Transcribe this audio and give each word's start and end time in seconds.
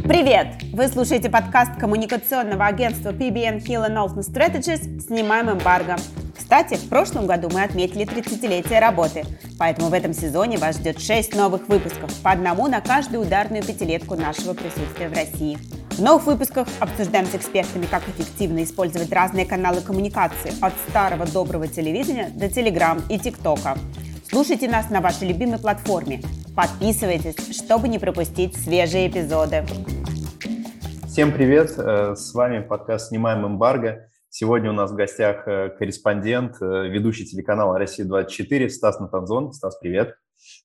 Привет! 0.00 0.46
Вы 0.72 0.88
слушаете 0.88 1.28
подкаст 1.28 1.72
коммуникационного 1.78 2.64
агентства 2.64 3.10
PBN 3.10 3.62
Hill 3.62 3.86
Olsen 3.90 4.20
Strategies 4.20 5.00
«Снимаем 5.00 5.50
эмбарго». 5.50 5.96
Кстати, 6.34 6.76
в 6.76 6.88
прошлом 6.88 7.26
году 7.26 7.50
мы 7.52 7.62
отметили 7.62 8.06
30-летие 8.06 8.80
работы, 8.80 9.24
поэтому 9.58 9.88
в 9.88 9.92
этом 9.92 10.14
сезоне 10.14 10.56
вас 10.56 10.76
ждет 10.76 10.98
6 10.98 11.36
новых 11.36 11.68
выпусков, 11.68 12.10
по 12.22 12.30
одному 12.30 12.68
на 12.68 12.80
каждую 12.80 13.20
ударную 13.20 13.62
пятилетку 13.62 14.14
нашего 14.14 14.54
присутствия 14.54 15.10
в 15.10 15.14
России. 15.14 15.58
В 15.90 16.00
новых 16.00 16.24
выпусках 16.24 16.68
обсуждаем 16.80 17.26
с 17.26 17.34
экспертами, 17.34 17.84
как 17.84 18.02
эффективно 18.08 18.64
использовать 18.64 19.12
разные 19.12 19.44
каналы 19.44 19.82
коммуникации 19.82 20.54
от 20.62 20.72
старого 20.88 21.26
доброго 21.26 21.68
телевидения 21.68 22.30
до 22.34 22.48
Телеграм 22.48 23.02
и 23.10 23.18
ТикТока. 23.18 23.76
Слушайте 24.26 24.70
нас 24.70 24.88
на 24.88 25.02
вашей 25.02 25.28
любимой 25.28 25.58
платформе. 25.58 26.22
Подписывайтесь, 26.54 27.56
чтобы 27.56 27.88
не 27.88 27.98
пропустить 27.98 28.54
свежие 28.56 29.08
эпизоды. 29.08 29.64
Всем 31.06 31.32
привет! 31.32 31.72
Э, 31.78 32.14
с 32.14 32.34
вами 32.34 32.60
подкаст 32.60 33.08
«Снимаем 33.08 33.46
эмбарго». 33.46 34.10
Сегодня 34.28 34.68
у 34.68 34.74
нас 34.74 34.90
в 34.90 34.94
гостях 34.94 35.48
э, 35.48 35.70
корреспондент, 35.70 36.56
э, 36.60 36.88
ведущий 36.88 37.24
телеканала 37.24 37.78
«Россия-24» 37.78 38.68
Стас 38.68 39.00
Натанзон. 39.00 39.54
Стас, 39.54 39.78
привет. 39.78 40.14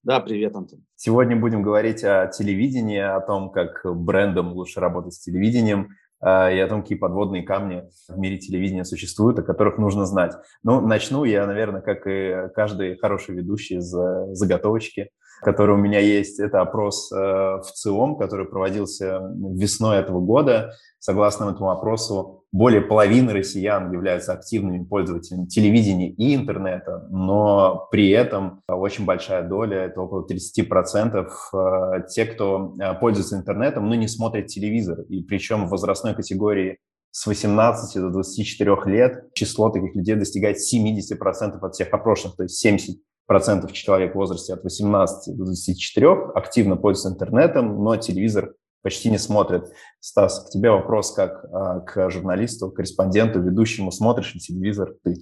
Да, 0.04 0.20
привет, 0.20 0.58
Антон. 0.58 0.84
Сегодня 0.98 1.38
будем 1.38 1.64
говорить 1.64 2.04
о 2.04 2.28
телевидении, 2.28 3.00
о 3.00 3.22
том, 3.22 3.50
как 3.50 3.82
брендам 3.86 4.52
лучше 4.52 4.82
работать 4.82 5.14
с 5.14 5.20
телевидением, 5.20 5.92
и 6.20 6.26
о 6.26 6.68
том, 6.68 6.82
какие 6.82 6.98
подводные 6.98 7.44
камни 7.44 7.84
в 8.10 8.18
мире 8.18 8.40
телевидения 8.40 8.84
существуют, 8.84 9.38
о 9.38 9.44
которых 9.44 9.78
нужно 9.78 10.06
знать. 10.08 10.34
Ну, 10.64 10.82
начну 10.82 11.24
я, 11.26 11.46
наверное, 11.46 11.82
как 11.82 12.08
и 12.08 12.50
каждый 12.56 12.98
хороший 12.98 13.36
ведущий 13.36 13.80
с 13.80 14.34
заготовочки 14.34 15.12
который 15.42 15.76
у 15.76 15.78
меня 15.78 16.00
есть. 16.00 16.40
Это 16.40 16.62
опрос 16.62 17.12
э, 17.12 17.16
в 17.16 17.66
ЦИОМ, 17.74 18.18
который 18.18 18.46
проводился 18.46 19.22
весной 19.36 19.98
этого 19.98 20.20
года. 20.20 20.74
Согласно 21.00 21.46
этому 21.46 21.70
опросу, 21.70 22.46
более 22.52 22.82
половины 22.82 23.34
россиян 23.34 23.92
являются 23.92 24.34
активными 24.34 24.84
пользователями 24.84 25.46
телевидения 25.46 26.10
и 26.10 26.34
интернета, 26.34 27.08
но 27.10 27.88
при 27.92 28.10
этом 28.10 28.62
очень 28.68 29.06
большая 29.06 29.48
доля, 29.48 29.86
это 29.86 30.02
около 30.02 30.26
30% 30.26 31.28
э, 31.54 32.04
те, 32.10 32.26
кто 32.26 32.74
э, 32.80 32.94
пользуется 32.96 33.38
интернетом, 33.38 33.88
но 33.88 33.96
не 33.96 34.08
смотрят 34.08 34.48
телевизор. 34.48 35.02
И 35.02 35.22
причем 35.24 35.68
в 35.68 35.70
возрастной 35.70 36.16
категории 36.16 36.80
с 37.12 37.26
18 37.26 38.02
до 38.02 38.10
24 38.10 38.76
лет 38.86 39.34
число 39.34 39.70
таких 39.70 39.96
людей 39.96 40.16
достигает 40.16 40.58
70% 40.58 41.60
от 41.62 41.74
всех 41.74 41.94
опрошенных, 41.94 42.36
то 42.36 42.44
есть 42.44 42.56
70 42.58 42.98
процентов 43.28 43.74
человек 43.74 44.14
в 44.14 44.18
возрасте 44.18 44.54
от 44.54 44.64
18 44.64 45.38
до 45.38 45.46
24 45.46 46.08
активно 46.34 46.78
пользуются 46.78 47.10
интернетом, 47.10 47.84
но 47.84 47.96
телевизор 47.98 48.56
почти 48.82 49.12
не 49.12 49.18
смотрят. 49.18 49.72
Стас, 50.08 50.40
к 50.40 50.52
тебе 50.52 50.72
вопрос 50.72 51.12
как 51.12 51.44
а, 51.52 51.82
к 51.82 52.10
журналисту, 52.10 52.72
корреспонденту, 52.72 53.42
ведущему. 53.42 53.92
Смотришь 53.92 54.36
ли 54.36 54.40
телевизор 54.40 54.96
ты? 55.04 55.16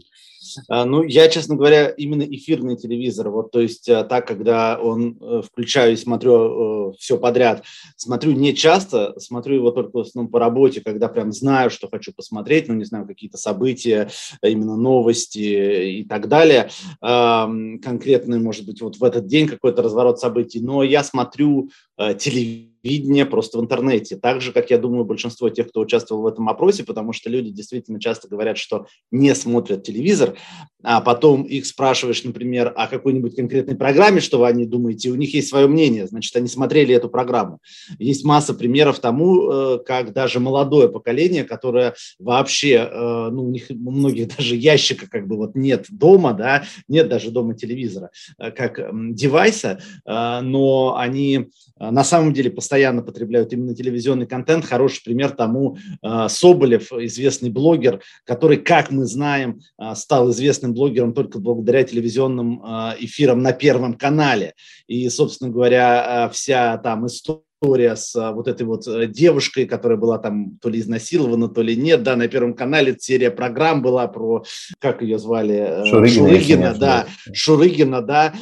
А, 0.70 0.86
ну, 0.86 1.02
я, 1.02 1.28
честно 1.28 1.56
говоря, 1.56 1.88
именно 1.88 2.22
эфирный 2.22 2.78
телевизор, 2.78 3.30
вот, 3.30 3.50
то 3.50 3.62
есть 3.62 3.90
а, 3.90 4.04
так, 4.04 4.28
когда 4.28 4.80
он 4.80 5.18
э, 5.20 5.42
включаю 5.42 5.94
и 5.94 5.96
смотрю 5.96 6.92
э, 6.92 6.94
все 7.00 7.18
подряд, 7.18 7.64
смотрю 7.96 8.34
не 8.34 8.54
часто, 8.54 9.20
смотрю 9.20 9.56
его 9.56 9.72
только 9.72 9.98
в 9.98 10.02
основном 10.02 10.32
по 10.32 10.38
работе, 10.38 10.82
когда 10.82 11.08
прям 11.08 11.32
знаю, 11.32 11.72
что 11.72 11.90
хочу 11.90 12.14
посмотреть, 12.14 12.68
ну, 12.68 12.76
не 12.76 12.86
знаю, 12.86 13.08
какие-то 13.08 13.40
события, 13.40 14.12
именно 14.44 14.78
новости 14.78 16.00
и 16.00 16.04
так 16.04 16.28
далее, 16.28 16.70
конкретный, 17.02 18.40
может 18.40 18.68
быть, 18.68 18.82
вот 18.82 18.98
в 18.98 19.04
этот 19.04 19.26
день 19.26 19.48
какой-то 19.48 19.82
разворот 19.82 20.20
событий, 20.20 20.60
но 20.60 20.84
я 20.84 21.04
смотрю 21.04 21.72
э, 21.98 22.14
телевизор, 22.14 22.76
видение 22.86 23.26
просто 23.26 23.58
в 23.58 23.62
интернете. 23.62 24.16
Так 24.16 24.42
же, 24.42 24.52
как 24.52 24.70
я 24.70 24.75
думаю, 24.78 25.06
большинство 25.06 25.50
тех, 25.50 25.70
кто 25.70 25.82
участвовал 25.82 26.24
в 26.24 26.28
этом 26.28 26.48
опросе, 26.50 26.84
потому 26.84 27.14
что 27.14 27.30
люди 27.30 27.50
действительно 27.50 28.00
часто 28.00 28.28
говорят, 28.28 28.58
что 28.58 28.88
не 29.12 29.34
смотрят 29.36 29.84
телевизор, 29.84 30.36
а 30.84 31.02
потом 31.02 31.44
их 31.44 31.66
спрашиваешь, 31.66 32.24
например, 32.24 32.72
о 32.76 32.88
какой-нибудь 32.88 33.36
конкретной 33.36 33.76
программе, 33.76 34.22
что 34.22 34.38
вы 34.38 34.48
о 34.48 34.52
ней 34.52 34.66
думаете, 34.66 35.10
у 35.10 35.16
них 35.16 35.34
есть 35.34 35.50
свое 35.50 35.68
мнение, 35.68 36.06
значит, 36.08 36.36
они 36.36 36.48
смотрели 36.48 36.94
эту 36.94 37.10
программу. 37.10 37.60
Есть 37.98 38.24
масса 38.24 38.54
примеров 38.54 39.00
тому, 39.00 39.52
э, 39.52 39.80
как 39.86 40.14
даже 40.14 40.40
молодое 40.40 40.88
поколение, 40.88 41.44
которое 41.44 41.96
вообще, 42.20 42.88
э, 42.92 43.30
ну, 43.32 43.46
у 43.46 43.50
них 43.50 43.66
у 43.70 43.92
многих 43.92 44.36
даже 44.38 44.56
ящика 44.56 45.08
как 45.10 45.28
бы 45.28 45.38
вот 45.38 45.56
нет 45.56 45.88
дома, 45.90 46.34
да, 46.34 46.66
нет 46.88 47.10
даже 47.10 47.32
дома 47.32 47.56
телевизора, 47.56 48.12
э, 48.38 48.52
как 48.52 48.80
девайса, 49.16 49.80
но 50.06 50.96
они 50.98 51.50
на 51.80 52.04
самом 52.04 52.34
деле 52.34 52.50
постоянно 52.50 53.02
потребляют 53.02 53.52
именно 53.54 53.76
телевизионный 53.76 54.28
контент. 54.28 54.65
Хороший 54.66 55.04
пример 55.04 55.32
тому 55.32 55.78
э, 56.02 56.28
Соболев, 56.30 56.92
известный 56.92 57.50
блогер, 57.50 58.02
который, 58.26 58.58
как 58.58 58.92
мы 58.92 59.06
знаем, 59.06 59.60
э, 59.80 59.96
стал 59.96 60.32
известным 60.32 60.74
блогером 60.74 61.14
только 61.14 61.40
благодаря 61.40 61.84
телевизионным 61.84 62.62
э, 62.64 62.96
эфирам 63.00 63.42
на 63.42 63.54
Первом 63.54 63.94
канале. 63.94 64.54
И, 64.88 65.08
собственно 65.10 65.50
говоря, 65.50 66.30
вся 66.34 66.78
там 66.78 67.06
история 67.08 67.42
история 67.64 67.96
с 67.96 68.14
вот 68.34 68.48
этой 68.48 68.64
вот 68.64 68.84
девушкой, 69.12 69.66
которая 69.66 69.98
была 69.98 70.18
там 70.20 70.58
то 70.62 70.70
ли 70.70 70.80
изнасилована, 70.80 71.48
то 71.48 71.62
ли 71.62 71.76
нет, 71.76 72.04
да, 72.04 72.16
на 72.16 72.28
Первом 72.28 72.54
канале 72.54 72.96
серия 73.00 73.32
программ 73.32 73.82
была 73.82 74.08
про, 74.08 74.44
как 74.80 75.02
ее 75.02 75.18
звали? 75.18 75.84
Шурыгина. 75.90 76.28
Шурыгина, 76.28 76.76
да, 76.78 77.08
Шурыгина, 77.34 78.02
да. 78.02 78.34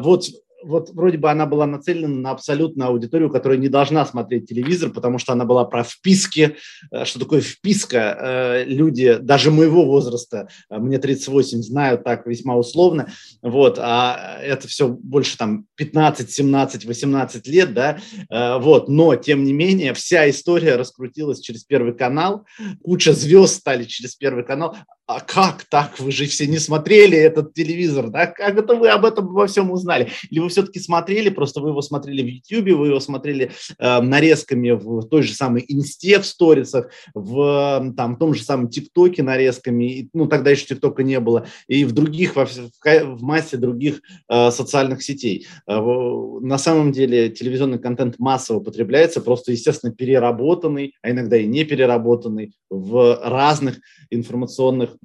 Вот 0.00 0.24
вот 0.64 0.90
вроде 0.90 1.18
бы 1.18 1.30
она 1.30 1.46
была 1.46 1.66
нацелена 1.66 2.08
на 2.08 2.30
абсолютную 2.30 2.88
аудиторию, 2.88 3.30
которая 3.30 3.58
не 3.58 3.68
должна 3.68 4.04
смотреть 4.06 4.48
телевизор, 4.48 4.90
потому 4.90 5.18
что 5.18 5.32
она 5.32 5.44
была 5.44 5.64
про 5.64 5.84
вписки. 5.84 6.56
Э, 6.90 7.04
что 7.04 7.18
такое 7.18 7.40
вписка? 7.40 8.18
Э, 8.20 8.64
люди 8.64 9.18
даже 9.20 9.50
моего 9.50 9.84
возраста, 9.84 10.48
э, 10.70 10.78
мне 10.78 10.98
38, 10.98 11.62
знают 11.62 12.04
так 12.04 12.26
весьма 12.26 12.56
условно. 12.56 13.08
Вот, 13.42 13.78
а 13.80 14.38
это 14.42 14.68
все 14.68 14.88
больше 14.88 15.36
там 15.36 15.66
15, 15.76 16.30
17, 16.30 16.84
18 16.84 17.46
лет, 17.48 17.74
да, 17.74 17.98
вот. 18.30 18.88
Но, 18.88 19.16
тем 19.16 19.44
не 19.44 19.52
менее, 19.52 19.94
вся 19.94 20.28
история 20.30 20.76
раскрутилась 20.76 21.40
через 21.40 21.64
Первый 21.64 21.94
канал. 21.94 22.46
Куча 22.82 23.12
звезд 23.12 23.56
стали 23.56 23.84
через 23.84 24.14
Первый 24.14 24.44
канал 24.44 24.76
а 25.06 25.20
как 25.20 25.64
так? 25.64 25.98
Вы 25.98 26.12
же 26.12 26.24
все 26.26 26.46
не 26.46 26.58
смотрели 26.58 27.16
этот 27.18 27.52
телевизор, 27.52 28.08
да? 28.08 28.26
Как 28.26 28.56
это 28.56 28.74
вы 28.74 28.88
об 28.88 29.04
этом 29.04 29.28
во 29.28 29.46
всем 29.46 29.70
узнали? 29.70 30.10
Или 30.30 30.40
вы 30.40 30.48
все-таки 30.54 30.80
смотрели, 30.80 31.28
просто 31.28 31.60
вы 31.60 31.70
его 31.70 31.82
смотрели 31.82 32.22
в 32.22 32.26
YouTube, 32.26 32.78
вы 32.78 32.86
его 32.88 33.00
смотрели 33.00 33.50
э, 33.78 34.00
нарезками 34.00 34.70
в 34.70 35.02
той 35.08 35.22
же 35.22 35.34
самой 35.34 35.64
Инсте, 35.68 36.20
в 36.20 36.26
сторисах, 36.26 36.90
в 37.12 37.92
там, 37.96 38.16
том 38.16 38.34
же 38.34 38.42
самом 38.42 38.68
ТикТоке 38.68 39.22
нарезками, 39.22 40.08
ну, 40.12 40.26
тогда 40.26 40.50
еще 40.50 40.66
ТикТока 40.66 41.02
не 41.02 41.20
было, 41.20 41.46
и 41.66 41.84
в 41.84 41.92
других, 41.92 42.36
во, 42.36 42.46
в, 42.46 42.70
в 42.80 43.22
массе 43.22 43.56
других 43.56 44.00
э, 44.28 44.50
социальных 44.50 45.02
сетей. 45.02 45.46
Э, 45.66 45.80
на 45.80 46.58
самом 46.58 46.92
деле 46.92 47.30
телевизионный 47.30 47.78
контент 47.78 48.18
массово 48.18 48.60
потребляется, 48.60 49.20
просто, 49.20 49.52
естественно, 49.52 49.92
переработанный, 49.92 50.94
а 51.02 51.10
иногда 51.10 51.36
и 51.36 51.46
не 51.46 51.64
переработанный 51.64 52.54
в 52.70 53.20
разных 53.22 53.80
информационных 54.10 54.96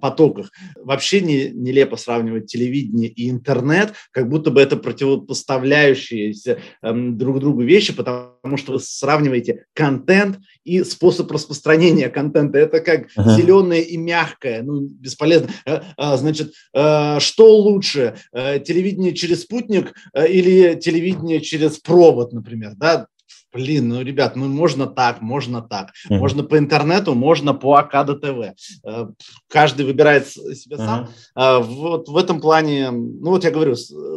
потоках. 0.00 0.50
Вообще 0.76 1.20
не, 1.20 1.50
нелепо 1.50 1.96
сравнивать 1.96 2.46
телевидение 2.46 3.08
и 3.08 3.30
интернет, 3.30 3.94
как 4.10 4.28
будто 4.28 4.50
бы 4.50 4.60
это 4.60 4.76
противопоставляющиеся 4.98 6.58
эм, 6.82 7.16
друг 7.16 7.40
другу 7.40 7.62
вещи, 7.62 7.92
потому 7.92 8.56
что 8.56 8.72
вы 8.72 8.80
сравниваете 8.80 9.64
контент 9.74 10.38
и 10.64 10.82
способ 10.84 11.30
распространения 11.30 12.08
контента. 12.08 12.58
Это 12.58 12.80
как 12.80 13.06
uh-huh. 13.16 13.36
зеленое 13.36 13.82
и 13.82 13.96
мягкое, 13.96 14.62
ну, 14.62 14.80
бесполезно. 14.80 15.50
Э, 15.66 15.80
а, 15.96 16.16
значит, 16.16 16.52
э, 16.74 17.20
что 17.20 17.56
лучше, 17.56 18.16
э, 18.32 18.60
телевидение 18.60 19.14
через 19.14 19.42
спутник 19.42 19.94
или 20.14 20.74
телевидение 20.74 21.40
через 21.40 21.78
провод, 21.78 22.32
например, 22.32 22.72
да? 22.76 23.06
Блин, 23.52 23.88
ну, 23.88 24.02
ребят, 24.02 24.36
ну, 24.36 24.46
можно 24.48 24.86
так, 24.86 25.20
можно 25.20 25.62
так. 25.62 25.88
Mm-hmm. 25.88 26.18
Можно 26.18 26.42
по 26.42 26.58
интернету, 26.58 27.14
можно 27.14 27.54
по 27.54 27.76
АКД 27.76 28.20
ТВ. 28.20 28.54
Э, 28.84 29.06
каждый 29.48 29.86
выбирает 29.86 30.28
себе 30.28 30.76
сам. 30.76 31.08
Mm-hmm. 31.36 31.62
Вот 31.62 32.08
в 32.08 32.16
этом 32.16 32.40
плане, 32.40 32.90
ну, 32.90 33.30
вот 33.30 33.44
я 33.44 33.50
говорю, 33.50 33.74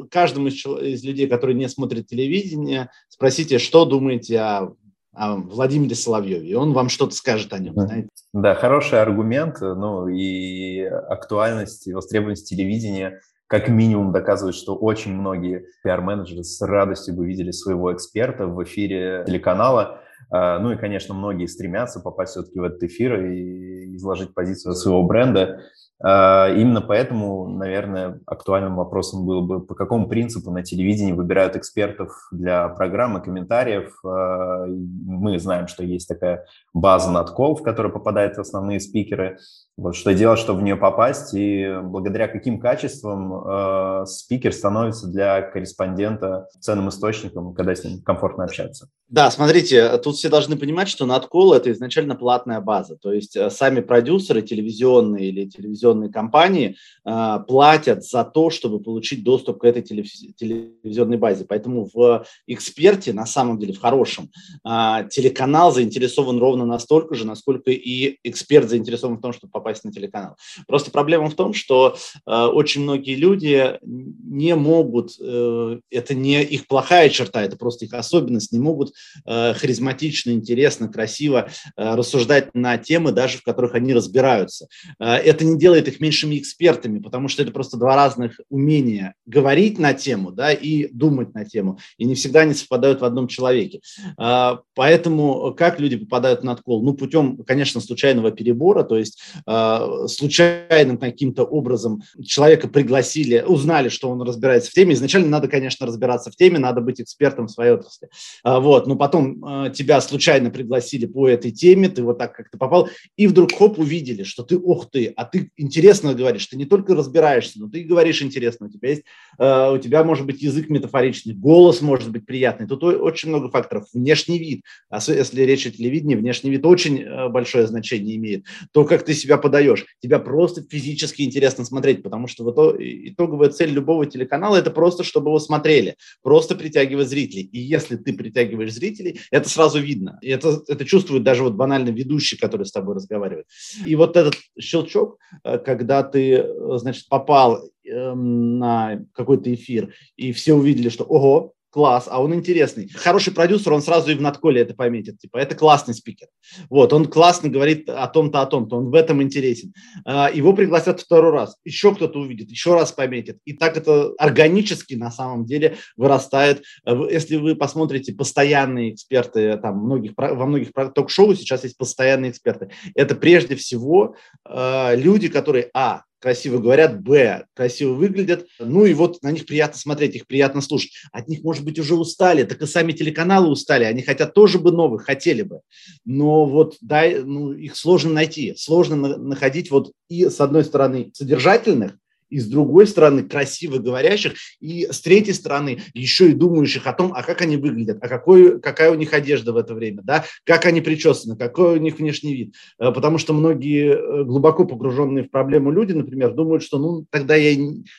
каждому 0.09 0.47
из, 0.47 0.65
из 0.65 1.03
людей, 1.03 1.27
которые 1.27 1.55
не 1.55 1.69
смотрят 1.69 2.07
телевидение, 2.07 2.89
спросите, 3.09 3.59
что 3.59 3.85
думаете 3.85 4.39
о 4.39 4.73
о 5.13 5.35
Владимире 5.35 5.93
Соловьеве, 5.93 6.47
и 6.47 6.53
он 6.53 6.71
вам 6.71 6.87
что-то 6.87 7.13
скажет 7.13 7.51
о 7.51 7.59
нем, 7.59 7.73
знаете. 7.73 8.07
Да, 8.33 8.55
хороший 8.55 9.01
аргумент, 9.01 9.59
ну 9.59 10.07
и 10.07 10.83
актуальность 10.83 11.87
и 11.87 11.93
востребованность 11.93 12.47
телевидения 12.47 13.19
как 13.51 13.67
минимум 13.67 14.13
доказывает, 14.13 14.55
что 14.55 14.77
очень 14.77 15.13
многие 15.13 15.65
пиар-менеджеры 15.83 16.41
с 16.41 16.61
радостью 16.61 17.17
бы 17.17 17.27
видели 17.27 17.51
своего 17.51 17.93
эксперта 17.93 18.47
в 18.47 18.63
эфире 18.63 19.25
телеканала. 19.27 19.99
А, 20.29 20.57
ну 20.59 20.71
и, 20.71 20.77
конечно, 20.77 21.13
многие 21.13 21.47
стремятся 21.47 21.99
попасть 21.99 22.31
все-таки 22.31 22.61
в 22.61 22.63
этот 22.63 22.81
эфир 22.83 23.25
и 23.25 23.93
изложить 23.97 24.33
позицию 24.33 24.73
своего 24.75 25.03
бренда. 25.03 25.63
А, 26.03 26.49
именно 26.49 26.81
поэтому, 26.81 27.47
наверное, 27.47 28.19
актуальным 28.25 28.75
вопросом 28.75 29.25
было 29.25 29.41
бы, 29.41 29.61
по 29.61 29.75
какому 29.75 30.07
принципу 30.07 30.51
на 30.51 30.63
телевидении 30.63 31.11
выбирают 31.11 31.55
экспертов 31.55 32.27
для 32.31 32.67
программы, 32.69 33.21
комментариев. 33.21 33.93
А, 34.03 34.65
мы 34.65 35.37
знаем, 35.39 35.67
что 35.67 35.83
есть 35.83 36.07
такая 36.07 36.45
база 36.73 37.11
надкол, 37.11 37.55
в 37.55 37.63
которую 37.63 37.93
попадают 37.93 38.37
основные 38.37 38.79
спикеры. 38.79 39.37
Вот 39.77 39.95
что 39.95 40.13
делать, 40.13 40.39
чтобы 40.39 40.59
в 40.59 40.63
нее 40.63 40.75
попасть, 40.75 41.33
и 41.33 41.79
благодаря 41.81 42.27
каким 42.27 42.59
качествам 42.59 43.33
э, 43.33 44.05
спикер 44.05 44.53
становится 44.53 45.07
для 45.07 45.41
корреспондента 45.41 46.47
ценным 46.59 46.89
источником, 46.89 47.53
когда 47.53 47.73
с 47.73 47.83
ним 47.83 48.01
комфортно 48.01 48.43
общаться. 48.43 48.89
Да, 49.07 49.29
смотрите, 49.31 49.97
тут 49.97 50.15
все 50.15 50.29
должны 50.29 50.55
понимать, 50.55 50.87
что 50.87 51.05
надкол– 51.05 51.53
это 51.55 51.71
изначально 51.71 52.15
платная 52.15 52.61
база. 52.61 52.95
То 52.95 53.11
есть 53.11 53.35
э, 53.35 53.49
сами 53.49 53.81
продюсеры 53.81 54.41
телевизионные 54.41 55.29
или 55.29 55.49
телевизионные 55.49 55.90
компании 56.09 56.77
э, 57.05 57.39
платят 57.47 58.03
за 58.03 58.23
то, 58.23 58.49
чтобы 58.49 58.79
получить 58.79 59.23
доступ 59.23 59.59
к 59.59 59.63
этой 59.63 59.81
телевизионной 59.81 61.17
базе. 61.17 61.45
Поэтому 61.45 61.89
в 61.93 62.25
эксперте, 62.47 63.13
на 63.13 63.25
самом 63.25 63.59
деле 63.59 63.73
в 63.73 63.79
хорошем, 63.79 64.29
э, 64.65 65.07
телеканал 65.09 65.71
заинтересован 65.71 66.39
ровно 66.39 66.65
настолько 66.65 67.15
же, 67.15 67.25
насколько 67.25 67.71
и 67.71 68.17
эксперт 68.23 68.69
заинтересован 68.69 69.17
в 69.17 69.21
том, 69.21 69.33
чтобы 69.33 69.51
попасть 69.51 69.83
на 69.83 69.91
телеканал. 69.91 70.35
Просто 70.67 70.91
проблема 70.91 71.29
в 71.29 71.35
том, 71.35 71.53
что 71.53 71.95
э, 72.25 72.45
очень 72.45 72.81
многие 72.83 73.15
люди 73.15 73.77
не 73.81 74.55
могут, 74.55 75.11
э, 75.19 75.79
это 75.89 76.13
не 76.13 76.43
их 76.43 76.67
плохая 76.67 77.09
черта, 77.09 77.43
это 77.43 77.57
просто 77.57 77.85
их 77.85 77.93
особенность, 77.93 78.51
не 78.51 78.59
могут 78.59 78.93
э, 79.25 79.53
харизматично, 79.53 80.31
интересно, 80.31 80.87
красиво 80.87 81.49
э, 81.75 81.95
рассуждать 81.95 82.53
на 82.53 82.77
темы, 82.77 83.11
даже 83.11 83.37
в 83.37 83.43
которых 83.43 83.75
они 83.75 83.93
разбираются. 83.93 84.67
Э, 84.99 85.15
это 85.15 85.45
не 85.45 85.57
делает 85.57 85.80
их 85.87 85.99
меньшими 85.99 86.37
экспертами, 86.37 86.99
потому 86.99 87.27
что 87.27 87.43
это 87.43 87.51
просто 87.51 87.77
два 87.77 87.95
разных 87.95 88.39
умения 88.49 89.15
говорить 89.25 89.79
на 89.79 89.93
тему 89.93 90.31
да, 90.31 90.51
и 90.51 90.87
думать 90.91 91.33
на 91.33 91.45
тему, 91.45 91.79
и 91.97 92.05
не 92.05 92.15
всегда 92.15 92.41
они 92.41 92.53
совпадают 92.53 93.01
в 93.01 93.05
одном 93.05 93.27
человеке. 93.27 93.81
Э, 94.19 94.57
поэтому 94.75 95.53
как 95.53 95.79
люди 95.79 95.97
попадают 95.97 96.43
на 96.43 96.53
откол? 96.53 96.83
Ну, 96.83 96.93
путем, 96.93 97.37
конечно, 97.45 97.81
случайного 97.81 98.31
перебора, 98.31 98.83
то 98.83 98.97
есть 98.97 99.21
Э, 99.47 100.07
случайным 100.07 100.97
каким-то 100.97 101.43
образом 101.43 102.01
человека 102.23 102.67
пригласили, 102.67 103.43
узнали, 103.45 103.89
что 103.89 104.09
он 104.09 104.21
разбирается 104.21 104.71
в 104.71 104.73
теме. 104.73 104.93
Изначально 104.93 105.29
надо, 105.29 105.47
конечно, 105.47 105.85
разбираться 105.85 106.31
в 106.31 106.35
теме, 106.35 106.59
надо 106.59 106.81
быть 106.81 107.01
экспертом 107.01 107.47
в 107.47 107.51
своей 107.51 107.71
отрасли. 107.71 108.09
Э, 108.45 108.59
вот, 108.59 108.87
но 108.87 108.95
потом 108.95 109.43
э, 109.65 109.71
тебя 109.71 109.99
случайно 110.01 110.49
пригласили 110.49 111.05
по 111.05 111.27
этой 111.27 111.51
теме, 111.51 111.89
ты 111.89 112.03
вот 112.03 112.17
так 112.17 112.35
как-то 112.35 112.57
попал, 112.57 112.89
и 113.17 113.27
вдруг 113.27 113.53
хоп, 113.53 113.79
увидели, 113.79 114.23
что 114.23 114.43
ты, 114.43 114.57
ох 114.57 114.89
ты, 114.89 115.13
а 115.15 115.25
ты 115.25 115.51
интересно 115.71 116.13
говоришь, 116.13 116.45
ты 116.47 116.57
не 116.57 116.65
только 116.65 116.95
разбираешься, 116.95 117.59
но 117.59 117.69
ты 117.69 117.83
говоришь 117.83 118.21
интересно, 118.21 118.67
у 118.67 118.69
тебя 118.69 118.89
есть, 118.89 119.03
у 119.37 119.77
тебя 119.77 120.03
может 120.03 120.25
быть 120.25 120.41
язык 120.41 120.69
метафоричный, 120.69 121.33
голос 121.33 121.81
может 121.81 122.11
быть 122.11 122.25
приятный, 122.25 122.67
тут 122.67 122.83
очень 122.83 123.29
много 123.29 123.49
факторов, 123.49 123.85
внешний 123.93 124.37
вид, 124.37 124.63
если 125.07 125.41
речь 125.43 125.65
о 125.65 125.71
телевидении, 125.71 126.15
внешний 126.15 126.51
вид 126.51 126.65
очень 126.65 127.29
большое 127.29 127.65
значение 127.67 128.17
имеет, 128.17 128.45
то, 128.73 128.83
как 128.83 129.05
ты 129.05 129.13
себя 129.13 129.37
подаешь. 129.37 129.85
Тебя 130.01 130.19
просто 130.19 130.63
физически 130.69 131.21
интересно 131.21 131.63
смотреть, 131.63 132.03
потому 132.03 132.27
что 132.27 132.43
вот 132.43 132.75
итоговая 132.77 133.49
цель 133.49 133.69
любого 133.71 134.05
телеканала– 134.05 134.55
это 134.57 134.71
просто, 134.71 135.03
чтобы 135.03 135.29
его 135.29 135.39
смотрели, 135.39 135.95
просто 136.21 136.55
притягивать 136.55 137.07
зрителей. 137.07 137.43
И 137.43 137.59
если 137.59 137.95
ты 137.95 138.13
притягиваешь 138.13 138.73
зрителей, 138.73 139.21
это 139.31 139.49
сразу 139.49 139.79
видно. 139.79 140.19
И 140.21 140.29
это, 140.29 140.61
это 140.67 140.83
чувствует 140.85 141.23
даже 141.23 141.43
вот 141.43 141.53
банально 141.53 141.89
ведущий, 141.89 142.37
который 142.37 142.65
с 142.65 142.71
тобой 142.71 142.95
разговаривает. 142.95 143.45
И 143.85 143.95
вот 143.95 144.17
этот 144.17 144.35
щелчок, 144.59 145.17
э, 145.43 145.50
когда 145.57 146.03
ты, 146.03 146.35
э, 146.35 146.77
значит, 146.77 147.07
попал 147.09 147.59
эм, 147.85 148.59
на 148.59 148.99
какой-то 149.13 149.53
эфир, 149.53 149.93
и 150.15 150.31
все 150.31 150.53
увидели, 150.53 150.89
что 150.89 151.03
ого, 151.03 151.53
класс, 151.71 152.07
а 152.09 152.21
он 152.21 152.35
интересный. 152.35 152.89
Хороший 152.89 153.33
продюсер, 153.33 153.73
он 153.73 153.81
сразу 153.81 154.11
и 154.11 154.15
в 154.15 154.21
надколе 154.21 154.61
это 154.61 154.75
пометит, 154.75 155.19
типа, 155.19 155.37
это 155.37 155.55
классный 155.55 155.93
спикер. 155.93 156.27
Вот, 156.69 156.93
он 156.93 157.05
классно 157.05 157.49
говорит 157.49 157.89
о 157.89 158.07
том-то, 158.07 158.41
о 158.41 158.45
том-то, 158.45 158.75
он 158.77 158.89
в 158.91 158.93
этом 158.93 159.23
интересен. 159.23 159.73
А, 160.05 160.29
его 160.31 160.53
пригласят 160.53 160.99
второй 160.99 161.31
раз, 161.31 161.55
еще 161.63 161.95
кто-то 161.95 162.19
увидит, 162.19 162.51
еще 162.51 162.75
раз 162.75 162.91
пометит. 162.91 163.39
И 163.45 163.53
так 163.53 163.77
это 163.77 164.11
органически 164.17 164.95
на 164.95 165.11
самом 165.11 165.45
деле 165.45 165.77
вырастает. 165.95 166.63
Если 166.85 167.37
вы 167.37 167.55
посмотрите 167.55 168.13
постоянные 168.13 168.93
эксперты, 168.93 169.57
там, 169.57 169.77
многих, 169.77 170.11
во 170.15 170.45
многих 170.45 170.71
ток-шоу 170.93 171.33
сейчас 171.35 171.63
есть 171.63 171.77
постоянные 171.77 172.31
эксперты. 172.31 172.69
Это 172.95 173.15
прежде 173.15 173.55
всего 173.55 174.15
а, 174.45 174.93
люди, 174.93 175.29
которые, 175.29 175.69
а, 175.73 176.01
красиво 176.21 176.59
говорят, 176.59 177.01
б, 177.01 177.45
красиво 177.53 177.93
выглядят, 177.93 178.45
ну 178.59 178.85
и 178.85 178.93
вот 178.93 179.21
на 179.23 179.31
них 179.31 179.45
приятно 179.45 179.77
смотреть, 179.77 180.15
их 180.15 180.27
приятно 180.27 180.61
слушать. 180.61 180.91
От 181.11 181.27
них, 181.27 181.43
может 181.43 181.65
быть, 181.65 181.79
уже 181.79 181.95
устали, 181.95 182.43
так 182.43 182.61
и 182.61 182.67
сами 182.67 182.91
телеканалы 182.91 183.49
устали, 183.49 183.83
они 183.83 184.03
хотят 184.03 184.33
тоже 184.33 184.59
бы 184.59 184.71
новых, 184.71 185.03
хотели 185.03 185.41
бы, 185.41 185.61
но 186.05 186.45
вот 186.45 186.77
да, 186.81 187.03
ну, 187.23 187.51
их 187.51 187.75
сложно 187.75 188.13
найти, 188.13 188.53
сложно 188.55 188.95
находить 188.95 189.71
вот 189.71 189.91
и 190.09 190.25
с 190.25 190.39
одной 190.39 190.63
стороны 190.63 191.11
содержательных, 191.13 191.97
и 192.31 192.39
с 192.39 192.47
другой 192.47 192.87
стороны 192.87 193.23
красиво 193.23 193.77
говорящих, 193.77 194.33
и 194.59 194.87
с 194.89 195.01
третьей 195.01 195.33
стороны 195.33 195.81
еще 195.93 196.29
и 196.31 196.33
думающих 196.33 196.87
о 196.87 196.93
том, 196.93 197.13
а 197.13 197.21
как 197.21 197.41
они 197.41 197.57
выглядят, 197.57 197.99
а 198.01 198.07
какой, 198.07 198.59
какая 198.59 198.89
у 198.91 198.95
них 198.95 199.13
одежда 199.13 199.53
в 199.53 199.57
это 199.57 199.75
время, 199.75 200.01
да, 200.03 200.23
как 200.45 200.65
они 200.65 200.81
причесаны, 200.81 201.35
какой 201.35 201.77
у 201.77 201.81
них 201.81 201.99
внешний 201.99 202.33
вид. 202.33 202.55
Э, 202.79 202.91
потому 202.91 203.17
что 203.17 203.33
многие 203.33 203.91
э, 203.91 204.23
глубоко 204.23 204.65
погруженные 204.65 205.25
в 205.25 205.29
проблему 205.29 205.71
люди, 205.71 205.93
например, 205.93 206.33
думают, 206.33 206.63
что 206.63 206.79
ну 206.79 207.05
тогда 207.11 207.35
я, 207.35 207.55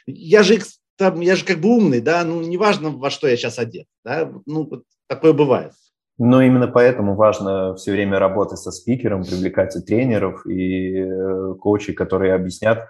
я 0.06 0.42
же 0.42 0.58
там, 0.96 1.20
я 1.20 1.36
же 1.36 1.44
как 1.44 1.60
бы 1.60 1.68
умный, 1.68 2.00
да, 2.00 2.24
ну 2.24 2.40
неважно, 2.40 2.90
во 2.90 3.10
что 3.10 3.28
я 3.28 3.36
сейчас 3.36 3.58
одет, 3.58 3.86
да, 4.04 4.32
ну 4.46 4.66
вот 4.68 4.84
такое 5.08 5.32
бывает. 5.32 5.72
Но 6.18 6.42
именно 6.42 6.68
поэтому 6.68 7.16
важно 7.16 7.74
все 7.74 7.92
время 7.92 8.18
работать 8.18 8.58
со 8.58 8.70
спикером, 8.70 9.24
привлекать 9.24 9.74
и 9.76 9.80
тренеров, 9.80 10.46
и 10.46 10.98
э, 10.98 11.54
коучей, 11.60 11.94
которые 11.94 12.34
объяснят, 12.34 12.88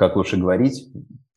как 0.00 0.16
лучше 0.16 0.38
говорить, 0.38 0.90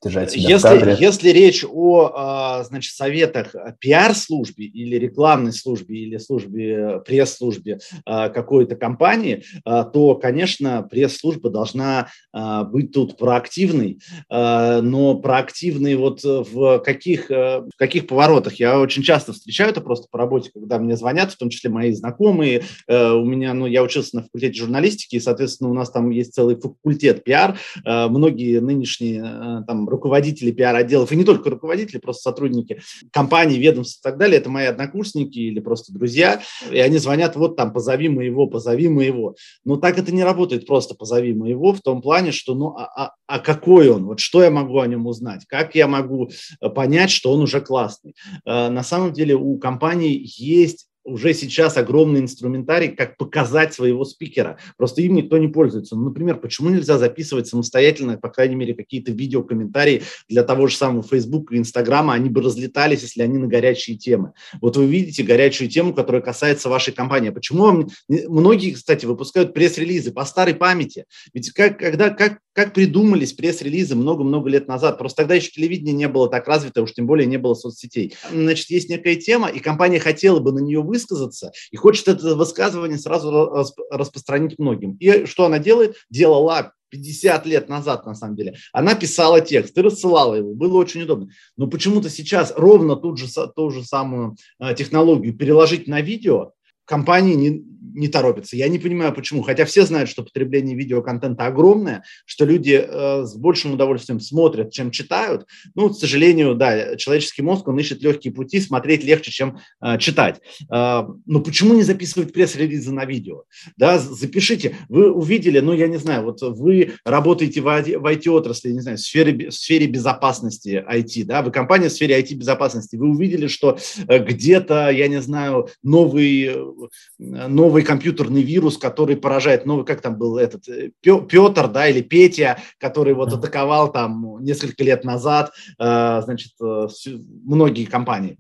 держать 0.04 0.32
себя 0.32 0.50
если, 0.50 0.68
в 0.68 0.72
кадре. 0.72 0.98
Если 1.00 1.30
речь 1.30 1.66
о 1.68 2.12
а, 2.14 2.64
значит, 2.64 2.94
советах 2.94 3.56
пиар-службе 3.80 4.66
или 4.66 4.98
рекламной 4.98 5.54
службе 5.54 6.00
или 6.00 6.18
службе, 6.18 7.02
пресс-службе 7.06 7.80
а, 8.06 8.30
какой-то 8.30 8.76
компании, 8.76 9.44
а, 9.66 9.84
то, 9.84 10.16
конечно, 10.16 10.84
пресс-служба 10.84 11.50
должна 11.50 12.08
быть 12.34 12.92
тут 12.92 13.18
проактивной, 13.18 14.00
но 14.30 15.20
проактивной 15.22 15.96
вот 15.96 16.24
в 16.24 16.80
каких, 16.80 17.30
в 17.30 17.70
каких 17.78 18.08
поворотах? 18.08 18.56
Я 18.56 18.80
очень 18.80 19.04
часто 19.04 19.34
встречаю 19.34 19.70
это 19.70 19.82
просто 19.82 20.08
по 20.10 20.18
работе, 20.18 20.50
когда 20.54 20.80
мне 20.80 20.98
звонят, 20.98 21.32
в 21.32 21.38
том 21.38 21.50
числе 21.50 21.70
мои 21.70 21.92
знакомые. 21.92 22.64
У 22.88 23.24
меня, 23.24 23.54
ну, 23.54 23.66
я 23.66 23.84
учился 23.84 24.16
на 24.16 24.24
факультете 24.24 24.60
журналистики, 24.60 25.16
и, 25.16 25.20
соответственно, 25.20 25.70
у 25.70 25.74
нас 25.74 25.92
там 25.92 26.10
есть 26.10 26.34
целый 26.34 26.56
факультет 26.56 27.24
пиар. 27.24 27.58
Многие 27.86 28.60
нынешние 28.60 29.63
там 29.68 29.88
руководители 29.94 30.52
пиар-отделов, 30.52 31.12
и 31.12 31.16
не 31.16 31.24
только 31.24 31.50
руководители, 31.50 32.00
просто 32.00 32.24
сотрудники 32.24 32.82
компаний, 33.12 33.58
ведомств 33.58 34.00
и 34.00 34.04
так 34.04 34.18
далее, 34.18 34.40
это 34.40 34.50
мои 34.50 34.66
однокурсники 34.66 35.38
или 35.38 35.60
просто 35.60 35.94
друзья, 35.94 36.42
и 36.72 36.80
они 36.80 36.98
звонят, 36.98 37.36
вот 37.36 37.56
там, 37.56 37.72
позови 37.72 38.10
моего, 38.10 38.48
позови 38.48 38.90
моего. 38.90 39.36
Но 39.64 39.78
так 39.78 39.98
это 39.98 40.14
не 40.14 40.24
работает, 40.24 40.66
просто 40.66 40.96
позови 40.96 41.34
моего, 41.34 41.74
в 41.74 41.82
том 41.82 42.02
плане, 42.02 42.32
что, 42.32 42.56
ну, 42.56 42.76
а, 42.76 42.86
а, 42.96 43.12
а 43.28 43.40
какой 43.40 43.90
он, 43.90 44.06
вот 44.06 44.20
что 44.20 44.44
я 44.44 44.50
могу 44.50 44.80
о 44.80 44.88
нем 44.88 45.06
узнать, 45.08 45.46
как 45.48 45.76
я 45.76 45.88
могу 45.88 46.30
э, 46.60 46.70
понять, 46.70 47.12
что 47.12 47.32
он 47.32 47.42
уже 47.42 47.62
классный. 47.62 48.16
Э, 48.46 48.70
на 48.70 48.84
самом 48.84 49.14
деле 49.14 49.36
у 49.36 49.58
компаний 49.58 50.24
есть 50.38 50.88
уже 51.03 51.33
сейчас 51.33 51.77
огромный 51.77 52.22
инструментарий, 52.22 52.89
как 52.89 53.17
показать 53.17 53.74
своего 53.74 54.05
спикера. 54.05 54.57
Просто 54.77 55.01
им 55.01 55.15
никто 55.15 55.38
не 55.38 55.48
пользуется. 55.48 55.95
Ну, 55.95 56.05
например, 56.05 56.38
почему 56.38 56.69
нельзя 56.69 56.98
записывать 56.98 57.48
самостоятельно, 57.48 58.17
по 58.17 58.29
крайней 58.29 58.55
мере, 58.55 58.74
какие-то 58.74 59.12
видеокомментарии 59.12 60.03
для 60.29 60.43
того 60.43 60.67
же 60.67 60.75
самого 60.75 61.03
Facebook 61.03 61.51
и 61.51 61.57
Инстаграма, 61.57 62.13
они 62.13 62.29
бы 62.29 62.41
разлетались, 62.41 63.01
если 63.01 63.22
они 63.22 63.38
на 63.38 63.48
горячие 63.48 63.98
темы. 63.98 64.33
Вот 64.62 64.77
вы 64.77 64.86
видите 64.86 65.24
горячую 65.24 65.69
тему, 65.69 65.93
которая 65.93 66.22
касается 66.22 66.69
вашей 66.69 66.93
компании. 66.93 67.29
А 67.29 67.33
почему 67.33 67.63
вам... 67.63 67.88
Многие, 68.07 68.72
кстати, 68.72 69.05
выпускают 69.05 69.53
пресс-релизы 69.53 70.12
по 70.12 70.25
старой 70.25 70.55
памяти. 70.55 71.05
Ведь 71.33 71.51
как, 71.51 71.79
когда, 71.79 72.10
как, 72.10 72.39
как 72.53 72.74
придумались 72.74 73.33
пресс-релизы 73.33 73.95
много-много 73.95 74.50
лет 74.50 74.67
назад, 74.67 74.98
просто 74.98 75.24
тогда 75.24 75.36
еще 75.36 75.50
телевидение 75.50 75.93
не 75.93 76.07
было 76.07 76.29
так 76.29 76.48
развито, 76.48 76.81
уж 76.81 76.93
тем 76.93 77.07
более 77.07 77.25
не 77.25 77.38
было 77.38 77.55
соцсетей. 77.55 78.15
Значит, 78.31 78.69
есть 78.69 78.89
некая 78.89 79.15
тема, 79.15 79.50
и 79.50 79.60
компания 79.60 80.00
хотела 80.00 80.39
бы 80.39 80.51
на 80.51 80.60
нее 80.60 80.81
высказаться 80.81 81.51
и 81.72 81.77
хочет 81.77 82.07
это 82.07 82.36
высказывание 82.36 82.98
сразу 82.98 83.65
распространить 83.89 84.60
многим. 84.60 84.95
И 85.00 85.25
что 85.25 85.45
она 85.45 85.60
делает? 85.60 85.95
Делала 86.10 86.74
50 86.89 87.48
лет 87.48 87.69
назад, 87.69 88.05
на 88.05 88.13
самом 88.13 88.36
деле, 88.36 88.55
она 88.72 88.93
писала 88.93 89.41
текст 89.41 89.75
и 89.75 89.81
рассылала 89.81 90.36
его, 90.36 90.53
было 90.53 90.77
очень 90.77 91.01
удобно. 91.01 91.29
Но 91.57 91.65
почему-то 91.65 92.10
сейчас 92.10 92.53
ровно 92.55 92.95
ту 92.95 93.15
же, 93.15 93.25
ту 93.55 93.72
же 93.72 93.83
самую 93.83 94.36
э, 94.60 94.75
технологию 94.75 95.36
переложить 95.36 95.88
на 95.88 96.01
видео 96.01 96.51
компании 96.86 97.36
не, 97.36 97.63
не 97.94 98.08
торопятся. 98.08 98.56
Я 98.56 98.68
не 98.68 98.80
понимаю, 98.80 99.13
почему. 99.13 99.42
Хотя 99.42 99.66
все 99.66 99.86
знают, 99.86 100.10
что 100.10 100.24
потребление 100.24 100.75
видеоконтента 100.75 101.46
огромное, 101.46 102.04
что 102.25 102.46
люди 102.46 102.84
э, 102.86 103.24
с 103.24 103.36
большим 103.36 103.74
удовольствием 103.74 104.20
смотрят, 104.20 104.72
чем 104.72 104.92
читают. 104.92 105.46
Ну, 105.75 105.90
к 105.90 105.96
сожалению, 105.96 106.56
да, 106.56 106.96
человеческий 106.96 107.42
мозг, 107.42 107.68
он 107.68 107.80
ищет 107.80 108.02
легкие 108.02 108.34
пути, 108.34 108.60
смотреть 108.60 109.04
легче, 109.04 109.32
чем 109.32 109.60
э, 109.82 109.98
читать. 110.00 110.42
Э, 110.72 111.04
но 111.25 111.42
почему 111.42 111.74
не 111.74 111.84
записывать 111.84 112.34
пресс-релизы 112.34 112.92
на 112.92 113.06
видео? 113.06 113.44
Да, 113.78 114.00
запишите. 114.00 114.75
Вы 114.90 115.12
увидели, 115.12 115.60
ну, 115.60 115.74
я 115.74 115.88
не 115.88 115.98
знаю, 115.98 116.24
вот 116.24 116.42
вы 116.42 116.94
работаете 117.06 117.62
в 117.62 117.68
IT-отрасли, 117.68 118.72
не 118.72 118.82
знаю, 118.82 118.98
в 118.98 119.02
сфере, 119.02 119.50
в 119.50 119.54
сфере 119.54 119.88
безопасности 119.88 120.84
IT, 120.90 121.25
да, 121.25 121.42
вы 121.42 121.52
компания 121.52 121.90
в 121.90 121.94
сфере 121.94 122.20
IT-безопасности, 122.20 122.96
вы 122.96 123.10
увидели, 123.10 123.48
что 123.48 123.78
э, 124.08 124.20
где-то, 124.20 124.90
я 124.90 125.08
не 125.08 125.22
знаю, 125.22 125.70
новый, 125.84 126.46
э, 126.46 126.73
новый 127.18 127.84
компьютерный 127.84 128.42
вирус, 128.42 128.77
который 128.77 129.15
поражает, 129.15 129.65
новый, 129.65 129.86
как 129.86 130.01
там 130.01 130.18
был 130.18 130.38
этот, 130.38 130.68
э, 130.68 130.92
Петр, 131.01 131.68
да, 131.68 131.88
или 131.88 132.01
Петя, 132.01 132.60
который 132.80 133.13
вот 133.13 133.34
атаковал 133.34 133.92
там 133.92 134.44
несколько 134.44 134.84
лет 134.84 135.03
назад, 135.03 135.53
значит, 135.77 136.51
многие 136.60 137.86
компании. 137.86 138.38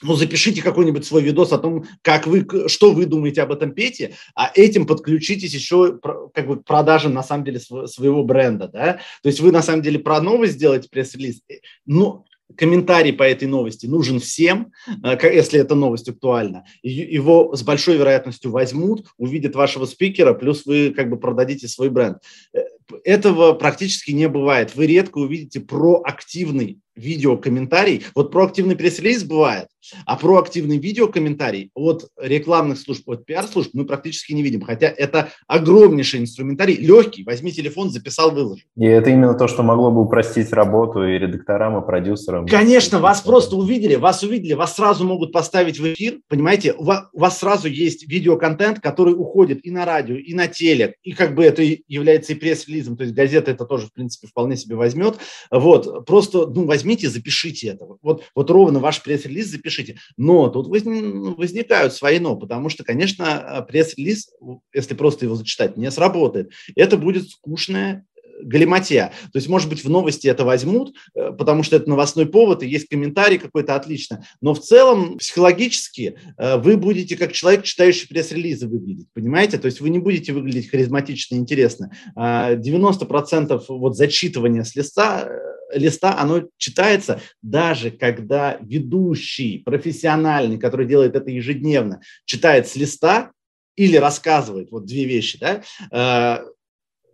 Ну, 0.00 0.14
запишите 0.14 0.62
какой-нибудь 0.62 1.04
свой 1.04 1.22
видос 1.22 1.52
о 1.52 1.58
том, 1.58 1.84
как 2.02 2.28
вы, 2.28 2.46
что 2.68 2.92
вы 2.92 3.06
думаете 3.06 3.42
об 3.42 3.50
этом 3.50 3.72
Пете, 3.72 4.14
а 4.36 4.52
этим 4.54 4.86
подключитесь 4.86 5.52
еще 5.52 5.98
как 6.32 6.46
бы 6.46 6.60
к 6.60 6.64
продажам, 6.64 7.14
на 7.14 7.24
самом 7.24 7.44
деле, 7.44 7.58
своего 7.58 8.22
бренда, 8.22 8.68
да, 8.68 9.00
то 9.22 9.28
есть 9.28 9.40
вы, 9.40 9.50
на 9.50 9.62
самом 9.62 9.82
деле, 9.82 9.98
про 9.98 10.20
новость 10.20 10.52
сделаете 10.52 10.88
пресс-релиз, 10.88 11.42
ну, 11.84 12.24
комментарий 12.56 13.12
по 13.12 13.22
этой 13.22 13.46
новости 13.46 13.86
нужен 13.86 14.20
всем, 14.20 14.72
э, 15.04 15.16
если 15.22 15.60
эта 15.60 15.74
новость 15.74 16.08
актуальна. 16.08 16.64
Его 16.82 17.54
с 17.54 17.62
большой 17.62 17.96
вероятностью 17.96 18.50
возьмут, 18.50 19.08
увидят 19.16 19.54
вашего 19.54 19.86
спикера, 19.86 20.34
плюс 20.34 20.66
вы 20.66 20.90
как 20.90 21.10
бы 21.10 21.18
продадите 21.18 21.68
свой 21.68 21.90
бренд. 21.90 22.18
Э, 22.54 22.60
этого 23.04 23.52
практически 23.52 24.12
не 24.12 24.28
бывает. 24.28 24.74
Вы 24.74 24.86
редко 24.86 25.18
увидите 25.18 25.60
проактивный 25.60 26.80
видеокомментарий. 26.98 28.04
Вот 28.14 28.30
проактивный 28.32 28.76
пресс-релиз 28.76 29.24
бывает, 29.24 29.68
а 30.04 30.16
проактивный 30.16 30.78
видеокомментарий 30.78 31.70
от 31.74 32.08
рекламных 32.20 32.78
служб, 32.78 33.08
от 33.08 33.24
пиар-служб 33.24 33.70
мы 33.72 33.84
практически 33.86 34.32
не 34.32 34.42
видим. 34.42 34.60
Хотя 34.60 34.88
это 34.88 35.30
огромнейший 35.46 36.20
инструментарий, 36.20 36.76
легкий. 36.76 37.24
Возьми 37.24 37.52
телефон, 37.52 37.90
записал, 37.90 38.30
выложи. 38.30 38.64
И 38.76 38.84
это 38.84 39.10
именно 39.10 39.34
то, 39.34 39.48
что 39.48 39.62
могло 39.62 39.90
бы 39.90 40.02
упростить 40.02 40.52
работу 40.52 41.04
и 41.04 41.18
редакторам, 41.18 41.82
и 41.82 41.86
продюсерам. 41.86 42.46
Конечно, 42.46 42.98
вас 42.98 43.20
просто 43.20 43.56
увидели, 43.56 43.94
вас 43.94 44.22
увидели, 44.22 44.54
вас 44.54 44.76
сразу 44.76 45.04
могут 45.04 45.32
поставить 45.32 45.78
в 45.78 45.92
эфир, 45.92 46.20
понимаете, 46.28 46.74
у 46.74 46.84
вас 46.84 47.38
сразу 47.38 47.68
есть 47.68 48.08
видеоконтент, 48.08 48.80
который 48.80 49.14
уходит 49.14 49.64
и 49.64 49.70
на 49.70 49.84
радио, 49.84 50.16
и 50.16 50.34
на 50.34 50.48
телек, 50.48 50.94
и 51.02 51.12
как 51.12 51.34
бы 51.34 51.44
это 51.44 51.62
является 51.62 52.32
и 52.32 52.36
пресс-релизом, 52.36 52.96
то 52.96 53.04
есть 53.04 53.14
газета 53.14 53.50
это 53.50 53.64
тоже, 53.64 53.86
в 53.86 53.92
принципе, 53.92 54.26
вполне 54.26 54.56
себе 54.56 54.76
возьмет. 54.76 55.16
Вот, 55.50 56.06
просто, 56.06 56.46
ну, 56.46 56.66
возьми 56.66 56.87
возьмите, 56.88 57.10
запишите 57.10 57.68
это. 57.68 57.84
Вот, 58.02 58.24
вот 58.34 58.50
ровно 58.50 58.80
ваш 58.80 59.02
пресс-релиз 59.02 59.48
запишите. 59.48 59.98
Но 60.16 60.48
тут 60.48 60.68
возникают 60.68 61.92
свои 61.92 62.18
но, 62.18 62.36
потому 62.36 62.70
что, 62.70 62.82
конечно, 62.82 63.64
пресс-релиз, 63.68 64.30
если 64.74 64.94
просто 64.94 65.26
его 65.26 65.34
зачитать, 65.34 65.76
не 65.76 65.90
сработает. 65.90 66.50
Это 66.74 66.96
будет 66.96 67.28
скучная 67.28 68.06
галиматья. 68.40 69.12
То 69.32 69.38
есть, 69.38 69.48
может 69.48 69.68
быть, 69.68 69.84
в 69.84 69.90
новости 69.90 70.28
это 70.28 70.44
возьмут, 70.44 70.94
э, 71.14 71.32
потому 71.32 71.64
что 71.64 71.76
это 71.76 71.88
новостной 71.88 72.26
повод, 72.26 72.62
и 72.62 72.68
есть 72.68 72.88
комментарий 72.88 73.36
какой-то, 73.36 73.74
отлично. 73.74 74.24
Но 74.40 74.54
в 74.54 74.60
целом, 74.60 75.18
психологически, 75.18 76.16
э, 76.36 76.56
вы 76.56 76.76
будете 76.76 77.16
как 77.16 77.32
человек, 77.32 77.64
читающий 77.64 78.08
пресс-релизы 78.08 78.68
выглядеть, 78.68 79.08
понимаете? 79.12 79.58
То 79.58 79.66
есть 79.66 79.80
вы 79.80 79.90
не 79.90 79.98
будете 79.98 80.32
выглядеть 80.32 80.70
харизматично 80.70 81.34
и 81.34 81.38
интересно. 81.38 81.90
90% 82.16 83.64
а 83.68 83.72
вот 83.72 83.96
зачитывания 83.96 84.62
с 84.62 84.76
листа 84.76 85.26
э, 85.26 85.57
листа, 85.72 86.18
оно 86.18 86.48
читается 86.56 87.20
даже 87.42 87.90
когда 87.90 88.58
ведущий, 88.60 89.58
профессиональный, 89.58 90.58
который 90.58 90.86
делает 90.86 91.14
это 91.14 91.30
ежедневно, 91.30 92.00
читает 92.24 92.68
с 92.68 92.76
листа 92.76 93.32
или 93.76 93.96
рассказывает, 93.96 94.70
вот 94.70 94.86
две 94.86 95.04
вещи, 95.04 95.38
да, 95.38 96.42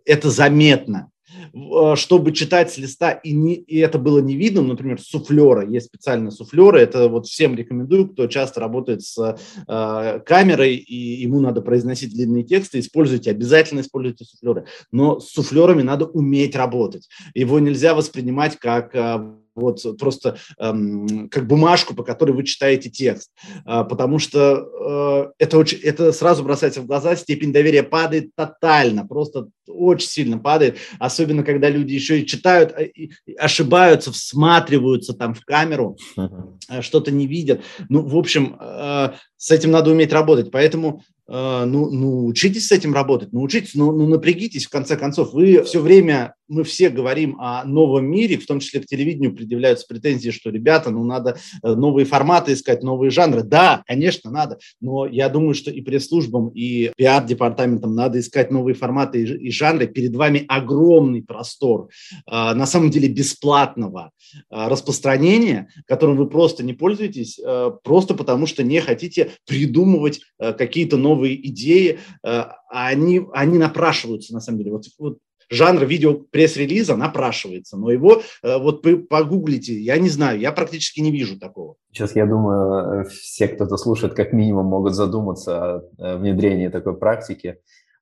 это 0.05 0.29
заметно. 0.29 1.09
Э, 1.53 1.95
чтобы 1.95 2.31
читать 2.31 2.71
с 2.71 2.77
листа, 2.77 3.11
и, 3.11 3.33
не, 3.33 3.55
и 3.55 3.79
это 3.79 3.97
было 3.97 4.19
не 4.19 4.35
видно, 4.35 4.61
например, 4.61 5.01
суфлера, 5.01 5.67
есть 5.67 5.87
специальные 5.87 6.31
суфлеры, 6.31 6.79
это 6.79 7.09
вот 7.09 7.25
всем 7.25 7.55
рекомендую, 7.55 8.09
кто 8.09 8.27
часто 8.27 8.59
работает 8.59 9.01
с 9.01 9.37
э, 9.67 10.19
камерой, 10.19 10.75
и 10.75 10.95
ему 10.95 11.39
надо 11.39 11.61
произносить 11.61 12.13
длинные 12.13 12.43
тексты, 12.43 12.79
используйте, 12.79 13.31
обязательно 13.31 13.81
используйте 13.81 14.25
суфлеры, 14.25 14.65
но 14.91 15.19
с 15.19 15.29
суфлерами 15.29 15.81
надо 15.81 16.05
уметь 16.05 16.55
работать, 16.55 17.09
его 17.33 17.59
нельзя 17.59 17.95
воспринимать 17.95 18.57
как 18.57 18.93
э, 18.95 19.35
вот 19.55 19.81
просто 19.97 20.37
эм, 20.59 21.29
как 21.29 21.47
бумажку, 21.47 21.95
по 21.95 22.03
которой 22.03 22.31
вы 22.31 22.43
читаете 22.43 22.89
текст, 22.89 23.31
э, 23.65 23.83
потому 23.89 24.19
что 24.19 25.31
э, 25.39 25.43
это, 25.43 25.57
очень, 25.57 25.79
это 25.79 26.11
сразу 26.11 26.43
бросается 26.43 26.81
в 26.81 26.85
глаза, 26.85 27.15
степень 27.15 27.53
доверия 27.53 27.83
падает 27.83 28.31
тотально, 28.35 29.07
просто 29.07 29.47
очень 29.67 30.09
сильно 30.09 30.37
падает, 30.37 30.77
особенно 30.99 31.43
когда 31.43 31.69
люди 31.69 31.93
еще 31.93 32.19
и 32.19 32.25
читают, 32.25 32.73
а, 32.75 32.83
и 32.83 33.11
ошибаются, 33.37 34.11
всматриваются 34.11 35.13
там 35.13 35.33
в 35.33 35.41
камеру, 35.41 35.97
uh-huh. 36.17 36.81
что-то 36.81 37.11
не 37.11 37.27
видят. 37.27 37.61
Ну, 37.89 38.05
в 38.05 38.17
общем, 38.17 38.57
э, 38.59 39.13
с 39.37 39.51
этим 39.51 39.71
надо 39.71 39.91
уметь 39.91 40.13
работать, 40.13 40.51
поэтому 40.51 41.03
ну, 41.27 41.89
ну, 41.89 42.25
учитесь 42.25 42.67
с 42.67 42.71
этим 42.71 42.93
работать, 42.93 43.33
научитесь, 43.33 43.73
ну, 43.75 43.91
ну, 43.91 44.07
напрягитесь, 44.07 44.65
в 44.65 44.69
конце 44.69 44.95
концов. 44.95 45.33
Вы 45.33 45.63
все 45.63 45.79
время, 45.79 46.35
мы 46.47 46.63
все 46.63 46.89
говорим 46.89 47.37
о 47.39 47.63
новом 47.65 48.05
мире, 48.05 48.37
в 48.37 48.45
том 48.45 48.59
числе 48.59 48.81
к 48.81 48.85
телевидению 48.85 49.35
предъявляются 49.35 49.87
претензии, 49.87 50.29
что, 50.29 50.49
ребята, 50.49 50.91
ну, 50.91 51.03
надо 51.03 51.37
э, 51.63 51.73
новые 51.73 52.05
форматы 52.05 52.53
искать, 52.53 52.83
новые 52.83 53.09
жанры. 53.09 53.43
Да, 53.43 53.83
конечно, 53.87 54.29
надо, 54.29 54.59
но 54.79 55.05
я 55.05 55.29
думаю, 55.29 55.55
что 55.55 55.71
и 55.71 55.81
пресс-службам, 55.81 56.49
и 56.49 56.91
пиар-департаментам 56.95 57.95
надо 57.95 58.19
искать 58.19 58.51
новые 58.51 58.75
форматы 58.75 59.23
и, 59.23 59.51
жанры. 59.51 59.87
Перед 59.87 60.15
вами 60.15 60.45
огромный 60.47 61.23
простор, 61.23 61.89
а, 62.27 62.53
на 62.53 62.65
самом 62.65 62.91
деле, 62.91 63.07
бесплатного 63.07 64.11
а, 64.49 64.69
распространения, 64.69 65.69
которым 65.87 66.17
вы 66.17 66.27
просто 66.27 66.63
не 66.63 66.73
пользуетесь, 66.73 67.39
просто 67.83 68.13
потому 68.13 68.45
что 68.45 68.63
не 68.63 68.79
хотите 68.79 69.31
придумывать 69.47 70.21
какие-то 70.39 70.97
новые 70.97 71.14
новые 71.15 71.47
идеи, 71.49 71.99
э, 72.23 72.43
они, 72.69 73.21
они 73.33 73.57
напрашиваются, 73.57 74.33
на 74.33 74.41
самом 74.41 74.59
деле. 74.59 74.71
Вот, 74.71 74.83
вот 74.99 75.17
жанр 75.49 75.85
видео 75.85 76.13
пресс-релиза 76.13 76.95
напрашивается, 76.95 77.77
но 77.77 77.91
его 77.91 78.21
э, 78.43 78.57
вот 78.57 78.83
погуглите, 79.09 79.79
я 79.79 79.97
не 79.97 80.09
знаю, 80.09 80.39
я 80.39 80.51
практически 80.51 80.99
не 80.99 81.11
вижу 81.11 81.39
такого. 81.39 81.75
Сейчас, 81.91 82.15
я 82.15 82.25
думаю, 82.25 83.05
все, 83.09 83.47
кто-то 83.47 83.77
слушает, 83.77 84.13
как 84.13 84.33
минимум 84.33 84.65
могут 84.65 84.93
задуматься 84.93 85.83
о 85.97 86.17
внедрении 86.17 86.67
такой 86.67 86.97
практики. 86.97 87.57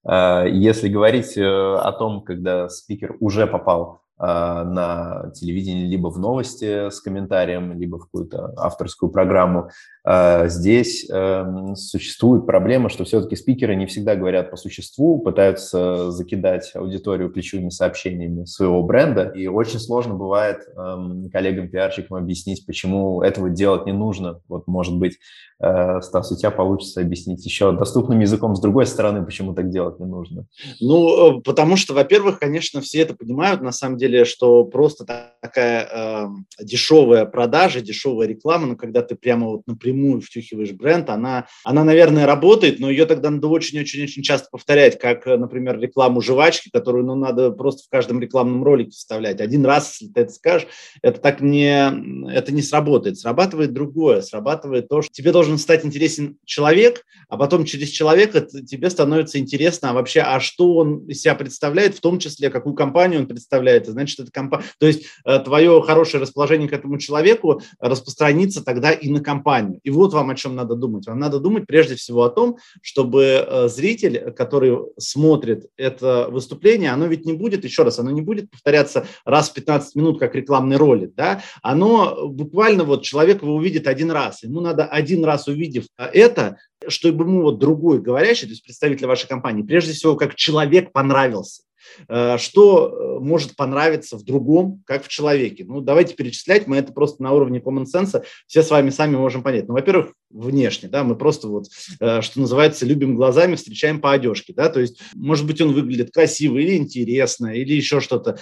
Э, 0.08 0.46
если 0.50 0.89
говорить 0.89 1.38
о 1.38 1.91
том, 1.91 2.24
когда 2.24 2.70
спикер 2.70 3.15
уже 3.20 3.48
попал 3.48 4.03
а, 4.25 4.63
на 4.63 5.32
телевидении, 5.32 5.88
либо 5.88 6.08
в 6.08 6.20
новости 6.20 6.89
с 6.89 7.01
комментарием, 7.01 7.77
либо 7.77 7.98
в 7.98 8.03
какую-то 8.03 8.53
авторскую 8.58 9.12
программу. 9.12 9.70
А, 10.05 10.50
здесь 10.50 11.10
эм, 11.10 11.77
существует 11.77 12.45
проблема, 12.45 12.89
что 12.89 13.05
все-таки 13.05 13.38
спикеры 13.38 13.75
не 13.75 13.86
всегда 13.86 14.15
говорят 14.15 14.51
по 14.51 14.57
существу, 14.57 15.19
пытаются 15.19 16.12
закидать 16.12 16.72
аудиторию 16.75 17.29
ключевыми 17.29 17.69
сообщениями 17.69 18.43
своего 18.43 18.83
бренда, 18.83 19.29
и 19.29 19.48
очень 19.48 19.79
сложно 19.79 20.15
бывает 20.15 20.67
эм, 20.75 21.29
коллегам-пиарщикам 21.31 22.17
объяснить, 22.17 22.65
почему 22.65 23.22
этого 23.22 23.50
делать 23.50 23.86
не 23.86 23.93
нужно. 23.93 24.41
Вот, 24.50 24.67
может 24.67 24.98
быть, 24.98 25.19
э, 25.62 26.01
Стас, 26.01 26.33
у 26.33 26.38
тебя 26.38 26.51
получится 26.51 27.00
объяснить 27.00 27.45
еще 27.45 27.72
доступным 27.72 28.19
языком 28.19 28.55
с 28.57 28.60
другой 28.60 28.86
стороны, 28.86 29.24
почему 29.24 29.53
так 29.53 29.69
делать 29.69 30.01
не 30.01 30.05
нужно. 30.05 30.48
Ну, 30.81 31.38
э, 31.38 31.41
потому 31.41 31.77
что, 31.77 31.93
во-первых, 31.93 32.39
конечно, 32.39 32.81
все 32.81 33.00
это 33.00 33.15
понимают, 33.15 33.62
на 33.62 33.72
самом 33.72 33.98
деле, 33.98 34.25
что 34.25 34.65
просто 34.65 35.05
такая 35.43 35.89
э, 35.91 36.27
дешевая 36.63 37.25
продажа, 37.25 37.81
дешевая 37.81 38.29
реклама, 38.29 38.65
но 38.65 38.75
когда 38.77 39.01
ты 39.01 39.15
прямо 39.15 39.47
вот 39.47 39.67
напрямую 39.67 40.21
втюхиваешь 40.21 40.71
бренд, 40.71 41.09
она, 41.09 41.47
она, 41.65 41.83
наверное, 41.83 42.25
работает, 42.25 42.79
но 42.79 42.89
ее 42.89 43.05
тогда 43.05 43.29
надо 43.29 43.50
очень-очень-очень 43.50 44.23
часто 44.23 44.47
повторять, 44.50 44.97
как, 44.97 45.25
например, 45.25 45.77
рекламу 45.79 46.21
жвачки, 46.21 46.69
которую 46.71 47.05
ну, 47.05 47.15
надо 47.15 47.51
просто 47.51 47.83
в 47.83 47.89
каждом 47.89 48.21
рекламном 48.21 48.63
ролике 48.63 48.91
вставлять. 48.91 49.41
Один 49.41 49.65
раз, 49.65 50.00
если 50.00 50.13
ты 50.13 50.21
это 50.21 50.31
скажешь, 50.31 50.67
это 51.01 51.19
так 51.19 51.41
не, 51.41 52.31
это 52.31 52.53
не 52.53 52.62
сработает. 52.62 53.19
Срабатывает 53.19 53.73
другое, 53.73 54.21
срабатывает 54.21 54.88
то, 54.88 55.01
что 55.01 55.12
тебе 55.12 55.33
должен 55.33 55.57
стать 55.57 55.85
интересен 55.85 56.38
человек, 56.45 57.03
а 57.27 57.35
потом 57.35 57.65
через 57.65 57.89
человека 57.89 58.39
тебе 58.41 58.89
становится 58.89 59.39
интересно, 59.39 59.89
а 59.89 59.93
вообще, 59.93 60.21
а 60.21 60.39
что 60.39 60.75
он 60.75 61.05
из 61.07 61.21
себя 61.21 61.35
представляет, 61.35 61.97
в 61.97 62.00
том 62.00 62.17
числе, 62.19 62.50
какую 62.50 62.75
компанию 62.75 63.19
он 63.19 63.27
представляет, 63.27 63.88
значит, 63.88 64.21
это 64.21 64.31
компания. 64.31 64.63
То 64.79 64.88
есть 64.88 65.03
э, 65.25 65.32
твое 65.39 65.81
хорошее 65.81 66.21
расположение 66.21 66.67
к 66.67 66.73
этому 66.73 66.97
человеку 66.97 67.61
распространится 67.79 68.63
тогда 68.63 68.91
и 68.91 69.09
на 69.09 69.21
компанию. 69.21 69.79
И 69.83 69.89
вот 69.89 70.13
вам 70.13 70.29
о 70.29 70.35
чем 70.35 70.55
надо 70.55 70.75
думать. 70.75 71.07
Вам 71.07 71.19
надо 71.19 71.39
думать 71.39 71.65
прежде 71.67 71.95
всего 71.95 72.23
о 72.23 72.29
том, 72.29 72.57
чтобы 72.81 73.67
зритель, 73.67 74.31
который 74.31 74.77
смотрит 74.97 75.67
это 75.77 76.27
выступление, 76.29 76.91
оно 76.91 77.07
ведь 77.07 77.25
не 77.25 77.33
будет, 77.33 77.63
еще 77.63 77.83
раз, 77.83 77.99
оно 77.99 78.11
не 78.11 78.21
будет 78.21 78.49
повторяться 78.49 79.05
раз 79.25 79.49
в 79.49 79.53
15 79.53 79.95
минут, 79.95 80.19
как 80.19 80.35
рекламный 80.35 80.77
ролик, 80.77 81.13
да, 81.15 81.41
оно 81.61 82.27
буквально 82.27 82.83
вот 82.83 83.03
человек 83.03 83.41
его 83.41 83.55
увидит 83.55 83.87
один 83.87 84.11
раз. 84.11 84.43
Ему 84.43 84.61
надо 84.61 84.85
один 84.85 85.23
раз 85.23 85.47
увидев 85.47 85.85
это, 85.97 86.57
чтобы 86.87 87.23
ему 87.23 87.41
вот 87.43 87.59
другой 87.59 88.01
говорящий, 88.01 88.47
то 88.47 88.51
есть 88.51 88.63
представитель 88.63 89.07
вашей 89.07 89.27
компании, 89.27 89.63
прежде 89.63 89.93
всего, 89.93 90.15
как 90.15 90.35
человек 90.35 90.91
понравился. 90.91 91.63
Э, 92.07 92.37
что 92.37 92.87
э, 92.87 93.23
может 93.23 93.55
понравиться 93.55 94.17
в 94.17 94.23
другом, 94.23 94.83
как 94.85 95.03
в 95.03 95.07
человеке. 95.07 95.65
Ну, 95.67 95.81
давайте 95.81 96.15
перечислять, 96.15 96.67
мы 96.67 96.77
это 96.77 96.93
просто 96.93 97.23
на 97.23 97.31
уровне 97.31 97.59
common 97.59 97.85
sense 97.85 98.23
все 98.47 98.63
с 98.63 98.69
вами 98.69 98.89
сами 98.89 99.15
можем 99.15 99.43
понять. 99.43 99.67
Ну, 99.67 99.73
во-первых, 99.73 100.13
внешне, 100.29 100.89
да, 100.89 101.03
мы 101.03 101.15
просто 101.15 101.47
вот, 101.47 101.67
э, 101.99 102.21
что 102.21 102.39
называется, 102.39 102.85
любим 102.85 103.15
глазами, 103.15 103.55
встречаем 103.55 104.01
по 104.01 104.11
одежке, 104.11 104.53
да, 104.53 104.69
то 104.69 104.79
есть, 104.79 104.99
может 105.13 105.45
быть, 105.45 105.61
он 105.61 105.73
выглядит 105.73 106.11
красиво 106.11 106.57
или 106.57 106.75
интересно, 106.75 107.47
или 107.47 107.73
еще 107.73 107.99
что-то. 107.99 108.37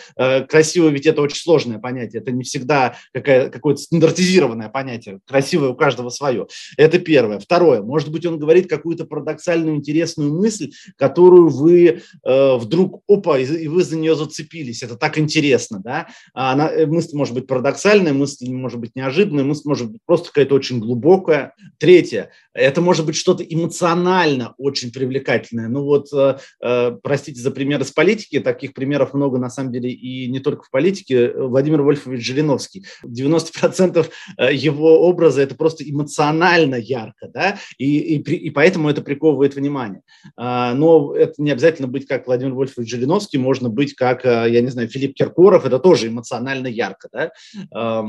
Красиво 0.48 0.88
ведь 0.88 1.06
это 1.06 1.22
очень 1.22 1.38
сложное 1.38 1.80
понятие, 1.80 2.22
это 2.22 2.32
не 2.32 2.44
всегда 2.44 2.96
какое-то 3.14 3.82
стандартизированное 3.82 4.70
понятие, 4.70 5.20
красивое 5.28 5.70
у 5.70 5.76
каждого 5.76 6.10
свое. 6.10 6.48
Это 6.78 7.00
первое. 7.00 7.40
Второе, 7.40 7.82
может 7.82 8.12
быть, 8.12 8.26
он 8.26 8.40
говорит 8.40 8.70
какую-то 8.70 9.06
парадоксальную, 9.06 9.76
интересную 9.76 10.34
мысль, 10.34 10.72
которую 10.98 11.50
вы 11.50 12.02
вдруг, 12.24 13.04
опа, 13.08 13.31
и 13.38 13.68
вы 13.68 13.84
за 13.84 13.98
нее 13.98 14.16
зацепились, 14.16 14.84
это 14.84 14.96
так 14.96 15.18
интересно, 15.18 15.82
да, 15.84 16.08
а 16.34 16.54
она, 16.54 16.72
э, 16.72 16.86
мысль 16.86 17.16
может 17.16 17.34
быть 17.34 17.48
парадоксальная, 17.48 18.14
мысль 18.14 18.50
может 18.50 18.80
быть 18.80 18.96
неожиданная, 18.96 19.44
мысль 19.44 19.64
может 19.66 19.92
быть 19.92 20.02
просто 20.06 20.28
какая-то 20.28 20.56
очень 20.56 20.80
глубокая. 20.80 21.54
Третье, 21.78 22.32
это 22.54 22.82
может 22.82 23.06
быть 23.06 23.16
что-то 23.16 23.44
эмоционально 23.44 24.54
очень 24.58 24.92
привлекательное. 24.92 25.68
Ну 25.68 25.84
вот, 25.84 26.08
э, 26.14 26.38
э, 26.62 26.98
простите 27.02 27.42
за 27.42 27.52
пример 27.52 27.82
из 27.82 27.92
политики, 27.92 28.40
таких 28.40 28.74
примеров 28.74 29.14
много 29.14 29.38
на 29.38 29.50
самом 29.50 29.72
деле 29.72 29.92
и 29.92 30.28
не 30.28 30.40
только 30.40 30.64
в 30.64 30.72
политике. 30.72 31.32
Владимир 31.32 31.82
Вольфович 31.82 32.26
Жириновский. 32.26 32.86
90% 33.06 34.10
его 34.52 35.08
образа 35.08 35.42
это 35.42 35.56
просто 35.56 35.90
эмоционально 35.90 36.76
ярко, 36.76 37.28
да, 37.34 37.58
и, 37.78 38.16
и, 38.16 38.18
и 38.18 38.50
поэтому 38.50 38.90
это 38.90 39.02
приковывает 39.02 39.56
внимание. 39.56 40.02
А, 40.36 40.74
но 40.74 41.16
это 41.16 41.34
не 41.38 41.52
обязательно 41.52 41.88
быть 41.88 42.08
как 42.08 42.28
Владимир 42.28 42.54
Вольфович 42.54 42.90
Жириновский, 42.90 43.21
Жириновский, 43.22 43.38
можно 43.38 43.70
быть 43.70 43.94
как, 43.94 44.26
э, 44.26 44.48
я 44.50 44.62
не 44.62 44.70
знаю, 44.70 44.88
Филипп 44.90 45.16
Киркоров, 45.16 45.66
это 45.66 45.80
тоже 45.80 46.08
эмоционально 46.08 46.68
ярко. 46.68 47.10
Да? 47.12 48.06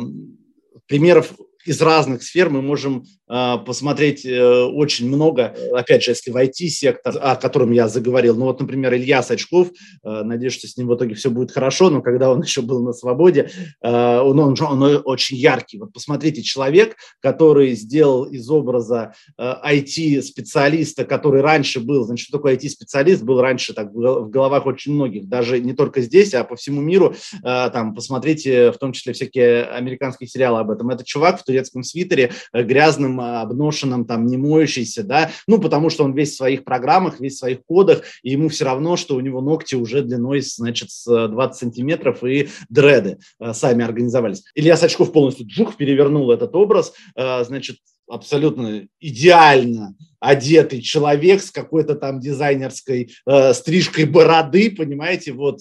Примеров 0.86 1.32
из 1.64 1.80
разных 1.80 2.22
сфер 2.22 2.50
мы 2.50 2.62
можем 2.62 3.04
э, 3.28 3.56
посмотреть 3.64 4.24
э, 4.24 4.64
очень 4.64 5.08
много. 5.08 5.54
Опять 5.72 6.02
же, 6.02 6.10
если 6.12 6.30
в 6.30 6.36
IT-сектор, 6.36 7.16
о 7.20 7.36
котором 7.36 7.72
я 7.72 7.88
заговорил, 7.88 8.36
ну 8.36 8.46
вот, 8.46 8.60
например, 8.60 8.94
Илья 8.94 9.22
Сачков, 9.22 9.68
э, 9.68 10.22
надеюсь, 10.22 10.54
что 10.54 10.66
с 10.66 10.76
ним 10.76 10.88
в 10.88 10.96
итоге 10.96 11.14
все 11.14 11.30
будет 11.30 11.52
хорошо, 11.52 11.90
но 11.90 12.02
когда 12.02 12.30
он 12.30 12.42
еще 12.42 12.62
был 12.62 12.82
на 12.82 12.92
свободе, 12.92 13.50
э, 13.82 14.18
он, 14.18 14.38
он, 14.38 14.56
он 14.60 15.02
очень 15.04 15.36
яркий. 15.36 15.78
Вот 15.78 15.92
посмотрите, 15.92 16.42
человек, 16.42 16.96
который 17.20 17.72
сделал 17.74 18.24
из 18.24 18.48
образа 18.50 19.14
э, 19.38 19.54
IT-специалиста, 19.64 21.04
который 21.04 21.42
раньше 21.42 21.80
был, 21.80 22.04
значит, 22.04 22.28
что 22.28 22.38
такое 22.38 22.56
IT-специалист, 22.56 23.22
был 23.22 23.40
раньше 23.40 23.72
так 23.72 23.92
в 23.92 24.28
головах 24.28 24.66
очень 24.66 24.94
многих, 24.94 25.28
даже 25.28 25.60
не 25.60 25.72
только 25.72 26.00
здесь, 26.00 26.34
а 26.34 26.44
по 26.44 26.56
всему 26.56 26.80
миру, 26.80 27.14
э, 27.42 27.70
там, 27.72 27.94
посмотрите, 27.94 28.72
в 28.72 28.78
том 28.78 28.92
числе 28.92 29.12
всякие 29.12 29.64
американские 29.64 30.28
сериалы 30.28 30.60
об 30.60 30.70
этом. 30.70 30.90
Это 30.90 31.04
чувак 31.04 31.40
в 31.40 31.44
турецком 31.52 31.82
свитере, 31.82 32.32
э, 32.52 32.62
грязным, 32.62 33.20
а, 33.20 33.42
обношенным, 33.42 34.06
там, 34.06 34.26
не 34.26 34.36
моющийся, 34.36 35.02
да, 35.02 35.30
ну, 35.46 35.60
потому 35.60 35.90
что 35.90 36.04
он 36.04 36.14
весь 36.14 36.32
в 36.32 36.36
своих 36.36 36.64
программах, 36.64 37.20
весь 37.20 37.34
в 37.34 37.38
своих 37.38 37.64
кодах, 37.64 38.02
и 38.22 38.30
ему 38.30 38.48
все 38.48 38.64
равно, 38.64 38.96
что 38.96 39.16
у 39.16 39.20
него 39.20 39.40
ногти 39.40 39.74
уже 39.74 40.02
длиной, 40.02 40.40
значит, 40.40 40.90
с 40.90 41.28
20 41.28 41.58
сантиметров 41.58 42.24
и 42.24 42.48
дреды 42.70 43.18
э, 43.38 43.52
сами 43.52 43.84
организовались. 43.84 44.42
Илья 44.54 44.76
Сачков 44.76 45.12
полностью 45.12 45.46
джух 45.46 45.76
перевернул 45.76 46.30
этот 46.30 46.54
образ, 46.54 46.94
э, 47.14 47.44
значит, 47.44 47.76
абсолютно 48.08 48.86
идеально 49.00 49.94
одетый 50.20 50.80
человек 50.80 51.42
с 51.42 51.50
какой-то 51.50 51.94
там 51.94 52.20
дизайнерской 52.20 53.10
э, 53.26 53.54
стрижкой 53.54 54.04
бороды, 54.06 54.70
понимаете, 54.70 55.32
вот, 55.32 55.60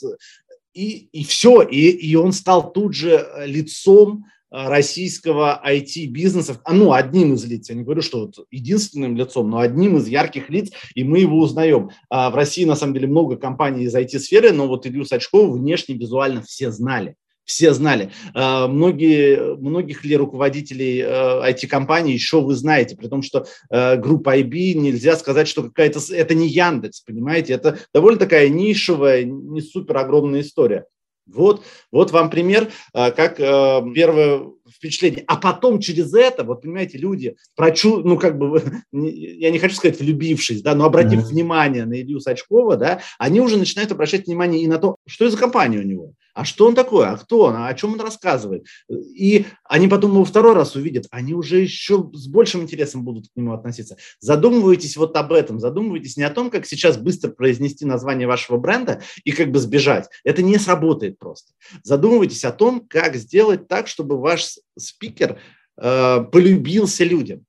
и, 0.74 1.10
и 1.12 1.24
все, 1.26 1.62
и, 1.62 1.90
и 1.90 2.16
он 2.16 2.32
стал 2.32 2.72
тут 2.72 2.94
же 2.94 3.28
лицом 3.46 4.24
Э, 4.24 4.41
российского 4.52 5.62
IT-бизнеса, 5.66 6.60
а, 6.66 6.74
ну, 6.74 6.92
одним 6.92 7.36
из 7.36 7.46
лиц, 7.46 7.70
я 7.70 7.76
не 7.76 7.84
говорю, 7.84 8.02
что 8.02 8.26
вот 8.26 8.46
единственным 8.52 9.16
лицом, 9.16 9.50
но 9.50 9.60
одним 9.60 9.98
из 9.98 10.08
ярких 10.08 10.50
лиц, 10.50 10.72
и 10.94 11.06
мы 11.06 11.20
его 11.20 11.40
узнаем. 11.40 11.90
А 12.10 12.30
в 12.30 12.36
России, 12.36 12.66
на 12.66 12.76
самом 12.76 12.94
деле, 12.94 13.08
много 13.08 13.38
компаний 13.38 13.86
из 13.86 13.96
IT-сферы, 13.96 14.52
но 14.52 14.68
вот 14.68 14.86
Илью 14.86 15.06
Сачкова 15.06 15.52
внешне, 15.52 15.96
визуально 15.96 16.42
все 16.42 16.70
знали. 16.70 17.16
Все 17.44 17.74
знали. 17.74 18.12
А, 18.34 18.68
многие, 18.68 19.56
многих 19.56 20.04
ли 20.06 20.16
руководителей 20.18 21.00
IT-компаний 21.02 22.14
еще 22.14 22.42
вы 22.42 22.54
знаете, 22.56 22.96
при 22.96 23.08
том, 23.08 23.22
что 23.22 23.46
группа 23.70 24.38
IB 24.38 24.74
нельзя 24.74 25.16
сказать, 25.16 25.48
что 25.48 25.64
какая-то... 25.64 26.00
Это 26.14 26.36
не 26.36 26.48
Яндекс, 26.48 27.02
понимаете? 27.02 27.54
Это 27.54 27.80
довольно 27.94 28.20
такая 28.20 28.50
нишевая, 28.50 29.24
не 29.24 29.62
супер 29.62 29.98
огромная 29.98 30.42
история. 30.42 30.86
Вот, 31.34 31.64
вот 31.92 32.12
вам 32.12 32.30
пример, 32.30 32.70
а, 32.94 33.12
как 33.12 33.40
а, 33.40 33.82
первое 33.94 34.44
впечатление. 34.70 35.24
А 35.28 35.38
потом 35.38 35.80
через 35.80 36.14
это, 36.14 36.44
вот 36.44 36.62
понимаете, 36.62 36.98
люди, 36.98 37.36
прочу, 37.56 38.00
ну 38.00 38.18
как 38.18 38.38
бы, 38.38 38.64
я 38.92 39.52
не 39.52 39.60
хочу 39.60 39.76
сказать 39.76 40.00
влюбившись, 40.00 40.62
да, 40.62 40.76
но 40.76 40.86
обратив 40.86 41.20
mm-hmm. 41.20 41.26
внимание 41.26 41.86
на 41.86 42.02
Илью 42.02 42.20
Сачкова, 42.20 42.78
да, 42.78 43.02
они 43.18 43.42
уже 43.42 43.58
начинают 43.58 43.92
обращать 43.92 44.28
внимание 44.28 44.64
и 44.64 44.68
на 44.68 44.78
то, 44.78 44.96
что 45.08 45.26
это 45.26 45.34
за 45.34 45.38
компания 45.38 45.80
у 45.80 45.84
него, 45.84 46.14
а 46.34 46.46
что 46.46 46.68
он 46.68 46.76
такой, 46.76 47.08
а 47.08 47.18
кто 47.18 47.42
он, 47.42 47.56
а 47.56 47.68
о 47.68 47.74
чем 47.74 47.94
он 47.94 48.02
рассказывает. 48.02 48.66
И 48.90 49.46
они 49.64 49.88
потом 49.88 50.12
его 50.12 50.26
второй 50.26 50.54
раз 50.54 50.76
увидят, 50.76 51.06
они 51.12 51.34
уже 51.34 51.60
еще 51.60 52.10
с 52.14 52.28
большим 52.28 52.62
интересом 52.62 53.04
будут 53.04 53.28
к 53.28 53.36
нему 53.36 53.54
относиться. 53.54 53.98
Задумывайтесь 54.20 54.98
вот 54.98 55.16
об 55.16 55.34
этом, 55.34 55.60
задумывайтесь 55.60 56.18
не 56.18 56.24
о 56.24 56.30
том, 56.30 56.50
как 56.50 56.66
сейчас 56.66 56.98
быстро 56.98 57.32
произнести 57.32 57.86
название 57.86 58.28
вашего 58.28 58.58
бренда 58.58 59.02
и 59.24 59.32
как 59.32 59.52
бы 59.52 59.60
сбежать. 59.60 60.10
Это 60.24 60.42
не 60.42 60.58
сработает 60.58 61.20
просто. 61.20 61.54
Задумывайтесь 61.84 62.44
о 62.46 62.52
том, 62.52 62.86
как 62.88 63.16
сделать 63.16 63.68
так, 63.68 63.88
чтобы 63.88 64.20
ваш 64.20 64.58
спикер 64.78 65.40
э, 65.78 66.26
полюбился 66.32 67.04
людям. 67.04 67.46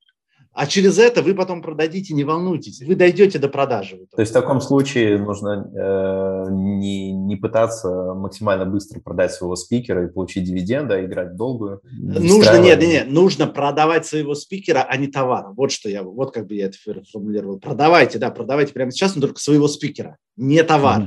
А 0.55 0.67
через 0.67 0.99
это 0.99 1.23
вы 1.23 1.35
потом 1.35 1.63
продадите, 1.63 2.13
не 2.13 2.25
волнуйтесь, 2.25 2.83
вы 2.83 2.95
дойдете 2.95 3.39
до 3.39 3.49
продажи. 3.49 4.07
То 4.15 4.21
есть 4.21 4.33
в 4.33 4.35
таком 4.35 4.61
случае 4.61 5.19
нужно 5.19 5.71
э, 5.75 6.51
не, 6.51 7.13
не 7.13 7.37
пытаться 7.37 7.89
максимально 8.15 8.67
быстро 8.67 9.01
продать 9.01 9.33
своего 9.33 9.57
спикера 9.57 10.05
и 10.05 10.13
получить 10.13 10.45
дивиденды, 10.45 10.95
а 10.95 11.05
играть 11.05 11.33
в 11.33 11.37
долгую. 11.37 11.81
Нужно, 11.91 12.59
нет, 12.59 12.81
нет, 12.81 12.89
нет, 12.89 13.11
нужно 13.11 13.47
продавать 13.47 14.05
своего 14.05 14.35
спикера, 14.35 14.87
а 14.87 14.97
не 14.99 15.07
товар. 15.07 15.47
Вот 15.57 15.73
что 15.73 15.89
я, 15.89 16.03
вот 16.03 16.35
как 16.35 16.47
бы 16.47 16.55
я 16.55 16.67
это 16.67 16.77
формулировал. 17.11 17.59
Продавайте, 17.59 18.19
да, 18.19 18.31
продавайте 18.31 18.75
прямо 18.75 18.91
сейчас, 18.91 19.15
но 19.15 19.23
только 19.23 19.41
своего 19.41 19.69
спикера, 19.69 20.19
не 20.37 20.63
товар. 20.63 21.03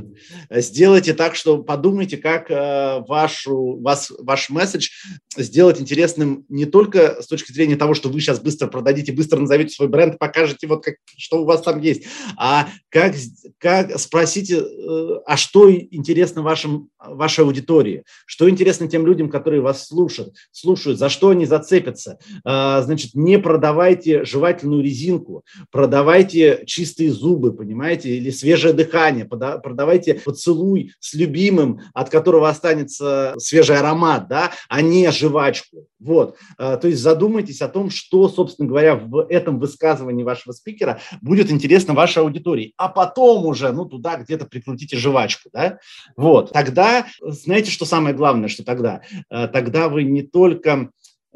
Mm-hmm. 0.49 0.61
Сделайте 0.61 1.13
так, 1.13 1.35
что 1.35 1.61
подумайте, 1.61 2.17
как 2.17 2.49
э, 2.49 3.03
вашу, 3.07 3.79
вас, 3.79 4.11
ваш 4.17 4.49
месседж 4.49 4.89
сделать 5.37 5.79
интересным 5.79 6.45
не 6.49 6.65
только 6.65 7.21
с 7.21 7.27
точки 7.27 7.51
зрения 7.51 7.75
того, 7.75 7.93
что 7.93 8.09
вы 8.09 8.19
сейчас 8.19 8.39
быстро 8.39 8.67
продадите, 8.67 9.11
быстро 9.11 9.34
быстро 9.35 9.41
назовите 9.41 9.75
свой 9.75 9.87
бренд, 9.87 10.17
покажете, 10.17 10.67
вот 10.67 10.83
как, 10.83 10.95
что 11.17 11.41
у 11.41 11.45
вас 11.45 11.61
там 11.61 11.79
есть. 11.81 12.05
А 12.37 12.67
как, 12.89 13.13
как 13.57 13.99
спросите, 13.99 14.59
э, 14.59 15.19
а 15.25 15.37
что 15.37 15.71
интересно 15.71 16.41
вашим, 16.41 16.89
вашей 16.99 17.43
аудитории? 17.43 18.03
Что 18.25 18.49
интересно 18.49 18.87
тем 18.87 19.05
людям, 19.05 19.29
которые 19.29 19.61
вас 19.61 19.87
слушают? 19.87 20.35
Слушают, 20.51 20.99
за 20.99 21.09
что 21.09 21.29
они 21.29 21.45
зацепятся? 21.45 22.17
А, 22.43 22.81
значит, 22.81 23.11
не 23.13 23.39
продавайте 23.39 24.23
жевательную 24.25 24.83
резинку, 24.83 25.43
продавайте 25.71 26.63
чистые 26.65 27.11
зубы, 27.11 27.53
понимаете, 27.53 28.15
или 28.15 28.29
свежее 28.29 28.73
дыхание, 28.73 29.25
продавайте 29.25 30.15
поцелуй 30.15 30.93
с 30.99 31.13
любимым, 31.13 31.81
от 31.93 32.09
которого 32.09 32.49
останется 32.49 33.33
свежий 33.37 33.77
аромат, 33.77 34.27
да, 34.27 34.51
а 34.69 34.81
не 34.81 35.11
жвачку. 35.11 35.87
Вот, 35.99 36.35
а, 36.57 36.77
то 36.77 36.87
есть 36.87 37.01
задумайтесь 37.01 37.61
о 37.61 37.67
том, 37.67 37.89
что, 37.89 38.29
собственно 38.29 38.67
говоря, 38.69 38.95
в 38.95 39.24
этом 39.29 39.59
высказывании 39.59 40.23
вашего 40.23 40.51
спикера 40.51 40.99
будет 41.21 41.51
интересно 41.51 41.93
вашей 41.93 42.23
аудитории. 42.23 42.73
А 42.77 42.89
потом 42.89 43.45
уже, 43.45 43.71
ну, 43.71 43.85
туда 43.85 44.17
где-то 44.17 44.45
прикрутите 44.45 44.97
жвачку, 44.97 45.49
да? 45.53 45.79
Вот. 46.15 46.51
Тогда, 46.51 47.07
знаете, 47.21 47.71
что 47.71 47.85
самое 47.85 48.15
главное, 48.15 48.49
что 48.49 48.63
тогда? 48.63 49.01
Э, 49.29 49.47
тогда 49.47 49.89
вы 49.89 50.03
не 50.03 50.21
только 50.23 50.89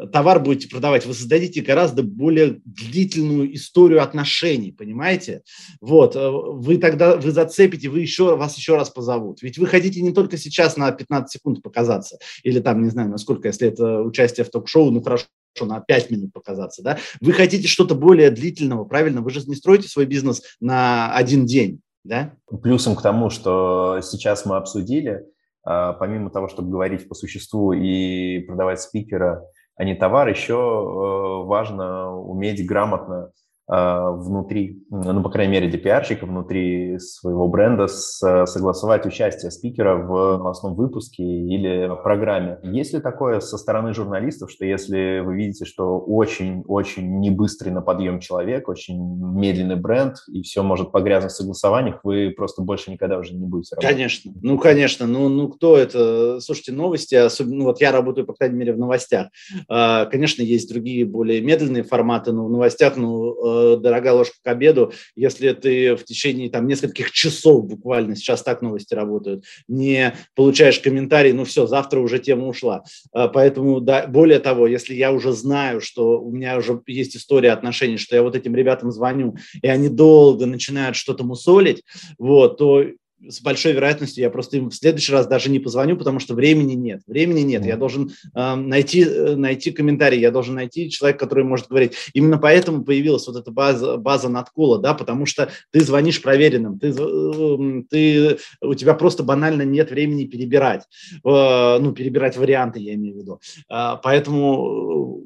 товар 0.08 0.41
будете 0.41 0.69
продавать, 0.69 1.06
вы 1.06 1.13
создадите 1.13 1.62
гораздо 1.62 2.04
более 2.04 2.62
длительную 2.65 3.54
историю 3.56 4.02
отношений, 4.02 4.71
понимаете? 4.71 5.41
Вот, 5.82 6.15
э, 6.15 6.30
вы 6.30 6.78
тогда, 6.78 7.17
вы 7.17 7.32
зацепите, 7.32 7.89
вы 7.89 7.99
еще, 7.99 8.36
вас 8.36 8.58
еще 8.58 8.75
раз 8.75 8.89
позовут. 8.89 9.41
Ведь 9.41 9.58
вы 9.58 9.67
хотите 9.67 10.02
не 10.02 10.13
только 10.13 10.38
сейчас 10.38 10.78
на 10.78 10.91
15 10.91 11.32
секунд 11.32 11.62
показаться, 11.62 12.17
или 12.43 12.60
там, 12.60 12.82
не 12.82 12.89
знаю, 12.89 13.10
насколько, 13.10 13.47
если 13.47 13.67
это 13.67 14.02
участие 14.02 14.45
в 14.45 14.49
ток-шоу, 14.49 14.91
ну 14.91 15.02
хорошо, 15.02 15.25
на 15.65 15.79
5 15.79 16.11
минут 16.11 16.33
показаться, 16.33 16.83
да? 16.83 16.97
Вы 17.21 17.33
хотите 17.33 17.67
что-то 17.67 17.95
более 17.95 18.31
длительного, 18.31 18.85
правильно? 18.85 19.21
Вы 19.21 19.31
же 19.31 19.41
не 19.47 19.55
строите 19.55 19.87
свой 19.87 20.05
бизнес 20.05 20.41
на 20.59 21.13
один 21.13 21.45
день, 21.45 21.81
да? 22.03 22.33
Плюсом 22.61 22.95
к 22.95 23.01
тому, 23.01 23.29
что 23.29 23.99
сейчас 24.01 24.45
мы 24.45 24.57
обсудили, 24.57 25.25
а, 25.63 25.93
помимо 25.93 26.29
того, 26.29 26.47
чтобы 26.47 26.71
говорить 26.71 27.07
по 27.07 27.15
существу 27.15 27.73
и 27.73 28.39
продавать 28.39 28.81
спикера, 28.81 29.43
а 29.75 29.85
не 29.85 29.95
товар, 29.95 30.27
еще 30.27 30.55
э, 30.55 31.47
важно 31.47 32.13
уметь 32.13 32.67
грамотно 32.67 33.31
внутри, 33.69 34.84
ну, 34.89 35.21
по 35.21 35.29
крайней 35.29 35.53
мере, 35.53 35.71
пиарщика, 35.77 36.25
внутри 36.25 36.97
своего 36.97 37.47
бренда 37.47 37.88
согласовать 37.88 39.05
участие 39.05 39.51
спикера 39.51 39.95
в 39.95 40.38
новостном 40.38 40.73
выпуске 40.73 41.23
или 41.23 41.89
программе. 42.03 42.58
Есть 42.63 42.93
ли 42.93 42.99
такое 42.99 43.39
со 43.39 43.58
стороны 43.58 43.93
журналистов, 43.93 44.49
что 44.49 44.65
если 44.65 45.19
вы 45.19 45.36
видите, 45.36 45.65
что 45.65 45.99
очень-очень 45.99 47.19
небыстрый 47.19 47.69
на 47.69 47.82
подъем 47.82 48.19
человек, 48.19 48.67
очень 48.69 48.99
медленный 48.99 49.75
бренд, 49.75 50.15
и 50.27 50.41
все 50.41 50.63
может 50.63 50.91
погрязнуть 50.91 51.32
в 51.32 51.36
согласованиях, 51.36 51.99
вы 52.03 52.34
просто 52.36 52.63
больше 52.63 52.89
никогда 52.89 53.19
уже 53.19 53.36
не 53.36 53.45
будете 53.45 53.75
работать? 53.75 53.95
Конечно, 53.95 54.32
ну, 54.41 54.58
конечно. 54.58 55.05
Ну, 55.05 55.29
ну 55.29 55.47
кто 55.47 55.77
это? 55.77 56.39
Слушайте, 56.39 56.71
новости, 56.71 57.13
особенно, 57.13 57.58
ну, 57.58 57.65
вот 57.65 57.82
я 57.82 57.91
работаю, 57.91 58.25
по 58.25 58.34
крайней 58.34 58.58
мере, 58.58 58.73
в 58.73 58.79
новостях. 58.79 59.27
А, 59.67 60.05
конечно, 60.05 60.41
есть 60.41 60.69
другие 60.69 61.05
более 61.05 61.41
медленные 61.41 61.84
форматы, 61.84 62.32
но 62.32 62.45
в 62.45 62.49
новостях, 62.49 62.97
ну, 62.97 63.36
дорогая 63.77 64.13
ложка 64.13 64.35
к 64.43 64.47
обеду, 64.47 64.93
если 65.15 65.51
ты 65.53 65.95
в 65.95 66.03
течение 66.03 66.49
там 66.49 66.67
нескольких 66.67 67.11
часов 67.11 67.67
буквально, 67.67 68.15
сейчас 68.15 68.43
так 68.43 68.61
новости 68.61 68.93
работают, 68.93 69.45
не 69.67 70.13
получаешь 70.35 70.79
комментарий, 70.79 71.33
ну 71.33 71.45
все, 71.45 71.67
завтра 71.67 71.99
уже 71.99 72.19
тема 72.19 72.47
ушла. 72.47 72.83
А, 73.11 73.27
поэтому, 73.27 73.81
да, 73.81 74.07
более 74.07 74.39
того, 74.39 74.67
если 74.67 74.93
я 74.93 75.11
уже 75.11 75.31
знаю, 75.31 75.81
что 75.81 76.21
у 76.21 76.31
меня 76.31 76.57
уже 76.57 76.81
есть 76.87 77.15
история 77.15 77.51
отношений, 77.51 77.97
что 77.97 78.15
я 78.15 78.23
вот 78.23 78.35
этим 78.35 78.55
ребятам 78.55 78.91
звоню, 78.91 79.35
и 79.61 79.67
они 79.67 79.89
долго 79.89 80.45
начинают 80.45 80.95
что-то 80.95 81.23
мусолить, 81.23 81.83
вот, 82.17 82.57
то 82.57 82.85
с 83.27 83.41
большой 83.41 83.73
вероятностью 83.73 84.23
я 84.23 84.29
просто 84.29 84.58
им 84.58 84.69
в 84.69 84.75
следующий 84.75 85.12
раз 85.12 85.27
даже 85.27 85.49
не 85.49 85.60
позвоню, 85.60 85.97
потому 85.97 86.19
что 86.19 86.34
времени 86.34 86.73
нет. 86.73 87.01
Времени 87.08 87.41
нет. 87.41 87.65
Я 87.65 87.75
должен 87.75 88.12
э, 88.34 88.55
найти, 88.55 89.05
найти 89.05 89.71
комментарий, 89.71 90.19
я 90.19 90.32
должен 90.32 90.55
найти 90.55 90.89
человека, 90.89 91.19
который 91.19 91.43
может 91.43 91.67
говорить. 91.67 91.93
Именно 92.13 92.38
поэтому 92.38 92.84
появилась 92.84 93.27
вот 93.27 93.36
эта 93.36 93.51
база, 93.51 93.97
база 93.97 94.29
надкола, 94.29 94.79
да, 94.79 94.93
потому 94.93 95.25
что 95.25 95.49
ты 95.71 95.82
звонишь 95.82 96.21
проверенным, 96.21 96.79
ты, 96.79 96.93
э, 96.97 97.84
ты, 97.89 98.38
у 98.62 98.73
тебя 98.73 98.93
просто 98.93 99.23
банально 99.23 99.63
нет 99.63 99.91
времени 99.91 100.25
перебирать, 100.25 100.84
э, 101.13 101.77
ну, 101.79 101.91
перебирать 101.91 102.38
варианты, 102.38 102.79
я 102.79 102.93
имею 102.93 103.15
в 103.15 103.17
виду. 103.19 103.41
Э, 103.69 103.95
поэтому, 104.01 105.25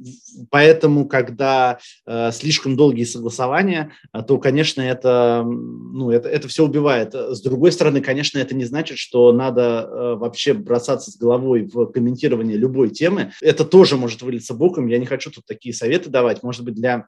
поэтому, 0.49 1.07
когда 1.07 1.77
э, 2.05 2.31
слишком 2.31 2.75
долгие 2.75 3.03
согласования, 3.03 3.91
то, 4.27 4.37
конечно, 4.39 4.81
это, 4.81 5.43
ну, 5.45 6.09
это, 6.09 6.27
это 6.27 6.47
все 6.47 6.65
убивает. 6.65 7.13
С 7.13 7.41
другой 7.41 7.71
стороны, 7.71 7.82
стороны, 7.83 7.99
конечно, 7.99 8.39
это 8.39 8.55
не 8.55 8.63
значит, 8.63 8.97
что 8.97 9.33
надо 9.33 9.61
э, 9.61 10.15
вообще 10.15 10.53
бросаться 10.53 11.11
с 11.11 11.17
головой 11.17 11.63
в 11.63 11.87
комментирование 11.87 12.55
любой 12.55 12.89
темы. 12.89 13.33
Это 13.41 13.65
тоже 13.65 13.97
может 13.97 14.21
вылиться 14.21 14.53
боком. 14.53 14.87
Я 14.87 14.99
не 14.99 15.05
хочу 15.05 15.31
тут 15.31 15.45
такие 15.45 15.75
советы 15.75 16.09
давать. 16.09 16.43
Может 16.43 16.63
быть, 16.63 16.75
для 16.75 17.07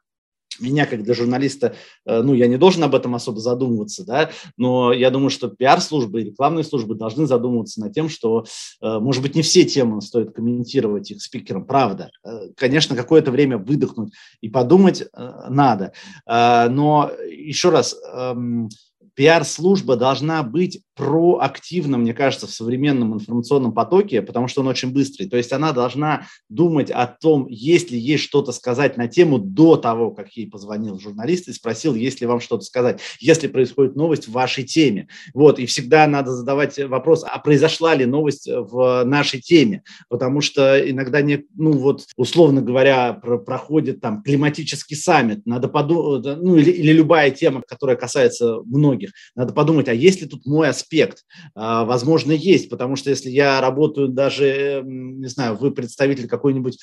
меня, 0.59 0.85
как 0.85 1.01
для 1.03 1.13
журналиста, 1.13 1.75
э, 2.05 2.21
ну, 2.21 2.33
я 2.33 2.47
не 2.47 2.57
должен 2.57 2.83
об 2.83 2.93
этом 2.93 3.15
особо 3.15 3.39
задумываться, 3.39 4.05
да, 4.05 4.31
но 4.57 4.91
я 4.91 5.11
думаю, 5.11 5.29
что 5.29 5.47
пиар-службы 5.47 6.21
и 6.21 6.25
рекламные 6.25 6.65
службы 6.65 6.95
должны 6.95 7.25
задумываться 7.25 7.79
над 7.79 7.93
тем, 7.93 8.09
что, 8.09 8.43
э, 8.81 8.99
может 8.99 9.21
быть, 9.21 9.35
не 9.35 9.43
все 9.43 9.63
темы 9.63 10.01
стоит 10.01 10.35
комментировать 10.35 11.09
их 11.09 11.21
спикером, 11.21 11.65
правда. 11.65 12.11
Конечно, 12.57 12.97
какое-то 12.97 13.31
время 13.31 13.57
выдохнуть 13.57 14.11
и 14.41 14.49
подумать 14.49 15.07
надо, 15.49 15.93
но 16.27 17.11
еще 17.29 17.69
раз, 17.69 17.95
эм, 18.13 18.69
пиар-служба 19.15 19.95
должна 19.95 20.43
быть 20.43 20.82
проактивна, 20.95 21.97
мне 21.97 22.13
кажется, 22.13 22.47
в 22.47 22.51
современном 22.51 23.15
информационном 23.15 23.73
потоке, 23.73 24.21
потому 24.21 24.47
что 24.47 24.62
он 24.62 24.67
очень 24.67 24.93
быстрый. 24.93 25.25
То 25.25 25.36
есть 25.36 25.51
она 25.51 25.73
должна 25.73 26.28
думать 26.47 26.89
о 26.89 27.06
том, 27.06 27.47
есть 27.47 27.91
ли 27.91 27.99
ей 27.99 28.17
что-то 28.17 28.54
сказать 28.54 28.95
на 28.95 29.08
тему 29.08 29.38
до 29.38 29.75
того, 29.75 30.12
как 30.12 30.32
ей 30.34 30.49
позвонил 30.49 30.97
журналист 30.99 31.49
и 31.49 31.54
спросил, 31.54 31.95
есть 31.95 32.21
ли 32.21 32.28
вам 32.28 32.39
что-то 32.39 32.63
сказать, 32.63 33.01
если 33.19 33.47
происходит 33.47 33.95
новость 33.95 34.28
в 34.28 34.32
вашей 34.32 34.63
теме. 34.63 35.10
Вот, 35.34 35.60
и 35.60 35.65
всегда 35.65 36.08
надо 36.08 36.32
задавать 36.32 36.78
вопрос, 36.80 37.25
а 37.28 37.39
произошла 37.39 37.93
ли 37.93 38.06
новость 38.06 38.47
в 38.47 39.04
нашей 39.04 39.41
теме, 39.41 39.84
потому 40.10 40.39
что 40.39 40.80
иногда, 40.89 41.21
не, 41.21 41.45
ну 41.56 41.73
вот, 41.73 42.06
условно 42.15 42.62
говоря, 42.62 43.13
про, 43.13 43.38
проходит 43.38 43.99
там 43.99 44.23
климатический 44.23 44.95
саммит, 44.95 45.45
надо 45.45 45.67
подумать, 45.67 46.25
ну 46.25 46.56
или, 46.56 46.71
или 46.71 46.93
любая 46.93 47.32
тема, 47.32 47.62
которая 47.67 47.97
касается 47.97 48.60
многих, 48.65 49.05
надо 49.36 49.54
подумать, 49.54 49.88
а 49.88 49.94
есть 49.94 50.22
ли 50.22 50.28
тут 50.28 50.46
мой 50.46 50.70
аспект. 50.70 51.24
А, 51.56 51.86
возможно, 51.86 52.32
есть, 52.32 52.70
потому 52.70 52.96
что 52.96 53.10
если 53.10 53.30
я 53.30 53.62
работаю 53.62 54.10
даже, 54.10 54.82
не 54.86 55.28
знаю, 55.28 55.56
вы 55.56 55.72
представитель 55.72 56.28
какой-нибудь 56.28 56.78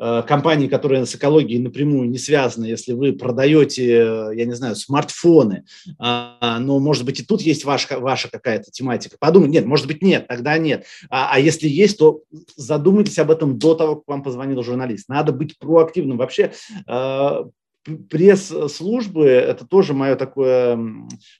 э, 0.00 0.22
компании, 0.26 0.68
которая 0.68 1.04
с 1.04 1.14
экологией 1.14 1.60
напрямую 1.60 2.08
не 2.08 2.18
связана, 2.18 2.64
если 2.64 2.92
вы 2.92 3.12
продаете, 3.12 3.86
я 4.34 4.44
не 4.44 4.54
знаю, 4.54 4.76
смартфоны, 4.76 5.64
а, 5.98 6.58
но, 6.60 6.78
может 6.78 7.04
быть, 7.04 7.20
и 7.20 7.24
тут 7.24 7.40
есть 7.42 7.64
ваша, 7.64 7.98
ваша 7.98 8.30
какая-то 8.30 8.70
тематика. 8.70 9.16
Подумайте, 9.18 9.54
нет, 9.54 9.66
может 9.66 9.86
быть, 9.86 10.02
нет, 10.02 10.26
тогда 10.28 10.56
нет. 10.58 10.84
А, 11.10 11.30
а 11.32 11.40
если 11.40 11.68
есть, 11.68 11.98
то 11.98 12.22
задумайтесь 12.56 13.18
об 13.18 13.30
этом 13.30 13.58
до 13.58 13.74
того, 13.74 13.96
как 13.96 14.04
вам 14.06 14.22
позвонил 14.22 14.62
журналист. 14.62 15.08
Надо 15.08 15.32
быть 15.32 15.58
проактивным. 15.58 16.18
Вообще, 16.18 16.52
э, 16.86 17.44
пресс-службы, 17.96 19.26
это 19.26 19.66
тоже 19.66 19.94
мое 19.94 20.16
такое, 20.16 20.78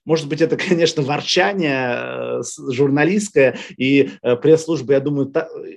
может 0.05 0.29
быть, 0.29 0.41
это, 0.41 0.57
конечно, 0.69 1.03
ворчание 1.03 2.41
э, 2.41 2.43
журналистское, 2.71 3.59
и 3.77 4.11
э, 4.23 4.37
пресс-службы, 4.37 4.93
я 4.93 5.01
думаю, 5.01 5.33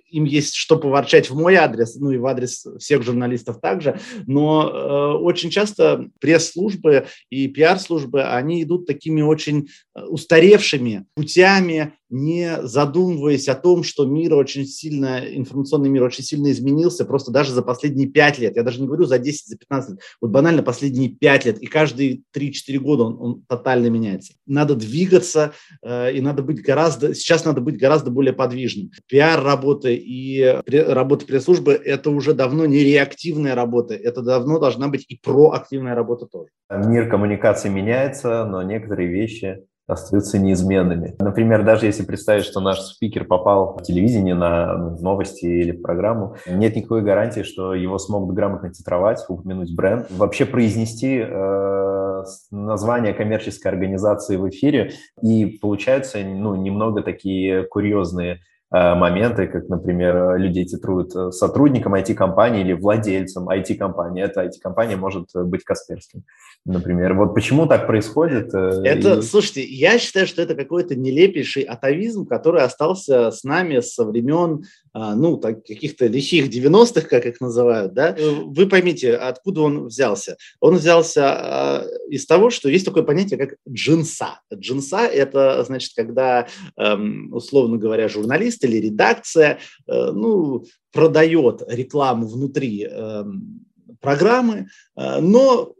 им 0.10 0.26
есть 0.26 0.56
что 0.56 0.78
поворчать 0.78 1.30
в 1.30 1.36
мой 1.36 1.56
адрес, 1.56 1.96
ну 1.96 2.12
и 2.12 2.18
в 2.18 2.26
адрес 2.26 2.66
всех 2.80 3.04
журналистов 3.04 3.60
также, 3.60 4.00
но 4.28 4.70
э, 4.70 5.18
очень 5.22 5.50
часто 5.50 6.08
пресс-службы 6.20 7.08
и 7.30 7.48
пиар-службы, 7.48 8.24
они 8.24 8.64
идут 8.64 8.88
такими 8.88 9.22
очень 9.22 9.68
устаревшими 9.94 11.06
путями, 11.16 11.94
не 12.12 12.60
задумываясь 12.62 13.48
о 13.48 13.56
том, 13.56 13.84
что 13.84 14.06
мир 14.06 14.34
очень 14.34 14.66
сильно, 14.66 15.20
информационный 15.20 15.90
мир 15.90 16.04
очень 16.04 16.24
сильно 16.24 16.52
изменился, 16.52 17.06
просто 17.06 17.32
даже 17.32 17.54
за 17.54 17.64
последние 17.64 18.08
пять 18.08 18.38
лет, 18.38 18.58
я 18.58 18.64
даже 18.64 18.82
не 18.82 18.88
говорю 18.88 19.06
за 19.06 19.18
10, 19.18 19.48
за 19.48 19.58
15 19.58 19.90
лет, 19.92 20.00
вот 20.20 20.30
банально 20.30 20.62
последние 20.62 21.10
пять 21.10 21.46
лет, 21.46 21.58
и 21.60 21.68
каждые 21.68 22.22
3-4 22.36 22.78
года 22.80 23.04
он, 23.04 23.18
он 23.20 23.42
тотально 23.48 23.88
меняется. 23.88 24.34
Надо 24.46 24.76
двигаться, 24.76 25.54
э, 25.82 26.14
и 26.14 26.22
надо 26.22 26.44
быть 26.44 26.62
гораздо, 26.62 27.16
сейчас 27.16 27.46
надо 27.46 27.62
быть 27.62 27.80
гораздо 27.80 28.12
более 28.12 28.34
подвижным. 28.34 28.92
Пиар-работа 29.08 29.90
и 29.90 30.62
работа 30.68 31.26
пресс-службы– 31.26 31.72
это 31.86 32.10
уже 32.10 32.34
давно 32.34 32.66
не 32.66 32.80
реактивная 32.80 33.56
работа, 33.56 33.94
это 33.94 34.22
давно 34.22 34.60
должна 34.60 34.90
быть 34.90 35.06
и 35.08 35.18
проактивная 35.24 35.96
работа 35.96 36.26
тоже. 36.26 36.50
Мир 36.70 37.10
коммуникации 37.10 37.70
меняется, 37.70 38.46
но 38.46 38.62
некоторые 38.64 39.10
вещи 39.10 39.64
остаются 39.92 40.40
неизменными. 40.40 41.16
Например, 41.20 41.64
даже 41.64 41.86
если 41.86 42.04
представить, 42.04 42.46
что 42.46 42.60
наш 42.60 42.80
спикер 42.80 43.26
попал 43.26 43.78
в 43.78 43.84
телевидение 43.84 44.36
на 44.36 44.76
новости 45.00 45.46
или 45.46 45.72
программу, 45.72 46.36
нет 46.48 46.76
никакой 46.76 47.02
гарантии, 47.02 47.44
что 47.44 47.74
его 47.74 47.98
смогут 47.98 48.36
грамотно 48.36 48.72
титровать, 48.74 49.24
упомянуть 49.28 49.76
бренд, 49.76 50.08
вообще 50.12 50.46
произнести 50.46 51.22
э, 51.24 52.24
название 52.52 53.14
коммерческой 53.14 53.68
организации 53.72 54.38
в 54.38 54.48
эфире. 54.50 54.92
И 55.22 55.46
получаются 55.62 56.20
ну, 56.20 56.56
немного 56.56 57.02
такие 57.02 57.64
курьезные 57.64 58.40
моменты, 58.72 59.48
как, 59.48 59.68
например, 59.68 60.38
людей 60.38 60.64
титруют 60.64 61.14
э, 61.14 61.32
сотрудником 61.32 61.94
IT-компании 61.94 62.62
или 62.62 62.72
владельцем 62.72 63.50
IT-компании. 63.50 64.24
Эта 64.24 64.46
IT-компания 64.46 64.96
может 64.96 65.28
быть 65.36 65.66
Касперским, 65.66 66.24
например. 66.64 67.14
Вот 67.16 67.34
почему 67.34 67.68
так 67.68 67.86
происходит? 67.86 68.54
Э, 68.54 68.82
это, 68.86 69.16
и... 69.16 69.22
слушайте, 69.24 69.64
я 69.66 70.00
считаю, 70.00 70.26
что 70.26 70.42
это 70.42 70.56
какой-то 70.56 70.96
нелепейший 70.96 71.64
атовизм, 71.64 72.26
который 72.26 72.62
остался 72.62 73.32
с 73.32 73.44
нами 73.44 73.82
со 73.82 74.06
времен 74.06 74.64
ну, 74.94 75.38
так, 75.38 75.66
каких-то 75.66 76.08
лихих 76.08 76.50
90-х, 76.50 77.08
как 77.08 77.26
их 77.26 77.40
называют, 77.40 77.94
да, 77.94 78.16
э, 78.18 78.30
вы 78.30 78.68
поймите, 78.68 79.16
откуда 79.16 79.62
он 79.62 79.86
взялся. 79.86 80.38
Он 80.60 80.76
взялся 80.76 81.32
а, 81.32 81.86
из 82.10 82.26
того, 82.26 82.50
что 82.50 82.70
есть 82.70 82.86
такое 82.86 83.04
понятие, 83.04 83.40
как 83.40 83.56
джинса. 83.70 84.42
Джинса– 84.54 85.00
это, 85.14 85.64
значит, 85.64 85.94
когда, 85.96 86.48
эм, 86.78 87.34
условно 87.34 87.78
говоря, 87.78 88.10
журналист 88.10 88.64
или 88.66 88.78
редакция, 88.78 89.60
э, 89.88 90.12
ну, 90.12 90.66
продает 90.92 91.64
рекламу 91.68 92.28
внутри 92.28 92.84
эм, 92.84 93.66
программы, 94.02 94.68
э, 94.98 95.20
но 95.22 95.74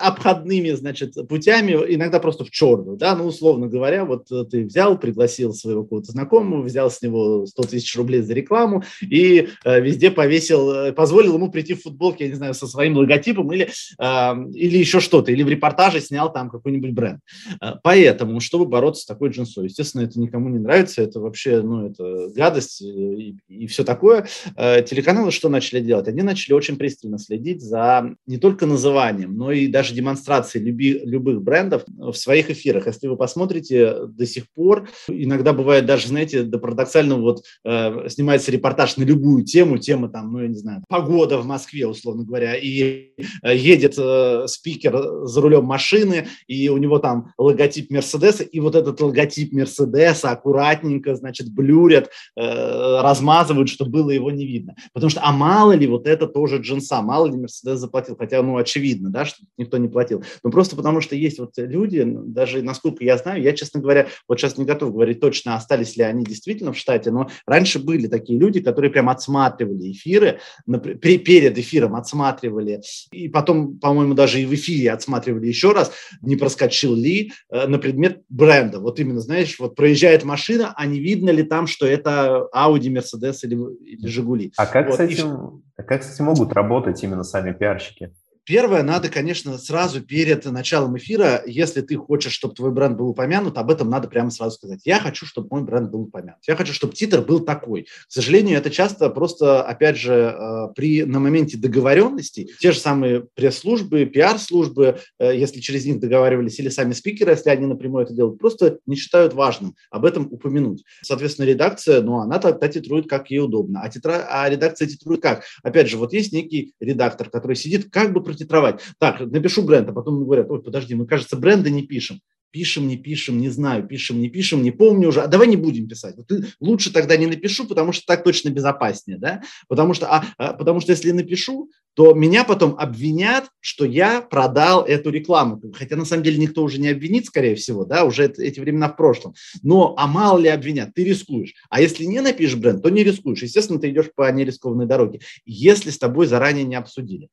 обходными, 0.00 0.70
значит, 0.70 1.14
путями, 1.28 1.72
иногда 1.94 2.20
просто 2.20 2.44
в 2.44 2.50
черную, 2.50 2.96
да, 2.96 3.16
ну, 3.16 3.26
условно 3.26 3.66
говоря, 3.66 4.04
вот 4.04 4.30
э, 4.30 4.44
ты 4.50 4.64
взял, 4.64 4.98
пригласил 4.98 5.54
своего 5.54 5.82
какого-то 5.82 6.12
знакомого, 6.12 6.62
взял 6.62 6.90
с 6.90 7.00
него 7.02 7.46
100 7.46 7.62
тысяч 7.64 7.96
рублей 7.96 8.22
за 8.22 8.34
рекламу 8.34 8.82
и 9.00 9.48
э, 9.64 9.80
везде 9.80 10.10
повесил, 10.10 10.70
э, 10.70 10.92
позволил 10.92 11.34
ему 11.34 11.50
прийти 11.50 11.74
в 11.74 11.82
футболке, 11.82 12.24
я 12.24 12.30
не 12.30 12.36
знаю, 12.36 12.54
со 12.54 12.66
своим 12.66 12.96
логотипом 12.96 13.52
или, 13.52 13.70
э, 13.98 14.50
или 14.54 14.78
еще 14.78 15.00
что-то, 15.00 15.32
или 15.32 15.42
в 15.42 15.48
репортаже 15.48 16.00
снял 16.00 16.32
там 16.32 16.50
какой-нибудь 16.50 16.92
бренд. 16.92 17.20
Э, 17.60 17.74
поэтому, 17.82 18.40
чтобы 18.40 18.66
бороться 18.66 19.02
с 19.02 19.06
такой 19.06 19.30
джинсой, 19.30 19.64
естественно, 19.64 20.02
это 20.02 20.20
никому 20.20 20.48
не 20.48 20.58
нравится, 20.58 21.02
это 21.02 21.20
вообще, 21.20 21.62
ну, 21.62 21.86
это 21.86 22.28
гадость 22.34 22.82
и, 22.82 23.36
и 23.48 23.66
все 23.66 23.84
такое. 23.84 24.26
Телеканалы 24.56 25.30
что 25.30 25.48
начали 25.48 25.80
делать? 25.80 26.08
Они 26.08 26.22
начали 26.22 26.54
очень 26.54 26.76
пристально 26.76 27.18
следить 27.18 27.62
за 27.62 28.14
не 28.26 28.38
только 28.38 28.66
называнием, 28.66 29.21
названием, 29.22 29.36
но 29.36 29.52
и 29.52 29.66
даже 29.66 29.94
демонстрации 29.94 30.58
люби, 30.58 31.00
любых 31.04 31.42
брендов 31.42 31.84
в 31.86 32.14
своих 32.14 32.50
эфирах. 32.50 32.86
Если 32.86 33.06
вы 33.08 33.16
посмотрите 33.16 34.06
до 34.06 34.26
сих 34.26 34.50
пор, 34.52 34.88
иногда 35.08 35.52
бывает 35.52 35.86
даже, 35.86 36.08
знаете, 36.08 36.42
до 36.42 36.58
парадоксального, 36.58 37.20
вот 37.20 37.44
э, 37.64 38.08
снимается 38.08 38.50
репортаж 38.50 38.96
на 38.96 39.04
любую 39.04 39.44
тему, 39.44 39.78
тема 39.78 40.08
там, 40.08 40.32
ну, 40.32 40.40
я 40.40 40.48
не 40.48 40.58
знаю, 40.58 40.84
погода 40.88 41.38
в 41.38 41.46
Москве, 41.46 41.86
условно 41.86 42.24
говоря, 42.24 42.54
и 42.56 43.12
э, 43.42 43.56
едет 43.56 43.94
э, 43.98 44.46
спикер 44.46 45.26
за 45.26 45.40
рулем 45.40 45.64
машины, 45.64 46.26
и 46.46 46.68
у 46.68 46.76
него 46.76 46.98
там 46.98 47.32
логотип 47.38 47.90
Мерседеса, 47.90 48.42
и 48.42 48.60
вот 48.60 48.74
этот 48.74 49.00
логотип 49.00 49.52
Мерседеса 49.52 50.30
аккуратненько, 50.30 51.14
значит, 51.14 51.52
блюрят, 51.52 52.10
э, 52.36 53.00
размазывают, 53.02 53.68
чтобы 53.68 53.90
было 53.90 54.10
его 54.10 54.30
не 54.30 54.46
видно. 54.46 54.74
Потому 54.92 55.10
что, 55.10 55.20
а 55.22 55.32
мало 55.32 55.72
ли, 55.72 55.86
вот 55.86 56.06
это 56.06 56.26
тоже 56.26 56.58
джинса, 56.58 57.02
мало 57.02 57.26
ли 57.26 57.36
Мерседес 57.36 57.78
заплатил, 57.78 58.16
хотя, 58.16 58.42
ну, 58.42 58.56
очевидно, 58.56 59.11
да, 59.12 59.24
что 59.24 59.44
никто 59.56 59.76
не 59.76 59.88
платил. 59.88 60.24
Но 60.42 60.50
просто 60.50 60.74
потому 60.76 61.00
что 61.00 61.14
есть 61.14 61.38
вот 61.38 61.52
люди, 61.56 62.02
даже 62.04 62.62
насколько 62.62 63.04
я 63.04 63.16
знаю, 63.18 63.42
я, 63.42 63.52
честно 63.52 63.80
говоря, 63.80 64.08
вот 64.28 64.40
сейчас 64.40 64.58
не 64.58 64.64
готов 64.64 64.92
говорить 64.92 65.20
точно, 65.20 65.54
остались 65.54 65.96
ли 65.96 66.02
они 66.02 66.24
действительно 66.24 66.72
в 66.72 66.78
штате, 66.78 67.10
но 67.10 67.28
раньше 67.46 67.78
были 67.78 68.06
такие 68.06 68.38
люди, 68.38 68.60
которые 68.60 68.90
прям 68.90 69.08
отсматривали 69.08 69.92
эфиры, 69.92 70.40
перед 70.66 71.58
эфиром 71.58 71.94
отсматривали, 71.94 72.80
и 73.12 73.28
потом, 73.28 73.78
по-моему, 73.78 74.14
даже 74.14 74.40
и 74.40 74.46
в 74.46 74.54
эфире 74.54 74.92
отсматривали 74.92 75.46
еще 75.46 75.72
раз, 75.72 75.92
не 76.22 76.36
проскочил 76.36 76.94
ли 76.94 77.32
э, 77.50 77.66
на 77.66 77.78
предмет 77.78 78.22
бренда. 78.28 78.80
Вот 78.80 78.98
именно, 78.98 79.20
знаешь, 79.20 79.58
вот 79.58 79.76
проезжает 79.76 80.24
машина, 80.24 80.72
а 80.76 80.86
не 80.86 81.00
видно 81.00 81.30
ли 81.30 81.42
там, 81.42 81.66
что 81.66 81.86
это 81.86 82.48
Audi, 82.54 82.88
Mercedes 82.88 83.38
или, 83.42 83.56
или 83.84 84.06
Жигули. 84.06 84.52
А 84.56 84.66
как, 84.66 84.88
вот. 84.88 84.96
с 84.96 85.00
этим, 85.00 85.62
и... 85.78 85.82
как 85.82 86.02
с 86.02 86.14
этим 86.14 86.26
могут 86.26 86.52
работать 86.52 87.02
именно 87.02 87.24
сами 87.24 87.52
пиарщики? 87.52 88.12
Первое, 88.44 88.82
надо, 88.82 89.08
конечно, 89.08 89.56
сразу 89.56 90.00
перед 90.00 90.44
началом 90.46 90.96
эфира, 90.98 91.42
если 91.46 91.80
ты 91.80 91.94
хочешь, 91.94 92.32
чтобы 92.32 92.54
твой 92.54 92.72
бренд 92.72 92.98
был 92.98 93.08
упомянут, 93.08 93.56
об 93.56 93.70
этом 93.70 93.88
надо 93.88 94.08
прямо 94.08 94.30
сразу 94.30 94.56
сказать. 94.56 94.80
Я 94.84 94.98
хочу, 94.98 95.26
чтобы 95.26 95.46
мой 95.50 95.62
бренд 95.62 95.90
был 95.90 96.02
упомянут. 96.02 96.40
Я 96.48 96.56
хочу, 96.56 96.72
чтобы 96.72 96.94
титр 96.94 97.20
был 97.20 97.40
такой. 97.40 97.82
К 97.82 98.12
сожалению, 98.12 98.58
это 98.58 98.68
часто 98.70 99.10
просто, 99.10 99.62
опять 99.62 99.96
же, 99.96 100.12
э, 100.12 100.68
при, 100.74 101.04
на 101.04 101.20
моменте 101.20 101.56
договоренности, 101.56 102.48
те 102.58 102.72
же 102.72 102.80
самые 102.80 103.28
пресс-службы, 103.34 104.06
пиар-службы, 104.06 104.98
э, 105.20 105.36
если 105.36 105.60
через 105.60 105.86
них 105.86 106.00
договаривались, 106.00 106.58
или 106.58 106.68
сами 106.68 106.94
спикеры, 106.94 107.32
если 107.32 107.50
они 107.50 107.66
напрямую 107.66 108.04
это 108.04 108.12
делают, 108.12 108.40
просто 108.40 108.78
не 108.86 108.96
считают 108.96 109.34
важным 109.34 109.76
об 109.90 110.04
этом 110.04 110.26
упомянуть. 110.32 110.82
Соответственно, 111.02 111.46
редакция, 111.46 112.02
ну, 112.02 112.18
она 112.18 112.40
тогда 112.40 112.66
титрует, 112.66 113.08
как 113.08 113.30
ей 113.30 113.38
удобно. 113.38 113.82
А, 113.82 113.88
титра, 113.88 114.26
а 114.28 114.50
редакция 114.50 114.88
титрует 114.88 115.22
как? 115.22 115.44
Опять 115.62 115.88
же, 115.88 115.96
вот 115.96 116.12
есть 116.12 116.32
некий 116.32 116.74
редактор, 116.80 117.30
который 117.30 117.54
сидит 117.54 117.88
как 117.90 118.12
бы 118.12 118.31
протитровать. 118.32 118.80
Так, 118.98 119.20
напишу 119.20 119.62
бренд, 119.62 119.88
а 119.88 119.92
потом 119.92 120.24
говорят, 120.24 120.50
ой, 120.50 120.62
подожди, 120.62 120.94
мы, 120.94 121.06
кажется, 121.06 121.36
бренды 121.36 121.70
не 121.70 121.82
пишем. 121.82 122.20
Пишем, 122.50 122.86
не 122.86 122.98
пишем, 122.98 123.38
не 123.38 123.48
знаю, 123.48 123.86
пишем, 123.86 124.20
не 124.20 124.28
пишем, 124.28 124.62
не 124.62 124.70
помню 124.70 125.08
уже. 125.08 125.22
А 125.22 125.26
давай 125.26 125.46
не 125.48 125.56
будем 125.56 125.88
писать. 125.88 126.16
Вот 126.18 126.30
лучше 126.60 126.92
тогда 126.92 127.16
не 127.16 127.26
напишу, 127.26 127.66
потому 127.66 127.92
что 127.92 128.04
так 128.06 128.24
точно 128.24 128.50
безопаснее, 128.50 129.18
да? 129.18 129.42
Потому 129.68 129.94
что, 129.94 130.06
а, 130.06 130.26
а, 130.36 130.52
потому 130.52 130.80
что 130.80 130.92
если 130.92 131.12
напишу, 131.12 131.70
то 131.94 132.14
меня 132.14 132.44
потом 132.44 132.74
обвинят, 132.78 133.46
что 133.60 133.84
я 133.84 134.20
продал 134.20 134.84
эту 134.84 135.10
рекламу. 135.10 135.62
Хотя 135.74 135.96
на 135.96 136.04
самом 136.04 136.22
деле 136.22 136.38
никто 136.38 136.62
уже 136.62 136.78
не 136.78 136.88
обвинит, 136.88 137.26
скорее 137.26 137.54
всего, 137.54 137.84
да, 137.84 138.04
уже 138.04 138.24
это, 138.24 138.42
эти 138.42 138.60
времена 138.60 138.88
в 138.88 138.96
прошлом. 138.96 139.34
Но, 139.62 139.94
а 139.96 140.06
мало 140.06 140.38
ли 140.38 140.48
обвинят, 140.48 140.94
ты 140.94 141.04
рискуешь. 141.04 141.54
А 141.68 141.80
если 141.80 142.04
не 142.04 142.20
напишешь 142.20 142.56
бренд, 142.56 142.82
то 142.82 142.88
не 142.90 143.04
рискуешь. 143.04 143.42
Естественно, 143.42 143.78
ты 143.78 143.90
идешь 143.90 144.10
по 144.14 144.30
нерискованной 144.30 144.86
дороге, 144.86 145.20
если 145.44 145.90
с 145.90 145.98
тобой 145.98 146.26
заранее 146.26 146.64
не 146.64 146.74
обсудили. 146.74 147.28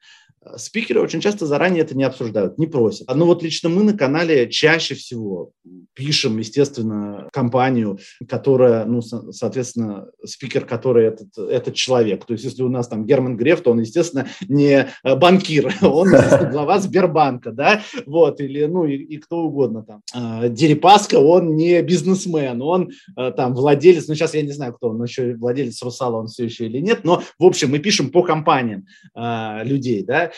Спикеры 0.57 1.01
очень 1.01 1.21
часто 1.21 1.45
заранее 1.45 1.83
это 1.83 1.95
не 1.95 2.03
обсуждают, 2.03 2.57
не 2.57 2.67
просят. 2.67 3.07
Но 3.13 3.25
вот 3.25 3.43
лично 3.43 3.69
мы 3.69 3.83
на 3.83 3.97
канале 3.97 4.49
чаще 4.49 4.95
всего 4.95 5.51
пишем, 5.93 6.37
естественно, 6.37 7.27
компанию, 7.33 7.99
которая, 8.27 8.85
ну, 8.85 9.01
соответственно, 9.01 10.07
спикер, 10.23 10.65
который 10.65 11.07
этот, 11.07 11.37
этот 11.37 11.75
человек. 11.75 12.25
То 12.25 12.33
есть, 12.33 12.45
если 12.45 12.63
у 12.63 12.69
нас 12.69 12.87
там 12.87 13.05
Герман 13.05 13.35
Греф, 13.35 13.61
то 13.61 13.71
он, 13.71 13.79
естественно, 13.79 14.27
не 14.47 14.87
э, 15.03 15.15
банкир, 15.15 15.73
он, 15.81 16.09
глава 16.51 16.79
Сбербанка, 16.79 17.51
да, 17.51 17.81
вот, 18.05 18.39
или, 18.39 18.65
ну, 18.65 18.85
и, 18.85 18.95
и 18.95 19.17
кто 19.17 19.39
угодно 19.39 19.83
там. 19.83 20.01
А, 20.13 20.47
Дерипаска, 20.47 21.15
он 21.15 21.55
не 21.55 21.81
бизнесмен, 21.81 22.61
он 22.61 22.91
э, 23.17 23.31
там 23.35 23.53
владелец, 23.53 24.07
ну, 24.07 24.15
сейчас 24.15 24.33
я 24.33 24.41
не 24.41 24.51
знаю, 24.51 24.73
кто 24.73 24.89
он, 24.89 25.03
еще 25.03 25.35
владелец 25.35 25.81
Русала, 25.83 26.17
он 26.17 26.27
все 26.27 26.45
еще 26.45 26.65
или 26.65 26.79
нет, 26.79 27.03
но, 27.03 27.21
в 27.37 27.43
общем, 27.43 27.71
мы 27.71 27.79
пишем 27.79 28.09
по 28.09 28.23
компаниям 28.23 28.85
а, 29.13 29.63
людей, 29.63 30.03
да, 30.03 30.31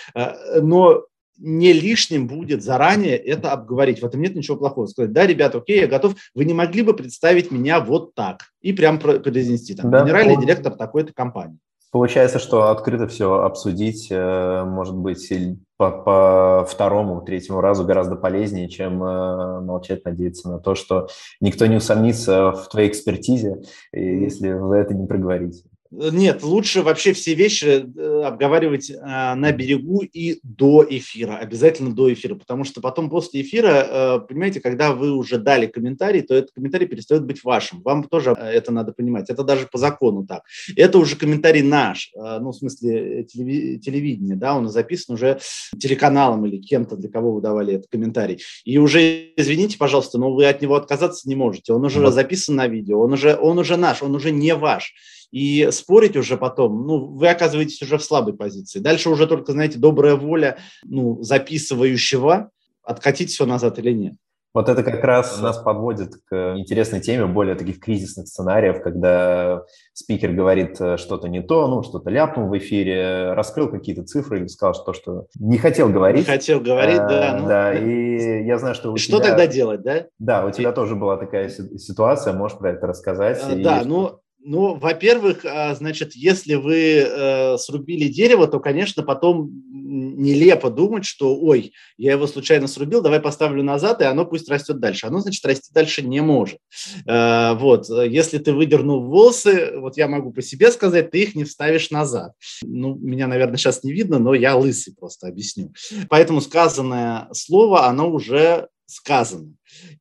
но 0.61 1.05
не 1.41 1.73
лишним 1.73 2.27
будет 2.27 2.63
заранее 2.63 3.17
это 3.17 3.51
обговорить. 3.51 4.01
В 4.01 4.05
этом 4.05 4.21
нет 4.21 4.35
ничего 4.35 4.57
плохого. 4.57 4.85
Сказать, 4.85 5.11
да, 5.11 5.25
ребята, 5.25 5.57
окей, 5.57 5.81
я 5.81 5.87
готов. 5.87 6.15
Вы 6.35 6.45
не 6.45 6.53
могли 6.53 6.83
бы 6.83 6.93
представить 6.93 7.51
меня 7.51 7.79
вот 7.79 8.13
так 8.13 8.41
и 8.61 8.73
прям 8.73 8.99
произнести 8.99 9.75
там 9.75 9.89
да, 9.89 10.03
генеральный 10.03 10.35
он... 10.35 10.41
директор 10.41 10.73
такой-то 10.73 11.13
компании. 11.13 11.57
Получается, 11.91 12.39
что 12.39 12.69
открыто 12.69 13.05
все 13.07 13.41
обсудить, 13.41 14.07
э, 14.09 14.63
может 14.63 14.95
быть, 14.95 15.29
по, 15.75 15.91
по 15.91 16.65
второму, 16.69 17.21
третьему 17.21 17.59
разу 17.59 17.83
гораздо 17.83 18.15
полезнее, 18.15 18.69
чем 18.69 19.03
э, 19.03 19.59
молчать, 19.59 20.05
надеяться 20.05 20.49
на 20.49 20.59
то, 20.59 20.73
что 20.73 21.09
никто 21.41 21.65
не 21.65 21.75
усомнится 21.75 22.53
в 22.53 22.69
твоей 22.69 22.87
экспертизе, 22.87 23.63
если 23.91 24.53
вы 24.53 24.77
это 24.77 24.93
не 24.93 25.05
проговорите. 25.05 25.63
Нет, 25.91 26.41
лучше 26.41 26.83
вообще 26.83 27.11
все 27.11 27.33
вещи 27.33 27.65
э, 27.65 28.21
обговаривать 28.23 28.93
а, 29.01 29.35
на 29.35 29.51
берегу 29.51 30.03
и 30.03 30.39
до 30.41 30.85
эфира, 30.89 31.35
обязательно 31.35 31.93
до 31.93 32.13
эфира, 32.13 32.35
потому 32.35 32.63
что 32.63 32.79
потом 32.79 33.09
после 33.09 33.41
эфира, 33.41 33.67
э, 33.67 34.19
понимаете, 34.21 34.61
когда 34.61 34.93
вы 34.93 35.11
уже 35.11 35.37
дали 35.37 35.65
комментарий, 35.65 36.21
то 36.21 36.33
этот 36.33 36.51
комментарий 36.51 36.87
перестает 36.87 37.25
быть 37.25 37.43
вашим. 37.43 37.81
Вам 37.81 38.05
тоже 38.05 38.33
э, 38.39 38.51
это 38.51 38.71
надо 38.71 38.93
понимать. 38.93 39.29
Это 39.29 39.43
даже 39.43 39.67
по 39.67 39.77
закону 39.77 40.25
так. 40.25 40.43
Это 40.77 40.97
уже 40.97 41.17
комментарий 41.17 41.61
наш, 41.61 42.11
ну, 42.15 42.51
в 42.51 42.55
смысле 42.55 43.25
телевидения, 43.25 44.35
да, 44.35 44.55
он 44.55 44.69
записан 44.69 45.15
уже 45.15 45.39
телеканалом 45.77 46.45
или 46.45 46.57
кем-то, 46.57 46.95
для 46.95 47.09
кого 47.09 47.33
вы 47.33 47.41
давали 47.41 47.75
этот 47.75 47.91
комментарий. 47.91 48.41
И 48.63 48.77
уже, 48.77 49.33
извините, 49.35 49.77
пожалуйста, 49.77 50.17
но 50.19 50.33
вы 50.33 50.45
от 50.45 50.61
него 50.61 50.75
отказаться 50.75 51.27
не 51.27 51.35
можете. 51.35 51.73
Он 51.73 51.83
уже 51.83 52.09
записан 52.11 52.55
на 52.55 52.67
видео, 52.67 53.01
он 53.01 53.11
уже, 53.11 53.35
он 53.35 53.59
уже 53.59 53.75
наш, 53.75 54.01
он 54.01 54.15
уже 54.15 54.31
не 54.31 54.55
ваш. 54.55 54.93
И 55.31 55.69
спорить 55.71 56.17
уже 56.17 56.37
потом, 56.37 56.85
ну, 56.85 57.05
вы 57.07 57.29
оказываетесь 57.29 57.81
уже 57.81 57.97
в 57.97 58.03
слабой 58.03 58.33
позиции. 58.33 58.79
Дальше 58.79 59.09
уже 59.09 59.27
только, 59.27 59.53
знаете, 59.53 59.79
добрая 59.79 60.15
воля 60.15 60.57
ну, 60.83 61.21
записывающего, 61.21 62.51
откатить 62.83 63.31
все 63.31 63.45
назад 63.45 63.79
или 63.79 63.91
нет. 63.91 64.13
Вот 64.53 64.67
это 64.67 64.83
как 64.83 65.01
раз 65.05 65.39
нас 65.39 65.57
подводит 65.59 66.15
к 66.29 66.55
интересной 66.57 66.99
теме 66.99 67.25
более 67.25 67.55
таких 67.55 67.79
кризисных 67.79 68.27
сценариев, 68.27 68.81
когда 68.83 69.63
спикер 69.93 70.33
говорит 70.33 70.75
э, 70.81 70.97
что-то 70.97 71.29
не 71.29 71.41
то, 71.41 71.69
ну, 71.69 71.83
что-то 71.83 72.09
ляпнул 72.09 72.49
в 72.49 72.57
эфире, 72.57 73.31
раскрыл 73.31 73.69
какие-то 73.69 74.03
цифры 74.03 74.39
или 74.39 74.47
сказал 74.47 74.73
что, 74.73 74.91
что 74.91 75.27
не 75.39 75.57
хотел 75.57 75.87
говорить. 75.87 76.27
Не 76.27 76.33
хотел 76.33 76.59
говорить, 76.59 76.99
а, 76.99 77.07
да. 77.07 77.37
Ну, 77.39 77.47
да, 77.47 77.73
и 77.73 78.43
я 78.43 78.57
знаю, 78.57 78.75
что 78.75 78.91
у 78.91 78.97
Что 78.97 79.19
тебя... 79.19 79.29
тогда 79.29 79.47
делать, 79.47 79.83
да? 79.83 80.07
Да, 80.19 80.45
у 80.45 80.51
тебя 80.51 80.71
и... 80.71 80.75
тоже 80.75 80.95
была 80.95 81.15
такая 81.15 81.47
ситуация, 81.47 82.33
можешь 82.33 82.57
про 82.57 82.71
это 82.71 82.87
рассказать? 82.87 83.39
А, 83.41 83.53
и... 83.53 83.63
Да, 83.63 83.83
ну, 83.85 84.19
ну, 84.43 84.75
во-первых, 84.75 85.45
а, 85.45 85.73
значит, 85.75 86.13
если 86.13 86.55
вы 86.55 87.05
э, 87.05 87.57
срубили 87.57 88.07
дерево, 88.07 88.47
то, 88.47 88.59
конечно, 88.59 89.03
потом 89.03 89.51
нелепо 89.73 90.69
думать, 90.69 91.05
что, 91.05 91.35
ой, 91.35 91.73
я 91.97 92.13
его 92.13 92.27
случайно 92.27 92.67
срубил, 92.67 93.01
давай 93.01 93.19
поставлю 93.19 93.63
назад, 93.63 94.01
и 94.01 94.05
оно 94.05 94.25
пусть 94.25 94.49
растет 94.49 94.79
дальше. 94.79 95.07
Оно, 95.07 95.19
значит, 95.19 95.45
расти 95.45 95.69
дальше 95.73 96.01
не 96.01 96.21
может. 96.21 96.59
Э, 97.05 97.53
вот, 97.55 97.89
если 97.89 98.37
ты 98.37 98.53
выдернул 98.53 99.03
волосы, 99.03 99.73
вот 99.77 99.97
я 99.97 100.07
могу 100.07 100.31
по 100.31 100.41
себе 100.41 100.71
сказать, 100.71 101.11
ты 101.11 101.23
их 101.23 101.35
не 101.35 101.43
вставишь 101.43 101.91
назад. 101.91 102.33
Ну, 102.63 102.95
меня, 102.95 103.27
наверное, 103.27 103.57
сейчас 103.57 103.83
не 103.83 103.91
видно, 103.91 104.19
но 104.19 104.33
я 104.33 104.55
лысый 104.55 104.95
просто 104.97 105.27
объясню. 105.27 105.73
Поэтому 106.09 106.41
сказанное 106.41 107.27
слово, 107.33 107.85
оно 107.85 108.09
уже 108.11 108.69
сказано. 108.91 109.53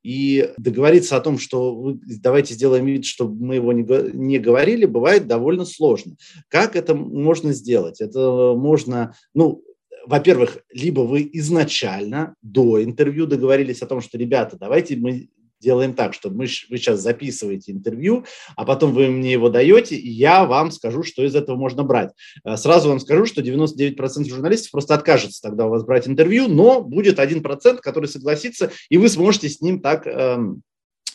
И 0.02 0.50
договориться 0.58 1.16
о 1.16 1.20
том, 1.20 1.38
что 1.38 1.96
давайте 2.04 2.54
сделаем 2.54 2.86
вид, 2.86 3.04
что 3.04 3.28
мы 3.28 3.56
его 3.56 3.72
не 3.72 4.38
говорили, 4.38 4.84
бывает 4.84 5.26
довольно 5.26 5.64
сложно. 5.64 6.16
Как 6.48 6.76
это 6.76 6.94
можно 6.94 7.52
сделать? 7.52 8.00
Это 8.00 8.54
можно, 8.56 9.14
ну, 9.34 9.62
во-первых, 10.06 10.58
либо 10.72 11.00
вы 11.00 11.28
изначально 11.34 12.34
до 12.42 12.82
интервью 12.82 13.26
договорились 13.26 13.82
о 13.82 13.86
том, 13.86 14.00
что, 14.00 14.18
ребята, 14.18 14.56
давайте 14.58 14.96
мы 14.96 15.28
делаем 15.60 15.94
так, 15.94 16.14
что 16.14 16.30
мы, 16.30 16.46
вы 16.70 16.78
сейчас 16.78 17.00
записываете 17.00 17.72
интервью, 17.72 18.24
а 18.56 18.64
потом 18.64 18.92
вы 18.92 19.08
мне 19.08 19.32
его 19.32 19.48
даете, 19.48 19.96
и 19.96 20.08
я 20.08 20.44
вам 20.44 20.70
скажу, 20.70 21.02
что 21.02 21.22
из 21.22 21.34
этого 21.34 21.56
можно 21.56 21.82
брать. 21.82 22.10
Э, 22.44 22.56
сразу 22.56 22.88
вам 22.88 23.00
скажу, 23.00 23.26
что 23.26 23.42
99% 23.42 24.28
журналистов 24.28 24.70
просто 24.72 24.94
откажется 24.94 25.42
тогда 25.42 25.66
у 25.66 25.70
вас 25.70 25.84
брать 25.84 26.08
интервью, 26.08 26.48
но 26.48 26.80
будет 26.80 27.18
1%, 27.18 27.78
который 27.80 28.06
согласится, 28.06 28.70
и 28.88 28.98
вы 28.98 29.08
сможете 29.08 29.48
с 29.48 29.60
ним 29.60 29.80
так, 29.80 30.06
эм, 30.06 30.62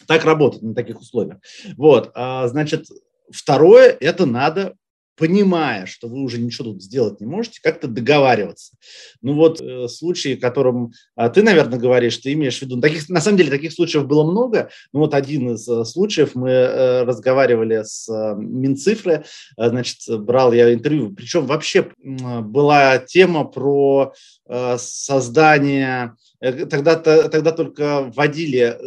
так 0.08 0.23
работать 0.25 0.62
на 0.62 0.75
таких 0.75 0.99
условиях. 0.99 1.39
Вот, 1.77 2.12
а, 2.13 2.47
значит, 2.47 2.86
второе, 3.31 3.95
это 3.99 4.25
надо 4.25 4.75
понимая, 5.15 5.86
что 5.86 6.08
вы 6.08 6.21
уже 6.21 6.39
ничего 6.39 6.71
тут 6.71 6.84
сделать 6.84 7.19
не 7.19 7.28
можете, 7.28 7.60
как-то 7.62 7.88
договариваться. 7.88 8.73
Ну 9.21 9.34
вот 9.34 9.62
э, 9.62 9.88
случаи, 9.88 10.36
о 10.36 10.41
котором 10.41 10.91
э, 11.15 11.30
ты, 11.30 11.41
наверное, 11.41 11.80
говоришь, 11.80 12.17
ты 12.17 12.34
имеешь 12.34 12.60
в 12.60 12.62
виду, 12.62 12.80
таких, 12.82 13.08
на 13.10 13.21
самом 13.21 13.38
деле 13.38 13.49
таких 13.49 13.73
случаев 13.73 14.08
было 14.08 14.30
много, 14.30 14.69
ну 14.93 14.99
вот 14.99 15.13
один 15.13 15.54
из 15.54 15.67
э, 15.67 15.86
случаев, 15.86 16.36
мы 16.36 16.49
э, 16.49 17.04
разговаривали 17.04 17.84
с 17.84 18.10
э, 18.10 18.36
Минцифры, 18.38 19.23
э, 19.58 19.69
значит, 19.69 19.97
брал 20.08 20.54
я 20.54 20.73
интервью, 20.73 21.13
причем 21.13 21.45
вообще 21.45 21.88
э, 22.04 22.39
была 22.41 22.97
тема 22.97 23.45
про 23.45 24.13
э, 24.47 24.78
создание 24.78 26.15
тогда, 26.51 26.95
тогда 26.95 27.51
только 27.51 28.12
вводили 28.15 28.77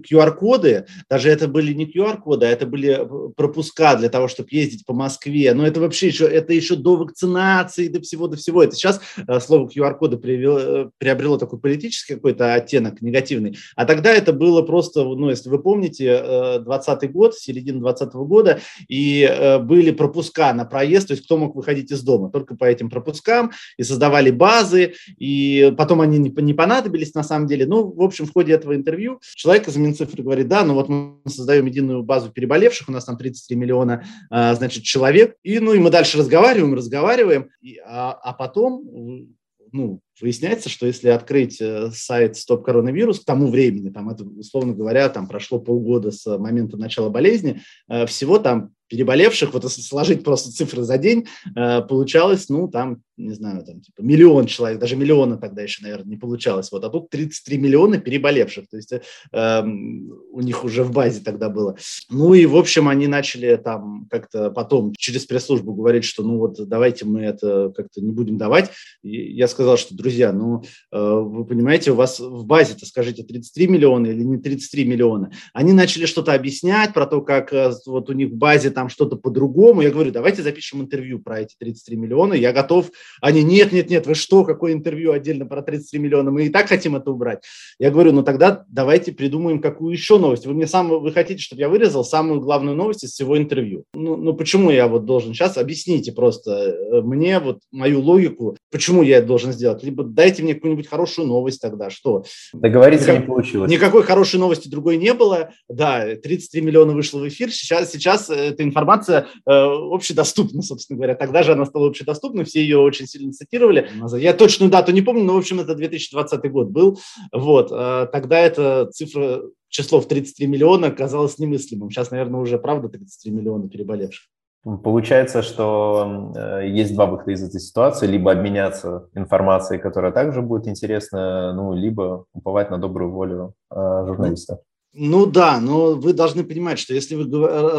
QR-коды, 0.00 0.68
э, 0.68 0.84
даже 1.08 1.30
это 1.30 1.48
были 1.48 1.72
не 1.72 1.86
QR-коды, 1.86 2.46
а 2.46 2.48
это 2.48 2.66
были 2.66 2.98
э, 2.98 3.32
пропуска 3.36 3.96
для 3.96 4.08
того, 4.08 4.28
чтобы 4.28 4.48
ездить 4.52 4.86
по 4.86 4.94
Москве. 4.94 5.54
Но 5.54 5.66
это 5.66 5.80
вообще 5.80 6.08
еще, 6.08 6.26
это 6.26 6.52
еще 6.52 6.76
до 6.76 6.96
вакцинации, 6.96 7.88
до 7.88 8.00
всего, 8.00 8.28
до 8.28 8.36
всего. 8.36 8.62
Это 8.62 8.74
сейчас 8.74 9.00
слово 9.44 9.68
QR-коды 9.68 10.18
приобрело 10.18 11.38
такой 11.38 11.58
политический 11.58 12.14
какой-то 12.14 12.54
оттенок 12.54 13.02
негативный. 13.02 13.56
А 13.76 13.84
тогда 13.84 14.12
это 14.12 14.32
было 14.32 14.62
просто, 14.62 15.04
ну, 15.04 15.30
если 15.30 15.48
вы 15.48 15.60
помните, 15.60 16.58
20 16.60 17.12
год, 17.12 17.34
середина 17.34 17.80
20 17.80 18.12
года, 18.14 18.60
и 18.88 19.58
были 19.62 19.90
пропуска 19.90 20.52
на 20.52 20.64
проезд, 20.64 21.08
то 21.08 21.12
есть 21.14 21.24
кто 21.24 21.36
мог 21.36 21.54
выходить 21.54 21.90
из 21.90 22.02
дома, 22.02 22.30
только 22.30 22.56
по 22.56 22.64
этим 22.64 22.90
пропускам, 22.90 23.52
и 23.76 23.82
создавали 23.82 24.30
базы, 24.30 24.94
и 25.18 25.72
потом 25.76 26.00
они 26.00 26.18
не, 26.18 26.30
не 26.30 26.54
понадобились, 26.54 26.91
понадобились 26.92 27.14
на 27.14 27.22
самом 27.22 27.46
деле. 27.46 27.66
Ну, 27.66 27.90
в 27.90 28.02
общем, 28.02 28.26
в 28.26 28.32
ходе 28.32 28.52
этого 28.52 28.74
интервью 28.74 29.20
человек 29.34 29.68
из 29.68 29.76
Минцифры 29.76 30.22
говорит, 30.22 30.48
да, 30.48 30.64
ну 30.64 30.74
вот 30.74 30.88
мы 30.88 31.16
создаем 31.26 31.66
единую 31.66 32.02
базу 32.02 32.30
переболевших, 32.30 32.88
у 32.88 32.92
нас 32.92 33.04
там 33.04 33.16
33 33.16 33.56
миллиона, 33.56 34.04
а, 34.30 34.54
значит, 34.54 34.84
человек, 34.84 35.36
и, 35.42 35.58
ну, 35.58 35.72
и 35.72 35.78
мы 35.78 35.90
дальше 35.90 36.18
разговариваем, 36.18 36.74
разговариваем, 36.74 37.48
и, 37.62 37.78
а, 37.84 38.12
а 38.12 38.32
потом 38.32 39.32
ну, 39.72 40.00
выясняется, 40.20 40.68
что 40.68 40.86
если 40.86 41.08
открыть 41.08 41.58
э, 41.60 41.90
сайт 41.94 42.36
Стоп 42.36 42.62
Коронавирус 42.62 43.20
к 43.20 43.24
тому 43.24 43.46
времени, 43.46 43.88
там 43.88 44.10
это, 44.10 44.24
условно 44.24 44.74
говоря, 44.74 45.08
там 45.08 45.26
прошло 45.26 45.58
полгода 45.58 46.10
с 46.10 46.26
момента 46.38 46.76
начала 46.76 47.08
болезни, 47.08 47.62
э, 47.88 48.04
всего 48.04 48.38
там 48.38 48.72
переболевших, 48.88 49.54
вот 49.54 49.64
если 49.64 49.80
сложить 49.80 50.22
просто 50.24 50.52
цифры 50.52 50.82
за 50.82 50.98
день, 50.98 51.26
э, 51.56 51.80
получалось, 51.80 52.50
ну, 52.50 52.68
там, 52.68 53.00
не 53.22 53.34
знаю, 53.34 53.64
там, 53.64 53.80
типа, 53.80 54.02
миллион 54.02 54.46
человек, 54.46 54.78
даже 54.78 54.96
миллиона 54.96 55.36
тогда 55.36 55.62
еще, 55.62 55.82
наверное, 55.82 56.10
не 56.10 56.16
получалось, 56.16 56.70
вот, 56.72 56.84
а 56.84 56.90
тут 56.90 57.10
33 57.10 57.58
миллиона 57.58 57.98
переболевших, 57.98 58.68
то 58.68 58.76
есть 58.76 58.92
э, 58.92 59.62
у 59.62 60.40
них 60.40 60.64
уже 60.64 60.82
в 60.84 60.92
базе 60.92 61.20
тогда 61.20 61.48
было. 61.48 61.76
Ну, 62.10 62.34
и, 62.34 62.46
в 62.46 62.56
общем, 62.56 62.88
они 62.88 63.06
начали 63.06 63.56
там 63.56 64.06
как-то 64.10 64.50
потом 64.50 64.92
через 64.96 65.24
пресс-службу 65.26 65.74
говорить, 65.74 66.04
что, 66.04 66.22
ну, 66.22 66.38
вот, 66.38 66.56
давайте 66.68 67.04
мы 67.04 67.20
это 67.20 67.72
как-то 67.74 68.00
не 68.00 68.12
будем 68.12 68.38
давать. 68.38 68.70
И 69.02 69.32
я 69.32 69.48
сказал, 69.48 69.76
что, 69.76 69.96
друзья, 69.96 70.32
ну, 70.32 70.62
э, 70.90 70.98
вы 70.98 71.44
понимаете, 71.44 71.92
у 71.92 71.94
вас 71.94 72.20
в 72.20 72.44
базе-то, 72.44 72.86
скажите, 72.86 73.22
33 73.22 73.68
миллиона 73.68 74.06
или 74.06 74.22
не 74.22 74.38
33 74.38 74.84
миллиона. 74.84 75.30
Они 75.52 75.72
начали 75.72 76.06
что-то 76.06 76.34
объяснять 76.34 76.92
про 76.92 77.06
то, 77.06 77.20
как 77.20 77.52
э, 77.52 77.72
вот 77.86 78.10
у 78.10 78.12
них 78.12 78.30
в 78.30 78.36
базе 78.36 78.70
там 78.70 78.88
что-то 78.88 79.16
по-другому. 79.16 79.82
Я 79.82 79.90
говорю, 79.90 80.10
давайте 80.10 80.42
запишем 80.42 80.82
интервью 80.82 81.20
про 81.20 81.40
эти 81.40 81.54
33 81.58 81.96
миллиона. 81.96 82.34
Я 82.34 82.52
готов. 82.52 82.90
Они, 83.20 83.42
нет, 83.42 83.72
нет, 83.72 83.90
нет, 83.90 84.06
вы 84.06 84.14
что, 84.14 84.44
какое 84.44 84.72
интервью 84.72 85.12
отдельно 85.12 85.46
про 85.46 85.62
33 85.62 85.98
миллиона? 86.00 86.30
Мы 86.30 86.46
и 86.46 86.48
так 86.48 86.68
хотим 86.68 86.96
это 86.96 87.10
убрать. 87.10 87.42
Я 87.78 87.90
говорю, 87.90 88.12
ну 88.12 88.22
тогда 88.22 88.64
давайте 88.68 89.12
придумаем 89.12 89.60
какую 89.60 89.92
еще 89.92 90.18
новость. 90.18 90.46
Вы 90.46 90.54
мне 90.54 90.66
сам, 90.66 90.88
вы 90.88 91.12
хотите, 91.12 91.42
чтобы 91.42 91.60
я 91.60 91.68
вырезал 91.68 92.04
самую 92.04 92.40
главную 92.40 92.76
новость 92.76 93.04
из 93.04 93.12
всего 93.12 93.36
интервью? 93.36 93.84
Ну, 93.94 94.16
ну 94.16 94.34
почему 94.34 94.70
я 94.70 94.88
вот 94.88 95.04
должен 95.04 95.34
сейчас? 95.34 95.56
Объясните 95.56 96.12
просто 96.12 96.50
э, 96.50 97.00
мне 97.02 97.38
вот 97.38 97.60
мою 97.70 98.00
логику, 98.00 98.56
почему 98.72 99.02
я 99.02 99.18
это 99.18 99.26
должен 99.28 99.52
сделать. 99.52 99.84
Либо 99.84 100.02
дайте 100.02 100.42
мне 100.42 100.54
какую-нибудь 100.54 100.88
хорошую 100.88 101.28
новость 101.28 101.60
тогда. 101.60 101.90
Что? 101.90 102.24
Договориться 102.52 103.10
Никак, 103.10 103.20
не 103.20 103.26
получилось. 103.26 103.70
Никакой 103.70 104.02
хорошей 104.02 104.40
новости 104.40 104.68
другой 104.68 104.96
не 104.96 105.12
было. 105.14 105.52
Да, 105.68 106.16
33 106.16 106.60
миллиона 106.62 106.92
вышло 106.92 107.20
в 107.20 107.28
эфир. 107.28 107.50
Сейчас, 107.52 107.92
сейчас 107.92 108.30
эта 108.30 108.64
информация 108.64 109.26
э, 109.46 109.50
общедоступна, 109.50 110.62
собственно 110.62 110.96
говоря. 110.96 111.14
Тогда 111.14 111.42
же 111.42 111.52
она 111.52 111.66
стала 111.66 111.88
общедоступной, 111.88 112.44
все 112.44 112.62
ее 112.62 112.78
очень 112.78 113.06
сильно 113.06 113.32
цитировали. 113.32 113.88
Я 114.16 114.32
точную 114.32 114.70
дату 114.70 114.90
не 114.92 115.02
помню, 115.02 115.22
но, 115.22 115.34
в 115.34 115.38
общем, 115.38 115.60
это 115.60 115.74
2020 115.74 116.50
год 116.50 116.68
был. 116.68 116.98
Вот. 117.30 117.70
Э, 117.70 118.08
тогда 118.10 118.38
эта 118.40 118.86
цифра, 118.90 119.42
число 119.68 120.00
в 120.00 120.08
33 120.08 120.46
миллиона 120.46 120.90
казалось 120.90 121.38
немыслимым. 121.38 121.90
Сейчас, 121.90 122.10
наверное, 122.10 122.40
уже 122.40 122.58
правда 122.58 122.88
33 122.88 123.30
миллиона 123.30 123.68
переболевших. 123.68 124.31
Получается, 124.64 125.42
что 125.42 126.32
э, 126.36 126.68
есть 126.68 126.94
два 126.94 127.06
выхода 127.06 127.32
из 127.32 127.42
этой 127.42 127.60
ситуации. 127.60 128.06
Либо 128.06 128.30
обменяться 128.30 129.08
информацией, 129.14 129.80
которая 129.80 130.12
также 130.12 130.40
будет 130.40 130.68
интересна, 130.68 131.52
ну, 131.52 131.74
либо 131.74 132.26
уповать 132.32 132.70
на 132.70 132.78
добрую 132.78 133.10
волю 133.10 133.54
э, 133.70 134.04
журналиста. 134.06 134.60
Ну 134.94 135.24
да, 135.24 135.58
но 135.58 135.94
вы 135.94 136.12
должны 136.12 136.44
понимать, 136.44 136.78
что 136.78 136.92
если 136.92 137.14
вы 137.14 137.24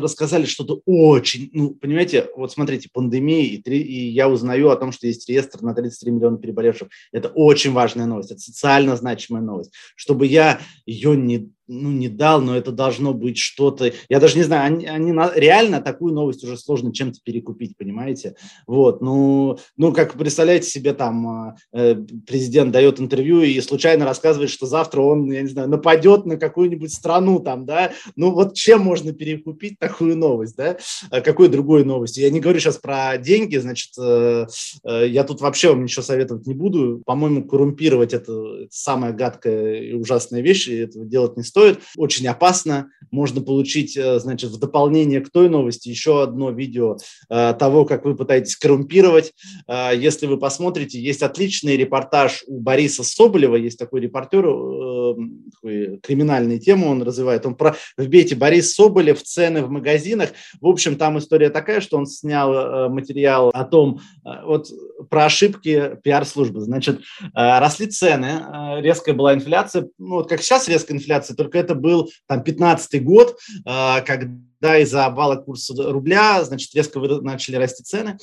рассказали 0.02 0.46
что-то 0.46 0.82
очень, 0.88 1.52
ну, 1.54 1.70
понимаете, 1.76 2.28
вот 2.36 2.52
смотрите, 2.52 2.90
пандемия, 2.92 3.46
и, 3.46 3.62
три, 3.62 3.82
и 3.82 4.10
я 4.10 4.28
узнаю 4.28 4.72
о 4.72 4.76
том, 4.76 4.92
что 4.92 5.06
есть 5.06 5.30
реестр 5.30 5.62
на 5.62 5.76
33 5.76 6.12
миллиона 6.12 6.40
переболевших, 6.40 6.88
это 7.12 7.30
очень 7.30 7.72
важная 7.72 8.08
новость, 8.08 8.32
это 8.32 8.40
социально 8.40 8.96
значимая 8.96 9.44
новость. 9.44 9.72
Чтобы 9.96 10.26
я 10.26 10.60
ее 10.88 11.16
не 11.16 11.52
ну, 11.68 11.92
не 11.92 12.10
дал, 12.10 12.42
но 12.42 12.56
это 12.56 12.72
должно 12.72 13.14
быть 13.14 13.38
что-то. 13.38 13.94
Я 14.10 14.20
даже 14.20 14.38
не 14.38 14.44
знаю, 14.44 14.66
они, 14.66 14.86
они 14.86 15.14
реально 15.36 15.82
такую 15.82 16.14
новость 16.14 16.44
уже 16.44 16.58
сложно 16.58 16.94
чем-то 16.94 17.20
перекупить, 17.24 17.78
понимаете? 17.78 18.36
Вот, 18.68 19.02
ну, 19.02 19.58
ну, 19.78 19.94
как 19.94 20.14
представляете 20.14 20.68
себе, 20.70 20.94
там 20.94 21.28
а, 21.28 21.56
э, 21.72 21.96
президент 22.28 22.72
дает 22.72 23.00
интервью 23.00 23.42
и 23.42 23.60
случайно 23.62 24.06
рассказывает, 24.06 24.50
что 24.50 24.66
завтра 24.66 25.02
он, 25.02 25.32
я 25.32 25.42
не 25.42 25.50
знаю, 25.50 25.70
нападет 25.70 26.26
на 26.26 26.38
какую-нибудь 26.38 26.94
страну 26.94 27.40
там, 27.40 27.66
да? 27.66 27.92
Ну, 28.16 28.32
вот 28.32 28.56
чем 28.56 28.82
можно 28.82 29.14
перекупить 29.14 29.80
такую 29.80 30.18
новость, 30.18 30.56
да? 30.58 30.78
А 31.12 31.22
какой 31.22 31.48
другой 31.48 31.86
новости? 31.86 32.20
Я 32.20 32.30
не 32.30 32.40
говорю 32.40 32.60
сейчас 32.60 32.78
про 32.78 33.18
деньги, 33.18 33.58
значит, 33.58 33.92
э, 33.98 34.48
э, 34.84 35.08
я 35.08 35.24
тут 35.24 35.42
вообще 35.42 35.70
вам 35.70 35.84
ничего 35.84 36.04
советовать 36.04 36.46
не 36.48 36.54
буду. 36.54 37.02
По-моему, 37.06 37.46
коррумпировать 37.46 38.14
это, 38.14 38.34
это 38.34 38.68
самая 38.72 39.14
гадкая 39.14 39.82
и 39.82 39.94
ужасная 39.94 40.42
вещь, 40.42 40.68
и 40.68 40.76
этого 40.76 41.06
делать 41.06 41.38
не 41.38 41.44
стоит 41.54 41.82
очень 41.98 42.28
опасно. 42.28 42.90
Можно 43.12 43.40
получить, 43.42 43.96
э, 43.96 44.18
значит, 44.18 44.50
в 44.50 44.60
дополнение 44.60 45.22
к 45.22 45.30
той 45.30 45.50
новости 45.50 45.88
еще 45.88 46.24
одно 46.24 46.50
видео 46.50 46.98
э, 47.30 47.54
того, 47.60 47.86
как 47.86 48.06
вы 48.06 48.16
пытаетесь 48.16 48.56
коррумпировать. 48.56 49.34
Э, 49.68 49.92
если 49.96 50.26
вы 50.26 50.40
посмотрите, 50.40 51.00
есть 51.00 51.22
отличный 51.22 51.78
репортаж 51.78 52.44
у 52.48 52.60
Бориса 52.60 53.04
Соболева, 53.04 53.56
есть 53.56 53.78
такой 53.78 54.02
репортер, 54.02 54.42
такой, 54.42 56.00
криминальную 56.02 56.60
тему 56.60 56.90
он 56.90 57.04
развивает. 57.04 57.46
Он 57.46 57.54
про, 57.54 57.76
вбейте 57.98 58.36
Борис 58.36 58.74
Соболев, 58.74 59.22
цены 59.22 59.62
в 59.62 59.70
магазинах. 59.70 60.30
В 60.60 60.66
общем, 60.66 60.96
там 60.96 61.20
история 61.20 61.52
такая, 61.52 61.82
что 61.82 61.98
он 61.98 62.08
снял 62.08 62.90
материал 62.90 63.50
о 63.50 63.64
том, 63.64 64.02
вот 64.24 64.70
про 65.12 65.26
ошибки 65.26 65.98
пиар-службы. 66.04 66.62
Значит, 66.62 67.02
росли 67.34 67.88
цены, 67.88 68.82
резкая 68.82 69.14
была 69.14 69.36
инфляция. 69.36 69.90
Ну, 70.00 70.16
вот 70.16 70.30
как 70.30 70.42
сейчас 70.42 70.68
резкая 70.68 70.98
инфляция, 70.98 71.36
только 71.44 71.60
это 71.60 71.76
был 71.76 72.10
там 72.28 72.44
15 72.44 73.04
год, 73.04 73.38
а, 73.66 74.02
когда 74.02 74.78
из-за 74.80 75.06
обвала 75.06 75.36
курса 75.36 75.74
рубля, 75.92 76.44
значит, 76.44 76.74
резко 76.74 77.00
начали 77.00 77.58
расти 77.58 77.84
цены 77.84 78.18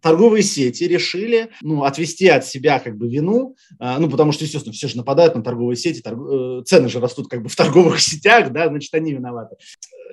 торговые 0.00 0.42
сети 0.42 0.84
решили 0.84 1.50
ну, 1.62 1.84
отвести 1.84 2.28
от 2.28 2.46
себя 2.46 2.78
как 2.78 2.96
бы 2.96 3.08
вину, 3.08 3.56
а, 3.78 3.98
ну, 3.98 4.08
потому 4.08 4.32
что, 4.32 4.44
естественно, 4.44 4.72
все 4.72 4.88
же 4.88 4.96
нападают 4.96 5.34
на 5.34 5.42
торговые 5.42 5.76
сети, 5.76 6.00
торг... 6.00 6.18
Э, 6.20 6.62
цены 6.64 6.88
же 6.88 7.00
растут 7.00 7.28
как 7.28 7.42
бы 7.42 7.48
в 7.48 7.56
торговых 7.56 8.00
сетях, 8.00 8.52
да, 8.52 8.68
значит, 8.68 8.92
они 8.94 9.12
виноваты. 9.12 9.56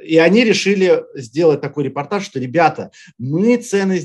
И 0.06 0.18
они 0.18 0.44
решили 0.44 1.04
сделать 1.16 1.62
такой 1.62 1.86
репортаж, 1.86 2.24
что, 2.26 2.40
ребята, 2.40 2.92
мы 3.18 3.58
цены 3.58 4.00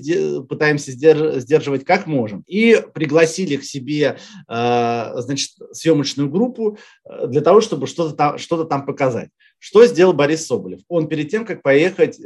пытаемся 0.45 0.93
сдерживать 0.93 1.85
как 1.85 2.07
можем. 2.07 2.43
И 2.47 2.83
пригласили 2.95 3.57
к 3.57 3.64
себе, 3.64 4.18
а, 4.49 5.12
значит, 5.20 5.51
съемочную 5.72 6.31
группу 6.31 6.79
э, 7.05 7.27
для 7.27 7.41
того, 7.41 7.61
чтобы 7.61 7.87
что-то 7.87 8.14
там, 8.14 8.39
что 8.39 8.64
там 8.64 8.87
показать. 8.87 9.31
Что 9.59 9.85
сделал 9.85 10.14
Борис 10.14 10.47
Соболев? 10.47 10.81
Он 10.89 11.07
перед 11.07 11.31
тем, 11.31 11.45
как 11.45 11.62
поехать 11.62 12.18
э, 12.18 12.24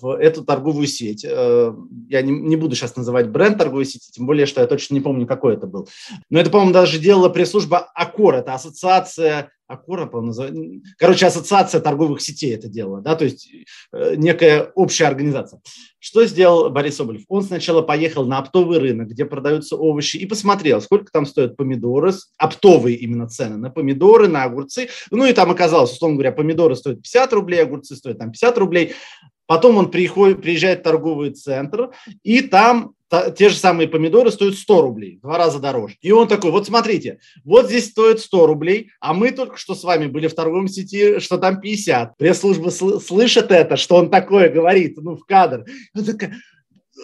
в 0.00 0.16
эту 0.16 0.44
торговую 0.44 0.86
сеть, 0.86 1.24
э, 1.28 1.74
я 2.08 2.22
не, 2.22 2.30
не 2.30 2.54
буду 2.54 2.76
сейчас 2.76 2.94
называть 2.94 3.30
бренд 3.30 3.58
торговой 3.58 3.84
сети, 3.84 4.12
тем 4.12 4.26
более, 4.26 4.46
что 4.46 4.60
я 4.60 4.66
точно 4.68 4.94
не 4.94 5.00
помню, 5.00 5.26
какой 5.26 5.54
это 5.54 5.66
был. 5.66 5.88
Но 6.30 6.38
это, 6.38 6.50
по-моему, 6.50 6.72
даже 6.72 7.00
делала 7.00 7.28
пресс-служба 7.28 7.90
АКОР, 7.94 8.36
это 8.36 8.54
ассоциация 8.54 9.50
Акора, 9.68 10.06
по-моему, 10.06 10.80
Короче, 10.96 11.26
ассоциация 11.26 11.82
торговых 11.82 12.22
сетей 12.22 12.54
это 12.54 12.68
делала, 12.68 13.02
да, 13.02 13.14
то 13.14 13.24
есть 13.24 13.50
э, 13.92 14.14
некая 14.16 14.72
общая 14.74 15.04
организация. 15.04 15.60
Что 15.98 16.24
сделал 16.24 16.70
Борис 16.70 16.96
Соболев? 16.96 17.22
Он 17.28 17.42
сначала 17.42 17.82
поехал 17.82 18.24
на 18.24 18.38
оптовый 18.38 18.78
рынок, 18.78 19.08
где 19.08 19.26
продаются 19.26 19.76
овощи, 19.76 20.16
и 20.16 20.24
посмотрел, 20.24 20.80
сколько 20.80 21.12
там 21.12 21.26
стоят 21.26 21.56
помидоры, 21.56 22.14
оптовые 22.38 22.96
именно 22.96 23.28
цены 23.28 23.58
на 23.58 23.68
помидоры, 23.68 24.26
на 24.26 24.44
огурцы. 24.44 24.88
Ну 25.10 25.26
и 25.26 25.34
там 25.34 25.50
оказалось, 25.50 25.92
условно 25.92 26.16
говоря, 26.16 26.32
помидоры 26.32 26.74
стоят 26.74 27.02
50 27.02 27.32
рублей, 27.34 27.62
огурцы 27.62 27.94
стоят 27.94 28.18
там 28.18 28.32
50 28.32 28.56
рублей. 28.56 28.94
Потом 29.48 29.78
он 29.78 29.90
приходит, 29.90 30.42
приезжает 30.42 30.80
в 30.80 30.82
торговый 30.82 31.30
центр, 31.30 31.90
и 32.22 32.42
там 32.42 32.92
те 33.34 33.48
же 33.48 33.56
самые 33.56 33.88
помидоры 33.88 34.30
стоят 34.30 34.56
100 34.56 34.82
рублей, 34.82 35.16
в 35.16 35.22
два 35.22 35.38
раза 35.38 35.58
дороже. 35.58 35.96
И 36.02 36.12
он 36.12 36.28
такой, 36.28 36.50
вот 36.50 36.66
смотрите, 36.66 37.20
вот 37.44 37.66
здесь 37.66 37.88
стоит 37.88 38.20
100 38.20 38.46
рублей, 38.46 38.90
а 39.00 39.14
мы 39.14 39.30
только 39.30 39.56
что 39.56 39.74
с 39.74 39.82
вами 39.84 40.06
были 40.06 40.28
в 40.28 40.34
торговом 40.34 40.68
сети, 40.68 41.18
что 41.18 41.38
там 41.38 41.62
50. 41.62 42.18
Пресс-служба 42.18 42.68
слышит 42.68 43.50
это, 43.50 43.78
что 43.78 43.96
он 43.96 44.10
такое 44.10 44.50
говорит, 44.50 44.98
ну, 44.98 45.16
в 45.16 45.24
кадр. 45.24 45.64
Он 45.96 46.04
такой, 46.04 46.34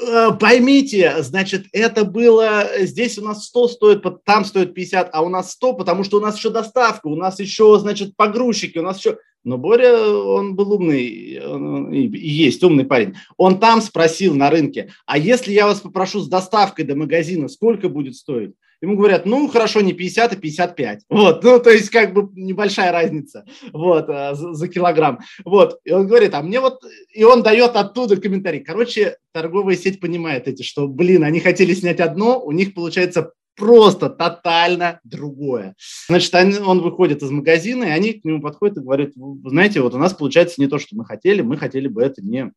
«Э, 0.07 0.33
поймите, 0.39 1.23
значит, 1.23 1.65
это 1.73 2.05
было, 2.05 2.69
здесь 2.81 3.17
у 3.19 3.23
нас 3.23 3.47
100 3.47 3.69
стоит, 3.69 4.05
там 4.25 4.45
стоит 4.45 4.75
50, 4.75 5.09
а 5.11 5.23
у 5.23 5.31
нас 5.31 5.53
100, 5.53 5.73
потому 5.73 6.05
что 6.05 6.19
у 6.19 6.21
нас 6.21 6.37
еще 6.37 6.51
доставка, 6.51 7.07
у 7.07 7.17
нас 7.17 7.41
еще, 7.41 7.79
значит, 7.79 8.15
погрузчики, 8.17 8.77
у 8.77 8.83
нас 8.83 8.99
еще... 8.99 9.17
Но 9.45 9.59
Боря, 9.59 9.95
он 9.97 10.57
был 10.57 10.73
умный, 10.73 11.05
и 11.05 12.29
есть 12.29 12.63
умный 12.63 12.85
парень. 12.85 13.15
Он 13.37 13.61
там 13.61 13.83
спросил 13.83 14.35
на 14.35 14.51
рынке, 14.51 14.91
а 15.05 15.19
если 15.19 15.53
я 15.53 15.67
вас 15.67 15.81
попрошу 15.81 16.21
с 16.21 16.29
доставкой 16.29 16.87
до 16.87 16.97
магазина, 16.97 17.49
сколько 17.49 17.89
будет 17.89 18.17
стоить? 18.17 18.55
Ему 18.81 18.97
говорят, 18.97 19.25
ну, 19.25 19.49
хорошо, 19.49 19.81
не 19.81 19.95
50, 19.95 20.33
а 20.33 20.37
55. 20.37 21.03
Вот, 21.09 21.43
ну, 21.43 21.59
то 21.59 21.71
есть, 21.71 21.89
как 21.89 22.13
бы 22.13 22.29
небольшая 22.35 22.93
разница, 22.93 23.47
вот, 23.73 24.07
а, 24.09 24.35
за, 24.35 24.53
за 24.53 24.69
килограмм. 24.69 25.21
Вот, 25.45 25.79
и 25.85 25.93
он 25.93 26.07
говорит, 26.07 26.35
а 26.35 26.43
мне 26.43 26.61
вот, 26.61 26.83
и 27.15 27.25
он 27.25 27.43
дает 27.43 27.77
оттуда 27.77 28.17
комментарий. 28.17 28.61
Короче, 28.61 29.17
торговая 29.33 29.77
сеть 29.77 30.01
понимает 30.01 30.49
эти, 30.49 30.63
что, 30.63 30.87
блин, 30.87 31.25
они 31.25 31.41
хотели 31.41 31.73
снять 31.73 32.01
одно, 32.01 32.41
у 32.41 32.53
них 32.53 32.75
получается 32.75 33.33
просто 33.57 34.11
тотально 34.11 35.01
другое. 35.05 35.75
Значит, 36.09 36.35
он, 36.35 36.57
он 36.67 36.81
выходит 36.81 37.23
из 37.23 37.31
магазина, 37.31 37.85
и 37.85 37.91
они 37.91 38.15
к 38.15 38.25
нему 38.25 38.41
подходят 38.41 38.79
и 38.79 38.81
говорят, 38.81 39.13
знаете, 39.45 39.81
вот 39.81 39.95
у 39.95 39.99
нас 39.99 40.13
получается 40.15 40.61
не 40.61 40.67
то, 40.67 40.79
что 40.79 40.97
мы 40.97 41.05
хотели, 41.05 41.43
мы 41.43 41.57
хотели 41.57 41.89
бы 41.89 42.03
это 42.03 42.23
не 42.23 42.53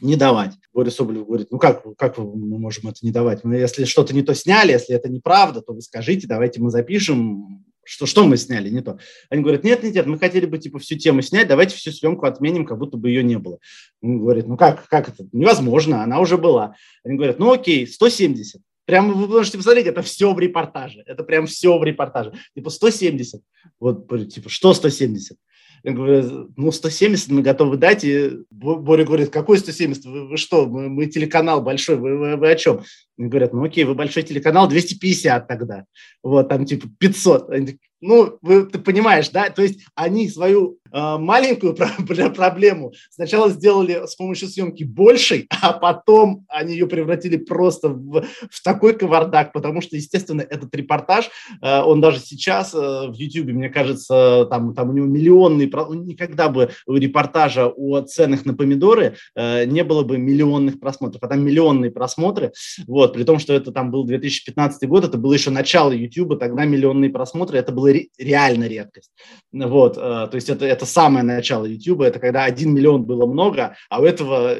не 0.00 0.16
давать. 0.16 0.54
Боря 0.72 0.90
Соболев 0.90 1.26
говорит, 1.26 1.48
ну 1.50 1.58
как, 1.58 1.84
как 1.96 2.18
мы 2.18 2.58
можем 2.58 2.88
это 2.88 2.98
не 3.02 3.12
давать? 3.12 3.44
Мы, 3.44 3.56
если 3.56 3.84
что-то 3.84 4.14
не 4.14 4.22
то 4.22 4.34
сняли, 4.34 4.72
если 4.72 4.94
это 4.94 5.08
неправда, 5.08 5.62
то 5.62 5.72
вы 5.72 5.82
скажите, 5.82 6.26
давайте 6.26 6.60
мы 6.60 6.70
запишем, 6.70 7.64
что, 7.84 8.06
что 8.06 8.24
мы 8.26 8.36
сняли, 8.36 8.70
не 8.70 8.80
то. 8.80 8.98
Они 9.30 9.42
говорят, 9.42 9.62
нет, 9.62 9.82
нет, 9.82 9.94
нет, 9.94 10.06
мы 10.06 10.18
хотели 10.18 10.46
бы 10.46 10.58
типа 10.58 10.78
всю 10.78 10.96
тему 10.96 11.22
снять, 11.22 11.48
давайте 11.48 11.76
всю 11.76 11.92
съемку 11.92 12.26
отменим, 12.26 12.66
как 12.66 12.78
будто 12.78 12.96
бы 12.96 13.08
ее 13.08 13.22
не 13.22 13.38
было. 13.38 13.58
Он 14.02 14.18
говорит, 14.18 14.46
ну 14.48 14.56
как, 14.56 14.88
как 14.88 15.08
это? 15.08 15.28
Невозможно, 15.32 16.02
она 16.02 16.18
уже 16.20 16.38
была. 16.38 16.74
Они 17.04 17.16
говорят, 17.16 17.38
ну 17.38 17.52
окей, 17.52 17.86
170. 17.86 18.60
Прямо 18.84 19.14
вы 19.14 19.26
можете 19.28 19.56
посмотреть, 19.56 19.86
это 19.86 20.02
все 20.02 20.32
в 20.32 20.38
репортаже. 20.38 21.02
Это 21.06 21.24
прям 21.24 21.46
все 21.46 21.78
в 21.78 21.84
репортаже. 21.84 22.32
Типа 22.54 22.70
170. 22.70 23.40
Вот, 23.80 24.08
типа, 24.30 24.48
что 24.48 24.74
170? 24.74 25.38
Я 25.84 25.92
говорю, 25.92 26.50
ну, 26.56 26.72
170 26.72 27.28
мы 27.28 27.42
готовы 27.42 27.76
дать. 27.76 28.04
И 28.04 28.30
Боря 28.50 29.04
говорит, 29.04 29.30
какой 29.30 29.58
170? 29.58 30.04
Вы, 30.06 30.28
вы 30.28 30.36
что, 30.38 30.66
мы, 30.66 30.88
мы 30.88 31.06
телеканал 31.06 31.60
большой, 31.60 31.96
вы, 31.96 32.16
вы, 32.16 32.36
вы 32.36 32.50
о 32.50 32.54
чем? 32.56 32.82
Они 33.18 33.28
говорят, 33.28 33.52
ну, 33.52 33.62
окей, 33.62 33.84
вы 33.84 33.94
большой 33.94 34.22
телеканал, 34.22 34.66
250 34.66 35.46
тогда. 35.46 35.84
Вот, 36.22 36.48
там 36.48 36.64
типа 36.64 36.88
500. 36.98 37.50
Они, 37.50 37.78
ну, 38.00 38.38
вы, 38.42 38.66
ты 38.66 38.78
понимаешь, 38.78 39.30
да? 39.30 39.48
То 39.48 39.62
есть 39.62 39.80
они 39.94 40.28
свою 40.28 40.78
э, 40.92 41.16
маленькую 41.18 41.74
проблему 42.34 42.92
сначала 43.10 43.48
сделали 43.48 44.06
с 44.06 44.14
помощью 44.14 44.48
съемки 44.48 44.84
большей, 44.84 45.48
а 45.62 45.72
потом 45.72 46.44
они 46.48 46.74
ее 46.74 46.86
превратили 46.86 47.36
просто 47.38 47.88
в, 47.88 48.24
в 48.50 48.62
такой 48.62 48.94
кавардак, 48.94 49.52
потому 49.52 49.80
что, 49.80 49.96
естественно, 49.96 50.42
этот 50.42 50.74
репортаж, 50.74 51.30
э, 51.62 51.80
он 51.80 52.02
даже 52.02 52.20
сейчас 52.20 52.74
э, 52.74 52.78
в 52.78 53.14
YouTube, 53.14 53.54
мне 53.54 53.70
кажется, 53.70 54.46
там, 54.50 54.74
там 54.74 54.90
у 54.90 54.92
него 54.92 55.06
миллионный, 55.06 55.66
никогда 56.04 56.50
бы 56.50 56.70
у 56.86 56.96
репортажа 56.96 57.68
о 57.68 58.00
ценах 58.02 58.44
на 58.44 58.54
помидоры 58.54 59.16
э, 59.34 59.64
не 59.64 59.82
было 59.82 60.02
бы 60.02 60.18
миллионных 60.18 60.78
просмотров, 60.78 61.22
а 61.22 61.28
там 61.28 61.42
миллионные 61.42 61.90
просмотры, 61.90 62.52
вот, 62.86 63.14
при 63.14 63.24
том, 63.24 63.38
что 63.38 63.54
это 63.54 63.72
там 63.72 63.90
был 63.90 64.04
2015 64.04 64.86
год, 64.88 65.04
это 65.04 65.16
было 65.16 65.32
еще 65.32 65.50
начало 65.50 65.92
YouTube, 65.92 66.38
тогда 66.38 66.66
миллионные 66.66 67.08
просмотры, 67.08 67.56
это 67.56 67.72
было 67.72 67.83
реально 67.86 68.64
редкость. 68.64 69.10
Вот, 69.52 69.96
э, 69.96 70.00
то 70.00 70.34
есть 70.34 70.48
это, 70.48 70.64
это 70.64 70.86
самое 70.86 71.24
начало 71.24 71.66
YouTube, 71.66 72.02
это 72.02 72.18
когда 72.18 72.44
один 72.44 72.74
миллион 72.74 73.04
было 73.04 73.26
много, 73.26 73.76
а 73.88 74.00
у 74.00 74.04
этого 74.04 74.56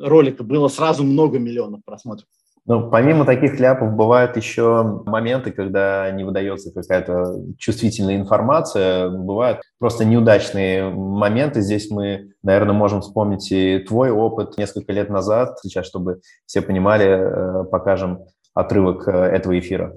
ролика 0.00 0.44
было 0.44 0.68
сразу 0.68 1.04
много 1.04 1.38
миллионов 1.38 1.80
просмотров. 1.84 2.26
Ну, 2.64 2.90
помимо 2.90 3.24
таких 3.24 3.58
ляпов 3.58 3.92
бывают 3.94 4.36
еще 4.36 5.02
моменты, 5.04 5.50
когда 5.50 6.08
не 6.12 6.22
выдается 6.22 6.72
какая-то 6.72 7.40
чувствительная 7.58 8.16
информация, 8.16 9.08
бывают 9.08 9.62
просто 9.80 10.04
неудачные 10.04 10.88
моменты. 10.90 11.60
Здесь 11.60 11.90
мы, 11.90 12.34
наверное, 12.44 12.72
можем 12.72 13.00
вспомнить 13.00 13.50
и 13.50 13.80
твой 13.80 14.12
опыт 14.12 14.58
несколько 14.58 14.92
лет 14.92 15.10
назад. 15.10 15.58
Сейчас, 15.60 15.86
чтобы 15.86 16.20
все 16.46 16.62
понимали, 16.62 17.06
э, 17.06 17.64
покажем 17.64 18.26
отрывок 18.54 19.08
э, 19.08 19.10
этого 19.10 19.58
эфира 19.58 19.96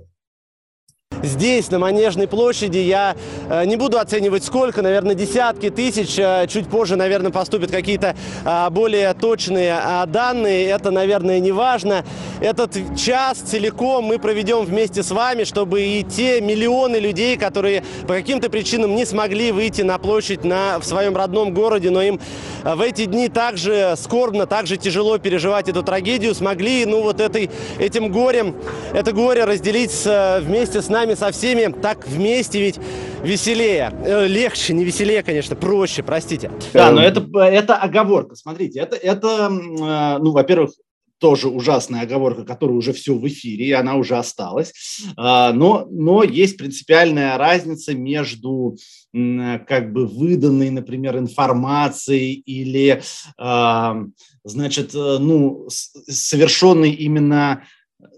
здесь, 1.26 1.70
на 1.72 1.80
Манежной 1.80 2.28
площади, 2.28 2.78
я 2.78 3.16
э, 3.50 3.66
не 3.66 3.76
буду 3.76 4.00
оценивать 4.00 4.44
сколько, 4.44 4.82
наверное, 4.82 5.16
десятки 5.16 5.70
тысяч. 5.70 6.18
Э, 6.18 6.46
чуть 6.48 6.68
позже, 6.68 6.96
наверное, 6.96 7.32
поступят 7.32 7.72
какие-то 7.72 8.16
э, 8.46 8.70
более 8.70 9.14
точные 9.14 9.76
данные. 10.08 10.68
Это, 10.68 10.92
наверное, 10.92 11.40
не 11.40 11.52
важно. 11.52 12.06
Этот 12.42 12.72
час 12.98 13.40
целиком 13.40 14.06
мы 14.06 14.20
проведем 14.20 14.64
вместе 14.66 15.04
с 15.04 15.12
вами, 15.12 15.44
чтобы 15.44 15.82
и 15.82 16.04
те 16.04 16.42
миллионы 16.42 16.98
людей, 16.98 17.38
которые 17.38 17.84
по 18.08 18.14
каким-то 18.14 18.50
причинам 18.50 18.96
не 18.96 19.06
смогли 19.06 19.52
выйти 19.52 19.82
на 19.82 19.98
площадь 19.98 20.44
на, 20.44 20.80
в 20.80 20.86
своем 20.86 21.16
родном 21.16 21.54
городе, 21.54 21.90
но 21.90 22.02
им 22.02 22.20
в 22.64 22.82
эти 22.82 23.06
дни 23.06 23.30
также 23.30 23.96
скорбно, 23.98 24.46
также 24.46 24.78
тяжело 24.78 25.18
переживать 25.18 25.70
эту 25.70 25.84
трагедию, 25.84 26.36
смогли, 26.36 26.86
ну, 26.86 27.02
вот 27.02 27.20
этой, 27.20 27.50
этим 27.80 28.12
горем, 28.12 28.56
это 28.94 29.12
горе 29.12 29.46
разделить 29.46 30.06
вместе 30.06 30.82
с 30.82 30.90
нами, 30.90 31.15
со 31.16 31.32
всеми, 31.32 31.74
так 31.82 32.08
вместе 32.08 32.60
ведь 32.60 32.80
веселее. 33.24 33.92
Э, 34.06 34.28
легче, 34.28 34.74
не 34.74 34.84
веселее, 34.84 35.24
конечно, 35.24 35.56
проще, 35.56 36.04
простите. 36.04 36.52
Да, 36.74 36.92
но 36.92 37.02
это, 37.02 37.26
это 37.40 37.76
оговорка. 37.76 38.36
Смотрите, 38.36 38.80
это, 38.80 38.96
это 38.96 39.50
э, 39.50 40.18
ну, 40.22 40.32
во-первых, 40.32 40.72
тоже 41.20 41.48
ужасная 41.48 42.02
оговорка, 42.02 42.44
которая 42.44 42.76
уже 42.76 42.94
все 42.94 43.16
в 43.16 43.26
эфире, 43.28 43.66
и 43.66 43.72
она 43.72 43.96
уже 43.96 44.18
осталась. 44.18 44.74
А, 45.18 45.54
но, 45.54 45.88
но 45.90 46.24
есть 46.24 46.58
принципиальная 46.58 47.38
разница 47.38 47.94
между 47.96 48.78
как 49.14 49.94
бы 49.94 50.08
выданной, 50.08 50.70
например, 50.72 51.18
информацией 51.18 52.34
или, 52.34 53.02
а, 53.38 54.04
значит, 54.44 54.94
э, 54.94 55.18
ну, 55.20 55.68
совершенной 55.70 56.92
именно 56.92 57.64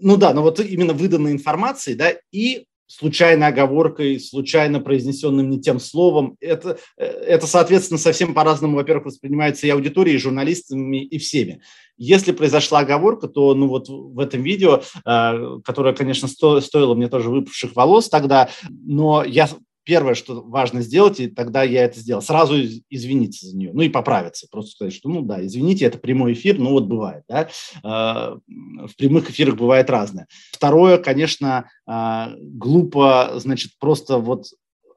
ну 0.00 0.16
да, 0.16 0.34
но 0.34 0.42
вот 0.42 0.60
именно 0.60 0.92
выданной 0.92 1.32
информацией, 1.32 1.96
да, 1.96 2.12
и 2.32 2.66
случайной 2.88 3.48
оговоркой, 3.48 4.18
случайно 4.18 4.80
произнесенным 4.80 5.48
не 5.48 5.60
тем 5.60 5.78
словом. 5.78 6.36
Это, 6.40 6.78
э, 6.96 7.04
это 7.04 7.46
соответственно, 7.46 7.98
совсем 7.98 8.34
по-разному, 8.34 8.76
во-первых, 8.76 9.06
воспринимается 9.06 9.66
и 9.66 9.70
аудиторией, 9.70 10.16
и 10.16 10.20
журналистами, 10.20 11.04
и 11.04 11.18
всеми. 11.18 11.60
Если 11.98 12.32
произошла 12.32 12.80
оговорка, 12.80 13.28
то 13.28 13.54
ну 13.54 13.68
вот 13.68 13.88
в 13.88 14.18
этом 14.18 14.42
видео, 14.42 14.82
э, 15.04 15.58
которое, 15.64 15.94
конечно, 15.94 16.28
сто, 16.28 16.60
стоило 16.60 16.94
мне 16.94 17.08
тоже 17.08 17.28
выпавших 17.28 17.76
волос 17.76 18.08
тогда, 18.08 18.48
но 18.68 19.22
я 19.22 19.48
первое, 19.88 20.12
что 20.12 20.42
важно 20.42 20.82
сделать, 20.82 21.18
и 21.18 21.28
тогда 21.28 21.62
я 21.62 21.84
это 21.84 21.98
сделал, 21.98 22.20
сразу 22.20 22.56
извиниться 22.90 23.46
за 23.46 23.56
нее, 23.56 23.70
ну 23.72 23.80
и 23.80 23.88
поправиться, 23.88 24.46
просто 24.50 24.72
сказать, 24.72 24.92
что, 24.92 25.08
ну 25.08 25.22
да, 25.22 25.44
извините, 25.44 25.86
это 25.86 25.96
прямой 25.96 26.34
эфир, 26.34 26.58
ну 26.58 26.72
вот 26.72 26.84
бывает, 26.84 27.22
да, 27.26 27.48
а, 27.82 28.36
в 28.46 28.94
прямых 28.98 29.30
эфирах 29.30 29.56
бывает 29.56 29.88
разное. 29.88 30.26
Второе, 30.52 30.98
конечно, 30.98 31.70
а, 31.86 32.34
глупо, 32.38 33.32
значит, 33.36 33.72
просто 33.78 34.18
вот 34.18 34.48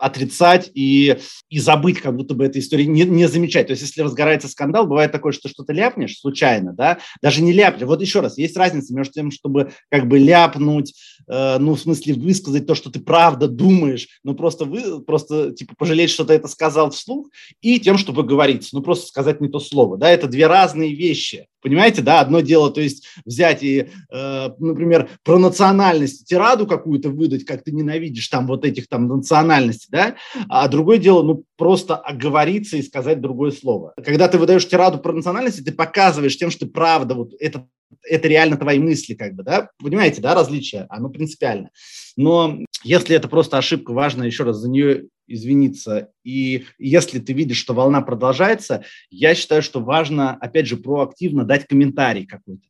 отрицать 0.01 0.71
и, 0.73 1.17
и 1.49 1.59
забыть, 1.59 1.99
как 1.99 2.15
будто 2.15 2.33
бы 2.33 2.43
этой 2.43 2.59
истории 2.59 2.85
не, 2.85 3.03
не 3.03 3.27
замечать. 3.27 3.67
То 3.67 3.71
есть, 3.71 3.83
если 3.83 4.01
разгорается 4.01 4.47
скандал, 4.47 4.87
бывает 4.87 5.11
такое, 5.11 5.31
что 5.31 5.47
что-то 5.47 5.73
ляпнешь 5.73 6.19
случайно, 6.19 6.73
да, 6.73 6.97
даже 7.21 7.43
не 7.43 7.53
ляпнешь. 7.53 7.87
Вот 7.87 8.01
еще 8.01 8.19
раз, 8.19 8.37
есть 8.37 8.57
разница 8.57 8.93
между 8.95 9.13
тем, 9.13 9.31
чтобы 9.31 9.71
как 9.89 10.07
бы 10.07 10.17
ляпнуть, 10.17 10.95
э, 11.27 11.57
ну, 11.59 11.75
в 11.75 11.79
смысле 11.79 12.13
высказать 12.13 12.67
то, 12.67 12.75
что 12.75 12.91
ты 12.91 12.99
правда 12.99 13.47
думаешь, 13.47 14.07
ну, 14.23 14.33
просто, 14.35 14.65
вы, 14.65 15.01
просто 15.01 15.51
типа 15.51 15.75
пожалеть, 15.77 16.09
что 16.09 16.25
ты 16.25 16.33
это 16.33 16.47
сказал 16.47 16.91
вслух, 16.91 17.27
и 17.61 17.79
тем, 17.79 17.97
чтобы 17.97 18.23
говорить, 18.23 18.69
ну, 18.73 18.81
просто 18.81 19.07
сказать 19.07 19.41
не 19.41 19.49
то 19.49 19.59
слово, 19.59 19.97
да, 19.97 20.09
это 20.09 20.27
две 20.27 20.47
разные 20.47 20.93
вещи. 20.93 21.47
Понимаете, 21.61 22.01
да, 22.01 22.21
одно 22.21 22.41
дело, 22.41 22.71
то 22.71 22.81
есть 22.81 23.05
взять 23.23 23.61
и, 23.61 23.89
э, 24.11 24.49
например, 24.57 25.09
про 25.23 25.37
национальность 25.37 26.25
тираду 26.25 26.65
какую-то 26.65 27.09
выдать, 27.09 27.45
как 27.45 27.63
ты 27.63 27.71
ненавидишь 27.71 28.27
там 28.29 28.47
вот 28.47 28.65
этих 28.65 28.87
там 28.87 29.07
национальностей, 29.07 29.87
да, 29.91 30.15
а 30.49 30.67
другое 30.67 30.97
дело, 30.97 31.21
ну, 31.21 31.43
просто 31.57 31.95
оговориться 31.95 32.77
и 32.77 32.81
сказать 32.81 33.21
другое 33.21 33.51
слово. 33.51 33.93
Когда 34.03 34.27
ты 34.27 34.39
выдаешь 34.39 34.67
тираду 34.67 34.97
про 34.97 35.13
национальности, 35.13 35.61
ты 35.61 35.71
показываешь 35.71 36.37
тем, 36.37 36.49
что 36.49 36.65
ты 36.65 36.71
правда, 36.71 37.13
вот 37.13 37.33
это, 37.39 37.67
это 38.03 38.27
реально 38.27 38.57
твои 38.57 38.79
мысли, 38.79 39.13
как 39.13 39.35
бы, 39.35 39.43
да, 39.43 39.69
понимаете, 39.77 40.21
да, 40.21 40.33
различие, 40.33 40.85
оно 40.89 41.09
принципиально. 41.09 41.69
Но 42.17 42.59
если 42.83 43.15
это 43.15 43.27
просто 43.27 43.57
ошибка, 43.57 43.93
важно 43.93 44.23
еще 44.23 44.43
раз 44.43 44.57
за 44.57 44.69
нее 44.69 45.07
извиниться. 45.27 46.09
И 46.23 46.65
если 46.77 47.19
ты 47.19 47.33
видишь, 47.33 47.57
что 47.57 47.73
волна 47.73 48.01
продолжается, 48.01 48.83
я 49.09 49.33
считаю, 49.35 49.61
что 49.61 49.79
важно, 49.79 50.35
опять 50.35 50.67
же, 50.67 50.77
проактивно 50.77 51.45
дать 51.45 51.67
комментарий 51.67 52.25
какой-то. 52.25 52.67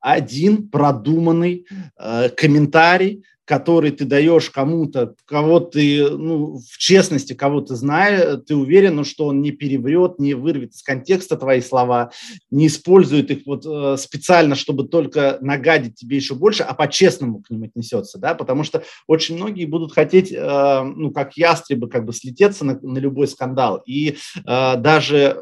Один 0.00 0.68
продуманный 0.68 1.66
э, 1.98 2.28
комментарий, 2.30 3.24
который 3.48 3.92
ты 3.92 4.04
даешь 4.04 4.50
кому-то, 4.50 5.14
кого 5.24 5.58
ты, 5.58 6.06
ну, 6.10 6.58
в 6.58 6.76
честности, 6.76 7.32
кого 7.32 7.62
ты 7.62 7.76
знаешь, 7.76 8.42
ты 8.46 8.54
уверен, 8.54 9.02
что 9.06 9.24
он 9.28 9.40
не 9.40 9.52
переврет, 9.52 10.18
не 10.18 10.34
вырвет 10.34 10.74
из 10.74 10.82
контекста 10.82 11.34
твои 11.38 11.62
слова, 11.62 12.10
не 12.50 12.66
использует 12.66 13.30
их 13.30 13.46
вот 13.46 13.64
э, 13.64 13.96
специально, 13.96 14.54
чтобы 14.54 14.86
только 14.86 15.38
нагадить 15.40 15.94
тебе 15.94 16.18
еще 16.18 16.34
больше, 16.34 16.62
а 16.62 16.74
по-честному 16.74 17.40
к 17.40 17.48
ним 17.48 17.62
отнесется, 17.62 18.18
да, 18.18 18.34
потому 18.34 18.64
что 18.64 18.84
очень 19.06 19.36
многие 19.36 19.64
будут 19.64 19.94
хотеть, 19.94 20.30
э, 20.30 20.82
ну, 20.82 21.10
как 21.10 21.38
ястребы, 21.38 21.88
как 21.88 22.04
бы 22.04 22.12
слететься 22.12 22.66
на, 22.66 22.78
на 22.82 22.98
любой 22.98 23.28
скандал, 23.28 23.82
и 23.86 24.18
э, 24.44 24.76
даже 24.76 25.38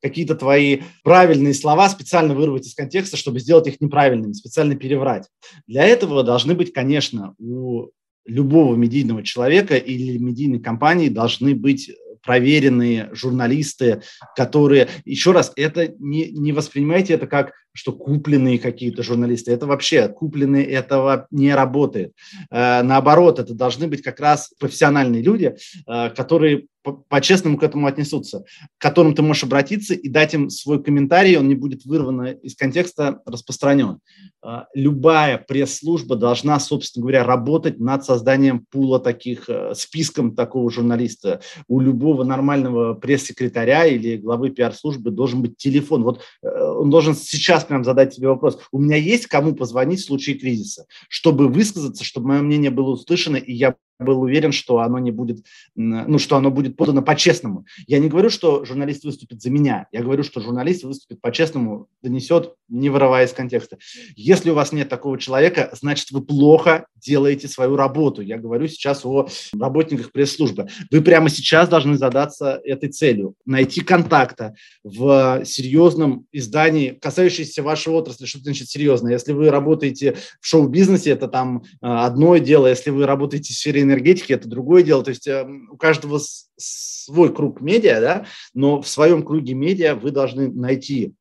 какие-то 0.00 0.36
твои 0.36 0.80
правильные 1.04 1.52
слова 1.52 1.90
специально 1.90 2.34
вырвать 2.34 2.66
из 2.66 2.74
контекста, 2.74 3.18
чтобы 3.18 3.40
сделать 3.40 3.66
их 3.66 3.78
неправильными, 3.82 4.32
специально 4.32 4.74
переврать. 4.74 5.28
Для 5.66 5.84
этого 5.84 6.22
должны 6.22 6.54
быть, 6.54 6.72
конечно, 6.72 7.25
у 7.38 7.90
любого 8.24 8.74
медийного 8.74 9.22
человека 9.22 9.76
или 9.76 10.18
медийной 10.18 10.60
компании 10.60 11.08
должны 11.08 11.54
быть 11.54 11.90
проверенные 12.26 13.08
журналисты, 13.12 14.02
которые, 14.34 14.88
еще 15.04 15.30
раз, 15.30 15.52
это 15.54 15.94
не, 15.98 16.30
не 16.32 16.52
воспринимайте 16.52 17.14
это 17.14 17.26
как, 17.28 17.52
что 17.72 17.92
купленные 17.92 18.58
какие-то 18.58 19.02
журналисты. 19.02 19.52
Это 19.52 19.66
вообще, 19.66 20.08
купленные 20.08 20.64
этого 20.64 21.28
не 21.30 21.54
работает. 21.54 22.12
Э, 22.50 22.82
наоборот, 22.82 23.38
это 23.38 23.54
должны 23.54 23.86
быть 23.86 24.02
как 24.02 24.18
раз 24.18 24.50
профессиональные 24.58 25.22
люди, 25.22 25.54
э, 25.86 26.10
которые 26.10 26.66
по-честному 26.92 27.58
к 27.58 27.62
этому 27.62 27.86
отнесутся, 27.86 28.44
к 28.78 28.82
которым 28.82 29.14
ты 29.14 29.22
можешь 29.22 29.44
обратиться 29.44 29.94
и 29.94 30.08
дать 30.08 30.34
им 30.34 30.50
свой 30.50 30.82
комментарий, 30.82 31.36
он 31.36 31.48
не 31.48 31.54
будет 31.54 31.84
вырван 31.84 32.26
из 32.26 32.54
контекста, 32.54 33.20
распространен. 33.26 34.00
А, 34.42 34.66
любая 34.74 35.38
пресс-служба 35.38 36.16
должна, 36.16 36.60
собственно 36.60 37.02
говоря, 37.02 37.24
работать 37.24 37.80
над 37.80 38.04
созданием 38.04 38.64
пула 38.70 39.00
таких, 39.00 39.48
э, 39.48 39.74
списком 39.74 40.36
такого 40.36 40.70
журналиста. 40.70 41.40
У 41.66 41.80
любого 41.80 42.22
нормального 42.22 42.94
пресс-секретаря 42.94 43.86
или 43.86 44.16
главы 44.16 44.50
пиар-службы 44.50 45.10
должен 45.10 45.42
быть 45.42 45.56
телефон. 45.56 46.04
Вот 46.04 46.20
э, 46.42 46.48
он 46.48 46.90
должен 46.90 47.14
сейчас 47.14 47.64
прям 47.64 47.82
задать 47.84 48.14
себе 48.14 48.28
вопрос. 48.28 48.58
У 48.70 48.78
меня 48.78 48.96
есть 48.96 49.26
кому 49.26 49.54
позвонить 49.54 50.00
в 50.00 50.06
случае 50.06 50.36
кризиса, 50.36 50.86
чтобы 51.08 51.48
высказаться, 51.48 52.04
чтобы 52.04 52.28
мое 52.28 52.42
мнение 52.42 52.70
было 52.70 52.90
услышано, 52.90 53.36
и 53.36 53.52
я 53.52 53.74
был 53.98 54.20
уверен, 54.20 54.52
что 54.52 54.80
оно 54.80 54.98
не 54.98 55.10
будет, 55.10 55.44
ну, 55.74 56.18
что 56.18 56.36
оно 56.36 56.50
будет 56.50 56.76
подано 56.76 57.02
по-честному. 57.02 57.66
Я 57.86 57.98
не 57.98 58.08
говорю, 58.08 58.30
что 58.30 58.64
журналист 58.64 59.04
выступит 59.04 59.40
за 59.40 59.50
меня. 59.50 59.86
Я 59.92 60.02
говорю, 60.02 60.22
что 60.22 60.40
журналист 60.40 60.84
выступит 60.84 61.20
по-честному, 61.20 61.88
донесет, 62.02 62.54
не 62.68 62.90
вырывая 62.90 63.26
из 63.26 63.32
контекста. 63.32 63.78
Если 64.14 64.50
у 64.50 64.54
вас 64.54 64.72
нет 64.72 64.88
такого 64.88 65.18
человека, 65.18 65.70
значит, 65.72 66.10
вы 66.10 66.22
плохо 66.22 66.86
делаете 66.96 67.48
свою 67.48 67.76
работу. 67.76 68.22
Я 68.22 68.38
говорю 68.38 68.66
сейчас 68.68 69.04
о 69.04 69.28
работниках 69.58 70.12
пресс-службы. 70.12 70.68
Вы 70.90 71.00
прямо 71.00 71.28
сейчас 71.30 71.68
должны 71.68 71.96
задаться 71.96 72.60
этой 72.64 72.90
целью. 72.90 73.34
Найти 73.44 73.80
контакта 73.80 74.54
в 74.82 75.44
серьезном 75.44 76.26
издании, 76.32 76.90
касающемся 76.90 77.62
вашей 77.62 77.92
отрасли. 77.92 78.26
Что 78.26 78.40
значит 78.40 78.68
серьезно? 78.68 79.08
Если 79.08 79.32
вы 79.32 79.50
работаете 79.50 80.16
в 80.40 80.46
шоу-бизнесе, 80.46 81.10
это 81.10 81.28
там 81.28 81.62
а, 81.80 82.06
одно 82.06 82.36
дело. 82.38 82.66
Если 82.66 82.90
вы 82.90 83.06
работаете 83.06 83.52
в 83.52 83.56
сфере 83.56 83.85
энергетики, 83.86 84.32
это 84.32 84.48
другое 84.48 84.82
дело. 84.82 85.02
То 85.02 85.10
есть 85.10 85.26
эм, 85.26 85.68
у 85.70 85.76
каждого 85.76 86.20
свой 86.56 87.34
круг 87.34 87.60
медиа, 87.60 88.00
да, 88.00 88.26
но 88.54 88.82
в 88.82 88.88
своем 88.88 89.22
круге 89.22 89.54
медиа 89.54 89.94
вы 89.94 90.10
должны 90.10 90.50
найти 90.50 91.14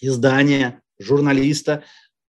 издание, 0.00 0.80
журналиста, 0.98 1.84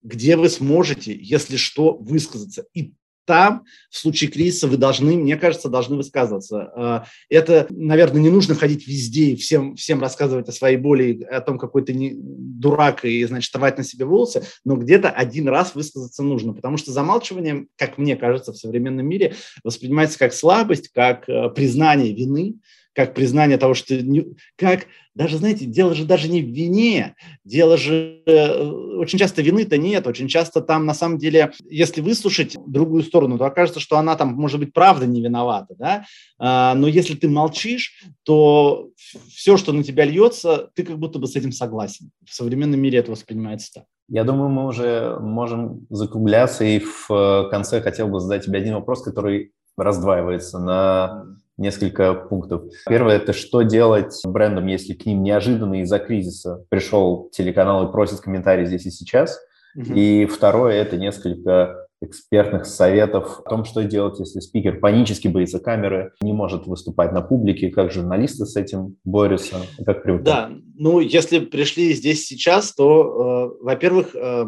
где 0.02 0.36
вы 0.36 0.48
сможете, 0.48 1.16
если 1.16 1.56
что, 1.56 1.94
высказаться. 1.94 2.66
И 2.74 2.94
там, 3.30 3.62
в 3.90 3.96
случае 3.96 4.28
кризиса, 4.28 4.66
вы 4.66 4.76
должны, 4.76 5.14
мне 5.14 5.36
кажется, 5.36 5.68
должны 5.68 5.94
высказываться. 5.94 6.72
Э, 6.74 7.00
это, 7.28 7.68
наверное, 7.70 8.20
не 8.20 8.28
нужно 8.28 8.56
ходить 8.56 8.88
везде 8.88 9.26
и 9.26 9.36
всем, 9.36 9.76
всем 9.76 10.00
рассказывать 10.00 10.48
о 10.48 10.52
своей 10.52 10.76
боли, 10.76 11.22
о 11.30 11.40
том, 11.40 11.56
какой 11.56 11.84
ты 11.84 11.94
не, 11.94 12.10
дурак 12.12 13.04
и, 13.04 13.24
значит, 13.26 13.54
рвать 13.54 13.78
на 13.78 13.84
себе 13.84 14.04
волосы, 14.04 14.42
но 14.64 14.74
где-то 14.74 15.10
один 15.10 15.46
раз 15.46 15.76
высказаться 15.76 16.24
нужно, 16.24 16.54
потому 16.54 16.76
что 16.76 16.90
замалчивание, 16.90 17.66
как 17.76 17.98
мне 17.98 18.16
кажется, 18.16 18.52
в 18.52 18.56
современном 18.56 19.06
мире 19.06 19.36
воспринимается 19.62 20.18
как 20.18 20.34
слабость, 20.34 20.88
как 20.88 21.28
э, 21.28 21.50
признание 21.50 22.12
вины, 22.12 22.56
как 22.94 23.14
признание 23.14 23.58
того, 23.58 23.74
что 23.74 24.00
не, 24.00 24.26
как 24.56 24.86
даже, 25.14 25.38
знаете, 25.38 25.64
дело 25.64 25.94
же 25.94 26.04
даже 26.04 26.28
не 26.28 26.40
в 26.40 26.46
вине, 26.46 27.14
дело 27.44 27.76
же 27.76 28.22
э, 28.26 28.68
очень 28.96 29.18
часто 29.18 29.42
вины-то 29.42 29.76
нет, 29.76 30.06
очень 30.06 30.28
часто 30.28 30.60
там 30.60 30.86
на 30.86 30.94
самом 30.94 31.18
деле, 31.18 31.52
если 31.68 32.00
выслушать 32.00 32.56
другую 32.66 33.02
сторону, 33.02 33.36
то 33.36 33.44
окажется, 33.44 33.80
что 33.80 33.98
она 33.98 34.16
там, 34.16 34.34
может 34.34 34.60
быть, 34.60 34.72
правда 34.72 35.06
не 35.06 35.20
виновата, 35.20 35.74
да, 35.78 36.04
а, 36.38 36.74
но 36.74 36.86
если 36.86 37.14
ты 37.14 37.28
молчишь, 37.28 38.04
то 38.22 38.90
все, 39.28 39.56
что 39.56 39.72
на 39.72 39.82
тебя 39.82 40.04
льется, 40.04 40.70
ты 40.74 40.84
как 40.84 40.98
будто 40.98 41.18
бы 41.18 41.26
с 41.26 41.36
этим 41.36 41.52
согласен. 41.52 42.10
В 42.24 42.34
современном 42.34 42.80
мире 42.80 42.98
это 42.98 43.10
воспринимается 43.10 43.72
так. 43.74 43.84
Я 44.08 44.24
думаю, 44.24 44.48
мы 44.48 44.66
уже 44.66 45.18
можем 45.20 45.86
закругляться, 45.88 46.64
и 46.64 46.80
в 46.80 47.48
конце 47.50 47.80
хотел 47.80 48.08
бы 48.08 48.20
задать 48.20 48.44
тебе 48.44 48.58
один 48.58 48.74
вопрос, 48.74 49.02
который 49.02 49.52
раздваивается 49.76 50.58
на 50.58 51.24
несколько 51.60 52.14
пунктов. 52.14 52.64
Первое– 52.88 53.16
это 53.18 53.32
что 53.32 53.62
делать 53.62 54.20
брендом, 54.24 54.66
если 54.66 54.94
к 54.94 55.06
ним 55.06 55.22
неожиданно 55.22 55.82
из-за 55.82 55.98
кризиса 55.98 56.64
пришел 56.68 57.28
телеканал 57.32 57.88
и 57.88 57.92
просит 57.92 58.20
комментарий 58.20 58.66
здесь 58.66 58.86
и 58.86 58.90
сейчас. 58.90 59.38
Угу. 59.76 59.92
И 59.94 60.26
второе– 60.26 60.74
это 60.82 60.96
несколько 60.96 61.86
экспертных 62.02 62.64
советов 62.64 63.40
о 63.44 63.50
том, 63.50 63.66
что 63.66 63.84
делать, 63.84 64.18
если 64.18 64.40
спикер 64.40 64.80
панически 64.80 65.28
боится 65.28 65.58
камеры, 65.58 66.12
не 66.22 66.32
может 66.32 66.66
выступать 66.66 67.12
на 67.12 67.20
публике, 67.20 67.68
как 67.68 67.92
журналисты 67.92 68.46
с 68.46 68.56
этим 68.56 68.96
борются, 69.04 69.56
как 69.84 70.02
привыкают. 70.02 70.24
Да, 70.24 70.50
ну 70.76 71.00
если 71.00 71.40
пришли 71.40 71.92
здесь 71.92 72.26
сейчас, 72.26 72.72
то, 72.72 73.52
э, 73.60 73.64
во-первых, 73.64 74.14
Э, 74.14 74.44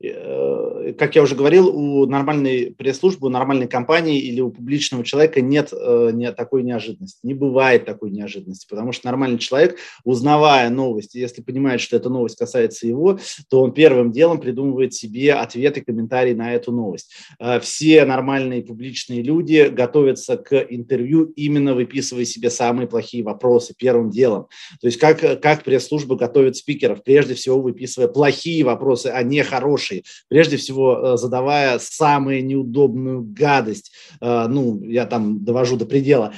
как 0.00 1.16
я 1.16 1.22
уже 1.22 1.34
говорил, 1.34 1.68
у 1.68 2.06
нормальной 2.06 2.72
пресс-службы, 2.76 3.26
у 3.26 3.30
нормальной 3.30 3.66
компании 3.66 4.20
или 4.20 4.40
у 4.40 4.50
публичного 4.50 5.04
человека 5.04 5.40
нет 5.40 5.72
э, 5.72 6.10
не 6.12 6.30
такой 6.30 6.62
неожиданности, 6.62 7.18
не 7.24 7.34
бывает 7.34 7.84
такой 7.84 8.10
неожиданности, 8.10 8.66
потому 8.70 8.92
что 8.92 9.06
нормальный 9.06 9.38
человек, 9.38 9.76
узнавая 10.04 10.70
новости, 10.70 11.18
если 11.18 11.42
понимает, 11.42 11.80
что 11.80 11.96
эта 11.96 12.10
новость 12.10 12.38
касается 12.38 12.86
его, 12.86 13.18
то 13.50 13.60
он 13.60 13.72
первым 13.72 14.12
делом 14.12 14.38
придумывает 14.38 14.94
себе 14.94 15.32
ответы, 15.34 15.80
комментарии 15.80 16.32
на 16.32 16.54
эту 16.54 16.70
новость. 16.70 17.12
Э, 17.40 17.58
все 17.58 18.04
нормальные 18.04 18.62
публичные 18.62 19.22
люди 19.22 19.68
готовятся 19.68 20.36
к 20.36 20.64
интервью, 20.70 21.32
именно 21.34 21.74
выписывая 21.74 22.24
себе 22.24 22.50
самые 22.50 22.86
плохие 22.86 23.24
вопросы 23.24 23.74
первым 23.76 24.10
делом. 24.10 24.46
То 24.80 24.86
есть 24.86 24.98
как, 24.98 25.40
как 25.40 25.64
пресс-служба 25.64 26.14
готовит 26.14 26.56
спикеров, 26.56 27.02
прежде 27.02 27.34
всего 27.34 27.60
выписывая 27.60 28.06
плохие 28.06 28.64
вопросы, 28.64 29.08
а 29.08 29.24
не 29.24 29.42
хорошие 29.42 29.87
хороший, 29.88 30.04
прежде 30.28 30.56
всего 30.56 31.16
задавая 31.16 31.78
самую 31.78 32.44
неудобную 32.44 33.22
гадость, 33.22 33.92
ну, 34.20 34.82
я 34.84 35.06
там 35.06 35.44
довожу 35.44 35.76
до 35.76 35.86
предела 35.86 36.32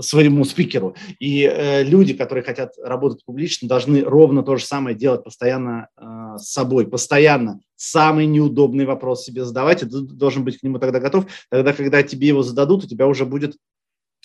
своему 0.00 0.44
спикеру. 0.44 0.94
И 1.20 1.82
люди, 1.86 2.14
которые 2.14 2.44
хотят 2.44 2.72
работать 2.82 3.24
публично, 3.24 3.68
должны 3.68 4.02
ровно 4.02 4.42
то 4.42 4.56
же 4.56 4.64
самое 4.64 4.96
делать 4.96 5.24
постоянно 5.24 5.88
с 6.36 6.52
собой, 6.52 6.86
постоянно 6.86 7.60
самый 7.76 8.26
неудобный 8.26 8.86
вопрос 8.86 9.24
себе 9.24 9.44
задавать, 9.44 9.82
и 9.82 9.86
ты 9.86 10.00
должен 10.00 10.44
быть 10.44 10.58
к 10.58 10.62
нему 10.62 10.78
тогда 10.78 11.00
готов. 11.00 11.26
Тогда, 11.50 11.72
когда 11.72 12.02
тебе 12.02 12.28
его 12.28 12.42
зададут, 12.42 12.84
у 12.84 12.88
тебя 12.88 13.06
уже 13.06 13.26
будет 13.26 13.56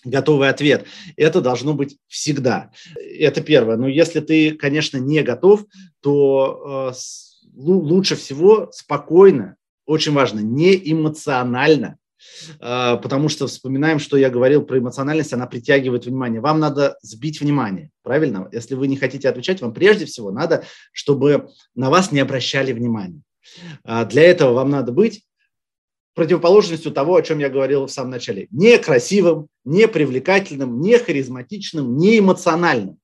готовый 0.05 0.47
ответ. 0.47 0.85
Это 1.17 1.41
должно 1.41 1.73
быть 1.73 1.97
всегда. 2.07 2.71
Это 2.95 3.41
первое. 3.41 3.75
Но 3.75 3.87
если 3.87 4.21
ты, 4.21 4.51
конечно, 4.51 4.97
не 4.97 5.23
готов, 5.23 5.65
то 6.01 6.93
э, 6.93 6.97
лучше 7.55 8.15
всего 8.15 8.69
спокойно, 8.71 9.55
очень 9.85 10.13
важно, 10.13 10.39
не 10.39 10.75
эмоционально, 10.91 11.97
э, 12.59 12.97
потому 13.01 13.29
что 13.29 13.47
вспоминаем, 13.47 13.99
что 13.99 14.17
я 14.17 14.29
говорил 14.29 14.63
про 14.63 14.79
эмоциональность, 14.79 15.33
она 15.33 15.47
притягивает 15.47 16.05
внимание. 16.05 16.41
Вам 16.41 16.59
надо 16.59 16.97
сбить 17.01 17.41
внимание, 17.41 17.89
правильно? 18.03 18.47
Если 18.51 18.75
вы 18.75 18.87
не 18.87 18.97
хотите 18.97 19.27
отвечать, 19.29 19.61
вам 19.61 19.73
прежде 19.73 20.05
всего 20.05 20.31
надо, 20.31 20.63
чтобы 20.91 21.49
на 21.75 21.89
вас 21.89 22.11
не 22.11 22.19
обращали 22.19 22.71
внимания. 22.71 23.21
А 23.83 24.05
для 24.05 24.23
этого 24.23 24.53
вам 24.53 24.69
надо 24.69 24.91
быть 24.91 25.23
противоположностью 26.19 26.91
того, 26.91 27.15
о 27.15 27.21
чем 27.21 27.39
я 27.39 27.49
говорил 27.49 27.85
в 27.85 27.91
самом 27.91 28.11
начале. 28.11 28.47
Не 28.51 28.77
красивым, 28.77 29.47
не 29.63 29.87
привлекательным, 29.87 30.81
не 30.81 30.97
харизматичным, 30.97 31.97
не 31.97 32.19
эмоциональным. 32.19 32.98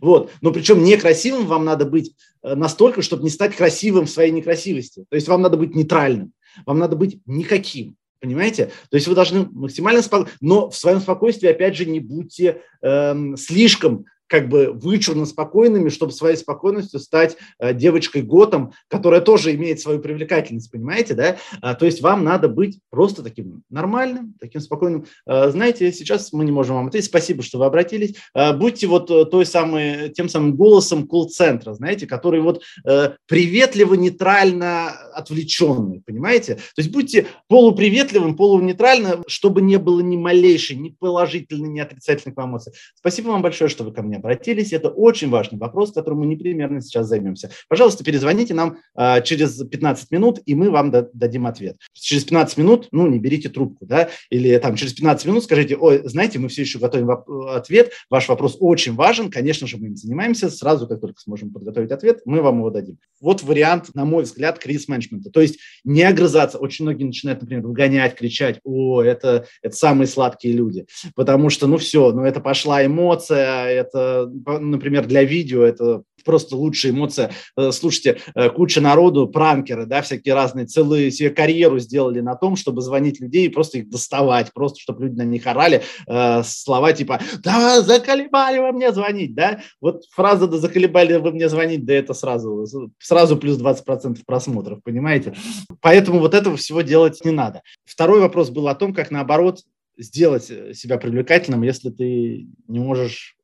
Вот. 0.00 0.30
Но 0.40 0.52
причем 0.52 0.82
некрасивым 0.82 1.46
вам 1.46 1.64
надо 1.64 1.84
быть 1.84 2.14
э, 2.42 2.54
настолько, 2.54 3.02
чтобы 3.02 3.24
не 3.24 3.30
стать 3.30 3.56
красивым 3.56 4.06
в 4.06 4.10
своей 4.10 4.30
некрасивости. 4.30 5.04
То 5.08 5.16
есть 5.16 5.28
вам 5.28 5.42
надо 5.42 5.56
быть 5.56 5.74
нейтральным, 5.74 6.32
вам 6.66 6.78
надо 6.78 6.96
быть 6.96 7.20
никаким. 7.26 7.96
Понимаете? 8.20 8.70
То 8.88 8.96
есть 8.96 9.06
вы 9.06 9.14
должны 9.14 9.46
максимально 9.52 10.00
спокойно, 10.00 10.30
но 10.40 10.70
в 10.70 10.76
своем 10.76 11.00
спокойствии, 11.00 11.46
опять 11.46 11.76
же, 11.76 11.84
не 11.84 12.00
будьте 12.00 12.62
эм, 12.80 13.36
слишком 13.36 14.06
как 14.34 14.48
бы 14.48 14.72
вычурно 14.72 15.26
спокойными, 15.26 15.90
чтобы 15.90 16.10
своей 16.10 16.36
спокойностью 16.36 16.98
стать 16.98 17.36
э, 17.60 17.72
девочкой 17.72 18.22
Готом, 18.22 18.72
которая 18.88 19.20
тоже 19.20 19.54
имеет 19.54 19.78
свою 19.78 20.00
привлекательность, 20.00 20.72
понимаете, 20.72 21.14
да? 21.14 21.36
А, 21.60 21.76
то 21.76 21.86
есть 21.86 22.00
вам 22.00 22.24
надо 22.24 22.48
быть 22.48 22.80
просто 22.90 23.22
таким 23.22 23.62
нормальным, 23.70 24.34
таким 24.40 24.60
спокойным. 24.60 25.06
А, 25.24 25.50
знаете, 25.50 25.92
сейчас 25.92 26.32
мы 26.32 26.44
не 26.44 26.50
можем 26.50 26.74
вам 26.74 26.88
ответить. 26.88 27.10
Спасибо, 27.10 27.44
что 27.44 27.60
вы 27.60 27.66
обратились. 27.66 28.16
А, 28.34 28.52
будьте 28.52 28.88
вот 28.88 29.08
э, 29.08 29.24
той 29.26 29.46
самой, 29.46 30.08
тем 30.08 30.28
самым 30.28 30.56
голосом 30.56 31.06
колл-центра, 31.06 31.72
знаете, 31.74 32.08
который 32.08 32.40
вот 32.40 32.60
э, 32.84 33.10
приветливо, 33.28 33.94
нейтрально 33.94 34.94
отвлеченный, 35.14 36.00
понимаете? 36.00 36.56
То 36.56 36.78
есть 36.78 36.90
будьте 36.90 37.26
полуприветливым, 37.48 38.36
полунейтральным, 38.36 39.24
чтобы 39.26 39.62
не 39.62 39.78
было 39.78 40.00
ни 40.00 40.16
малейшей, 40.16 40.76
ни 40.76 40.90
положительной, 40.90 41.68
ни 41.68 41.80
отрицательной 41.80 42.34
эмоций. 42.36 42.72
Спасибо 42.94 43.28
вам 43.28 43.42
большое, 43.42 43.68
что 43.68 43.84
вы 43.84 43.92
ко 43.92 44.02
мне 44.02 44.16
обратились. 44.16 44.72
Это 44.72 44.88
очень 44.88 45.30
важный 45.30 45.58
вопрос, 45.58 45.92
которым 45.92 46.20
мы 46.20 46.26
непременно 46.26 46.80
сейчас 46.80 47.06
займемся. 47.06 47.50
Пожалуйста, 47.68 48.04
перезвоните 48.04 48.54
нам 48.54 48.78
а, 48.94 49.20
через 49.20 49.62
15 49.62 50.10
минут, 50.10 50.40
и 50.44 50.54
мы 50.54 50.70
вам 50.70 50.90
дадим 50.90 51.46
ответ. 51.46 51.76
Через 51.92 52.24
15 52.24 52.58
минут, 52.58 52.88
ну, 52.92 53.06
не 53.06 53.18
берите 53.18 53.48
трубку, 53.48 53.86
да, 53.86 54.10
или 54.30 54.56
там 54.58 54.76
через 54.76 54.92
15 54.94 55.26
минут 55.26 55.44
скажите, 55.44 55.76
ой, 55.76 56.02
знаете, 56.04 56.38
мы 56.38 56.48
все 56.48 56.62
еще 56.62 56.78
готовим 56.78 57.10
ответ, 57.48 57.92
ваш 58.10 58.28
вопрос 58.28 58.56
очень 58.60 58.94
важен, 58.94 59.30
конечно 59.30 59.66
же, 59.66 59.78
мы 59.78 59.88
им 59.88 59.96
занимаемся, 59.96 60.50
сразу, 60.50 60.86
как 60.86 61.00
только 61.00 61.20
сможем 61.20 61.52
подготовить 61.52 61.90
ответ, 61.90 62.20
мы 62.24 62.42
вам 62.42 62.58
его 62.58 62.70
дадим. 62.70 62.98
Вот 63.20 63.42
вариант, 63.42 63.94
на 63.94 64.04
мой 64.04 64.24
взгляд, 64.24 64.58
кризис-менеджмента. 65.04 65.30
То 65.30 65.40
есть 65.40 65.58
не 65.84 66.02
огрызаться. 66.02 66.58
Очень 66.58 66.84
многие 66.84 67.04
начинают, 67.04 67.40
например, 67.40 67.66
выгонять, 67.66 68.16
кричать, 68.16 68.60
о, 68.64 69.02
это, 69.02 69.46
это 69.62 69.76
самые 69.76 70.06
сладкие 70.06 70.54
люди, 70.54 70.86
потому 71.14 71.50
что, 71.50 71.66
ну, 71.66 71.76
все, 71.78 72.12
ну, 72.12 72.22
это 72.22 72.40
пошла 72.40 72.84
эмоция, 72.84 73.66
это 73.66 74.30
например, 74.46 75.06
для 75.06 75.24
видео 75.24 75.62
это 75.62 76.02
просто 76.24 76.56
лучшая 76.56 76.92
эмоция. 76.92 77.30
Э, 77.56 77.70
слушайте, 77.72 78.18
э, 78.34 78.50
куча 78.50 78.80
народу, 78.80 79.28
пранкеры, 79.28 79.86
да, 79.86 80.02
всякие 80.02 80.34
разные, 80.34 80.66
целые 80.66 81.10
себе 81.10 81.30
карьеру 81.30 81.78
сделали 81.78 82.20
на 82.20 82.34
том, 82.34 82.56
чтобы 82.56 82.82
звонить 82.82 83.20
людей 83.20 83.46
и 83.46 83.50
просто 83.50 83.78
их 83.78 83.90
доставать, 83.90 84.52
просто 84.52 84.80
чтобы 84.80 85.04
люди 85.04 85.16
на 85.16 85.24
них 85.24 85.46
орали 85.46 85.82
э, 86.06 86.42
слова 86.44 86.92
типа 86.92 87.20
«Да, 87.42 87.82
заколебали 87.82 88.58
вы 88.58 88.72
мне 88.72 88.92
звонить», 88.92 89.34
да, 89.34 89.60
вот 89.80 90.04
фраза 90.10 90.46
«Да 90.46 90.58
заколебали 90.58 91.16
вы 91.16 91.32
мне 91.32 91.48
звонить», 91.48 91.84
да 91.84 91.94
это 91.94 92.14
сразу, 92.14 92.66
сразу 92.98 93.36
плюс 93.36 93.58
20% 93.58 94.18
просмотров, 94.26 94.82
понимаете? 94.82 95.34
Поэтому 95.80 96.20
вот 96.20 96.34
этого 96.34 96.56
всего 96.56 96.82
делать 96.82 97.24
не 97.24 97.30
надо. 97.30 97.62
Второй 97.84 98.20
вопрос 98.20 98.50
был 98.50 98.68
о 98.68 98.74
том, 98.74 98.94
как 98.94 99.10
наоборот 99.10 99.60
сделать 99.96 100.44
себя 100.44 100.98
привлекательным, 100.98 101.62
если 101.62 101.90
ты 101.90 102.48
не 102.66 102.78
можешь 102.80 103.36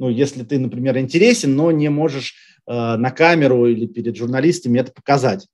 ну, 0.00 0.08
если 0.08 0.44
ты, 0.44 0.58
например, 0.58 0.96
интересен, 0.96 1.54
но 1.54 1.70
не 1.70 1.90
можешь 1.90 2.34
э, 2.66 2.72
на 2.72 3.10
камеру 3.10 3.66
или 3.66 3.86
перед 3.86 4.16
журналистами 4.16 4.78
это 4.78 4.92
показать. 4.92 5.46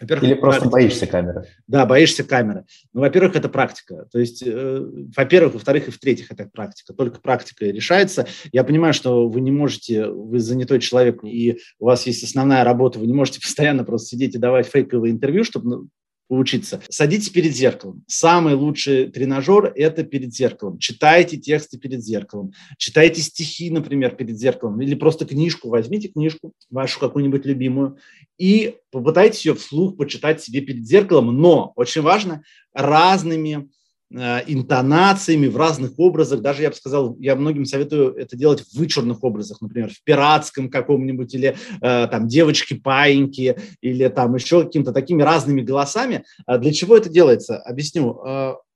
Во-первых, 0.00 0.24
Или 0.24 0.34
просто 0.34 0.60
практика. 0.60 0.72
боишься 0.72 1.06
камеры. 1.08 1.44
Да, 1.66 1.84
боишься 1.84 2.24
камеры. 2.24 2.64
Ну, 2.92 3.00
во-первых, 3.00 3.34
это 3.34 3.48
практика. 3.48 4.06
То 4.12 4.20
есть, 4.20 4.42
э, 4.46 4.86
во-первых, 5.16 5.54
во-вторых, 5.54 5.88
и 5.88 5.90
в-третьих, 5.90 6.30
это 6.30 6.48
практика. 6.52 6.94
Только 6.94 7.20
практика 7.20 7.64
решается. 7.64 8.28
Я 8.52 8.62
понимаю, 8.62 8.94
что 8.94 9.28
вы 9.28 9.40
не 9.40 9.50
можете, 9.50 10.06
вы 10.06 10.38
занятой 10.38 10.78
человек, 10.78 11.24
и 11.24 11.58
у 11.80 11.86
вас 11.86 12.06
есть 12.06 12.22
основная 12.22 12.62
работа, 12.62 13.00
вы 13.00 13.08
не 13.08 13.14
можете 13.14 13.40
постоянно 13.42 13.82
просто 13.82 14.10
сидеть 14.10 14.36
и 14.36 14.38
давать 14.38 14.68
фейковые 14.68 15.12
интервью, 15.12 15.42
чтобы 15.42 15.88
поучиться. 16.32 16.80
Садитесь 16.88 17.28
перед 17.28 17.54
зеркалом. 17.54 18.04
Самый 18.06 18.54
лучший 18.54 19.10
тренажер– 19.10 19.70
это 19.76 20.02
перед 20.02 20.32
зеркалом. 20.32 20.78
Читайте 20.78 21.36
тексты 21.36 21.76
перед 21.76 22.02
зеркалом. 22.02 22.54
Читайте 22.78 23.20
стихи, 23.20 23.70
например, 23.70 24.16
перед 24.16 24.38
зеркалом. 24.38 24.80
Или 24.80 24.94
просто 24.94 25.26
книжку. 25.26 25.68
Возьмите 25.68 26.08
книжку, 26.08 26.54
вашу 26.70 26.98
какую-нибудь 27.00 27.44
любимую, 27.44 27.98
и 28.38 28.76
попытайтесь 28.90 29.44
ее 29.44 29.54
вслух 29.54 29.98
почитать 29.98 30.42
себе 30.42 30.62
перед 30.62 30.86
зеркалом. 30.86 31.38
Но, 31.38 31.74
очень 31.76 32.00
важно, 32.00 32.42
разными 32.72 33.68
интонациями, 34.12 35.46
в 35.46 35.56
разных 35.56 35.92
образах. 35.98 36.40
Даже 36.40 36.62
я 36.62 36.70
бы 36.70 36.76
сказал, 36.76 37.16
я 37.18 37.36
многим 37.36 37.64
советую 37.64 38.14
это 38.14 38.36
делать 38.36 38.60
в 38.60 38.74
вычурных 38.76 39.24
образах, 39.24 39.60
например, 39.60 39.90
в 39.90 40.02
пиратском 40.04 40.70
каком-нибудь, 40.70 41.34
или 41.34 41.56
э, 41.80 42.06
там 42.08 42.28
девочки-паиньки, 42.28 43.56
или 43.80 44.08
там 44.08 44.34
еще 44.34 44.64
какими-то 44.64 44.92
такими 44.92 45.22
разными 45.22 45.62
голосами. 45.62 46.24
А 46.46 46.58
для 46.58 46.72
чего 46.72 46.96
это 46.96 47.08
делается? 47.08 47.58
Объясню. 47.58 48.20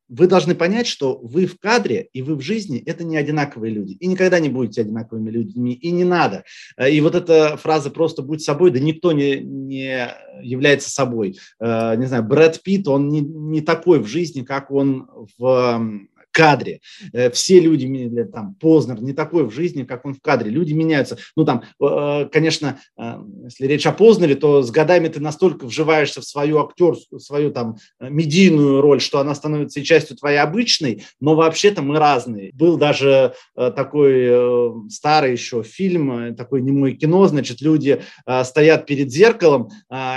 Вы 0.08 0.26
должны 0.26 0.54
понять, 0.54 0.86
что 0.86 1.18
вы 1.18 1.46
в 1.46 1.58
кадре 1.58 2.08
и 2.12 2.22
вы 2.22 2.36
в 2.36 2.40
жизни– 2.40 2.82
это 2.86 3.04
не 3.04 3.16
одинаковые 3.16 3.72
люди. 3.72 3.94
И 3.94 4.06
никогда 4.06 4.38
не 4.38 4.48
будете 4.48 4.82
одинаковыми 4.82 5.30
людьми, 5.30 5.72
и 5.72 5.90
не 5.90 6.04
надо. 6.04 6.44
Э, 6.76 6.90
и 6.90 7.00
вот 7.00 7.14
эта 7.14 7.56
фраза 7.56 7.90
«просто 7.90 8.22
будь 8.22 8.42
собой», 8.42 8.70
да 8.70 8.78
никто 8.78 9.12
не, 9.12 9.40
не 9.40 10.08
является 10.42 10.90
собой. 10.90 11.38
Э, 11.60 11.96
не 11.96 12.06
знаю, 12.06 12.22
Брэд 12.24 12.62
Питт, 12.62 12.88
он 12.88 13.08
не, 13.08 13.20
не 13.20 13.60
такой 13.60 13.98
в 14.00 14.06
жизни, 14.06 14.42
как 14.42 14.70
он 14.70 15.08
в 15.38 16.06
кадре. 16.36 16.80
Э, 17.14 17.30
все 17.30 17.58
люди, 17.60 17.86
там, 18.30 18.54
Познер 18.60 19.02
не 19.02 19.14
такой 19.14 19.44
в 19.44 19.50
жизни, 19.50 19.84
как 19.84 20.04
он 20.04 20.14
в 20.14 20.20
кадре. 20.20 20.50
Люди 20.50 20.74
меняются. 20.74 21.16
Ну, 21.34 21.46
там, 21.46 21.62
э, 21.80 22.28
конечно, 22.30 22.78
э, 22.98 23.14
если 23.44 23.66
речь 23.66 23.86
о 23.86 23.92
Познере, 23.92 24.34
то 24.34 24.62
с 24.62 24.70
годами 24.70 25.08
ты 25.08 25.18
настолько 25.18 25.64
вживаешься 25.64 26.20
в 26.20 26.24
свою 26.26 26.58
актерскую, 26.58 27.20
свою 27.20 27.50
там 27.50 27.76
медийную 28.00 28.82
роль, 28.82 29.00
что 29.00 29.18
она 29.18 29.34
становится 29.34 29.80
и 29.80 29.84
частью 29.84 30.18
твоей 30.18 30.38
обычной, 30.38 31.04
но 31.20 31.34
вообще-то 31.34 31.80
мы 31.80 31.98
разные. 31.98 32.50
Был 32.52 32.76
даже 32.76 33.32
такой 33.54 34.90
старый 34.90 35.32
еще 35.32 35.62
фильм, 35.62 36.34
такой 36.36 36.60
немое 36.60 36.92
кино, 36.92 37.26
значит, 37.28 37.60
люди 37.60 38.02
стоят 38.44 38.86
перед 38.86 39.10
зеркалом, 39.10 39.70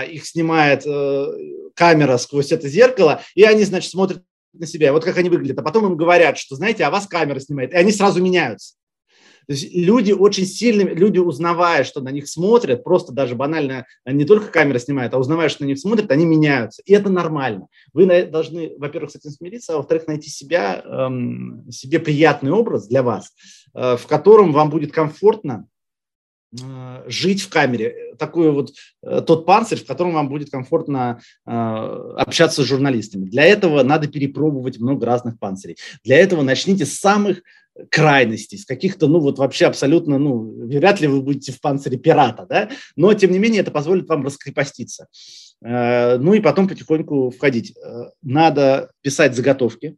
их 0.10 0.26
снимает 0.26 0.84
камера 1.76 2.18
сквозь 2.18 2.52
это 2.52 2.68
зеркало, 2.68 3.22
и 3.36 3.44
они, 3.44 3.64
значит, 3.64 3.92
смотрят 3.92 4.24
на 4.54 4.66
себя, 4.66 4.94
вот 4.94 5.04
как 5.04 5.18
они 5.18 5.30
выглядят, 5.30 5.60
а 5.60 5.64
потом 5.64 5.86
им 5.86 5.98
говорят, 5.98 6.38
что, 6.38 6.56
знаете, 6.56 6.84
а 6.84 6.92
вас 6.92 7.08
камера 7.08 7.40
снимает, 7.40 7.74
и 7.74 7.78
они 7.78 7.92
сразу 7.92 8.22
меняются. 8.22 8.76
То 9.50 9.54
есть 9.54 9.74
люди 9.74 10.12
очень 10.12 10.46
сильно, 10.46 10.88
люди 10.88 11.18
узнавая, 11.18 11.84
что 11.84 12.02
на 12.02 12.10
них 12.10 12.28
смотрят, 12.28 12.84
просто 12.84 13.12
даже 13.14 13.34
банально 13.34 13.88
не 14.06 14.24
только 14.24 14.52
камера 14.52 14.78
снимает, 14.78 15.12
а 15.16 15.18
узнавая, 15.18 15.50
что 15.50 15.64
на 15.64 15.68
них 15.68 15.80
смотрят, 15.80 16.12
они 16.12 16.24
меняются. 16.24 16.84
И 16.86 16.94
это 16.94 17.10
нормально. 17.10 17.66
Вы 17.92 18.06
должны, 18.28 18.78
во-первых, 18.78 19.10
с 19.10 19.16
этим 19.16 19.32
смириться, 19.32 19.74
а 19.74 19.78
во-вторых, 19.78 20.06
найти 20.06 20.30
себя, 20.30 20.84
эм, 20.86 21.66
себе 21.72 21.98
приятный 21.98 22.52
образ 22.52 22.88
для 22.88 23.02
вас, 23.02 23.34
э, 23.74 23.98
в 23.98 24.06
котором 24.06 24.54
вам 24.54 24.70
будет 24.70 24.92
комфортно 24.92 25.66
жить 27.08 27.42
в 27.42 27.50
камере, 27.50 28.16
такой 28.18 28.52
вот 28.52 28.72
э, 29.04 29.22
тот 29.26 29.46
панцирь, 29.46 29.80
в 29.80 29.86
котором 29.86 30.14
вам 30.14 30.30
будет 30.30 30.50
комфортно 30.50 31.20
э, 31.46 31.52
общаться 31.52 32.64
с 32.64 32.66
журналистами. 32.66 33.30
Для 33.30 33.46
этого 33.46 33.84
надо 33.84 34.08
перепробовать 34.08 34.80
много 34.80 35.06
разных 35.06 35.38
панцирей. 35.38 35.78
Для 36.04 36.18
этого 36.18 36.42
начните 36.42 36.86
с 36.86 37.00
самых 37.00 37.42
крайностей, 37.92 38.58
с 38.58 38.66
каких-то, 38.66 39.08
ну, 39.08 39.20
вот 39.20 39.38
вообще 39.38 39.66
абсолютно, 39.66 40.18
ну, 40.18 40.68
вряд 40.68 41.00
ли 41.02 41.08
вы 41.08 41.22
будете 41.22 41.52
в 41.52 41.62
панцире 41.62 41.98
пирата, 41.98 42.46
да, 42.50 42.70
но, 42.96 43.14
тем 43.14 43.32
не 43.32 43.40
менее, 43.40 43.62
это 43.62 43.72
позволит 43.72 44.10
вам 44.10 44.26
раскрепоститься. 44.26 45.08
Э, 45.64 46.18
ну 46.18 46.34
и 46.34 46.40
потом 46.40 46.68
потихоньку 46.68 47.32
входить. 47.32 47.76
Э, 47.78 48.10
надо 48.22 48.92
писать 49.02 49.36
заготовки, 49.36 49.96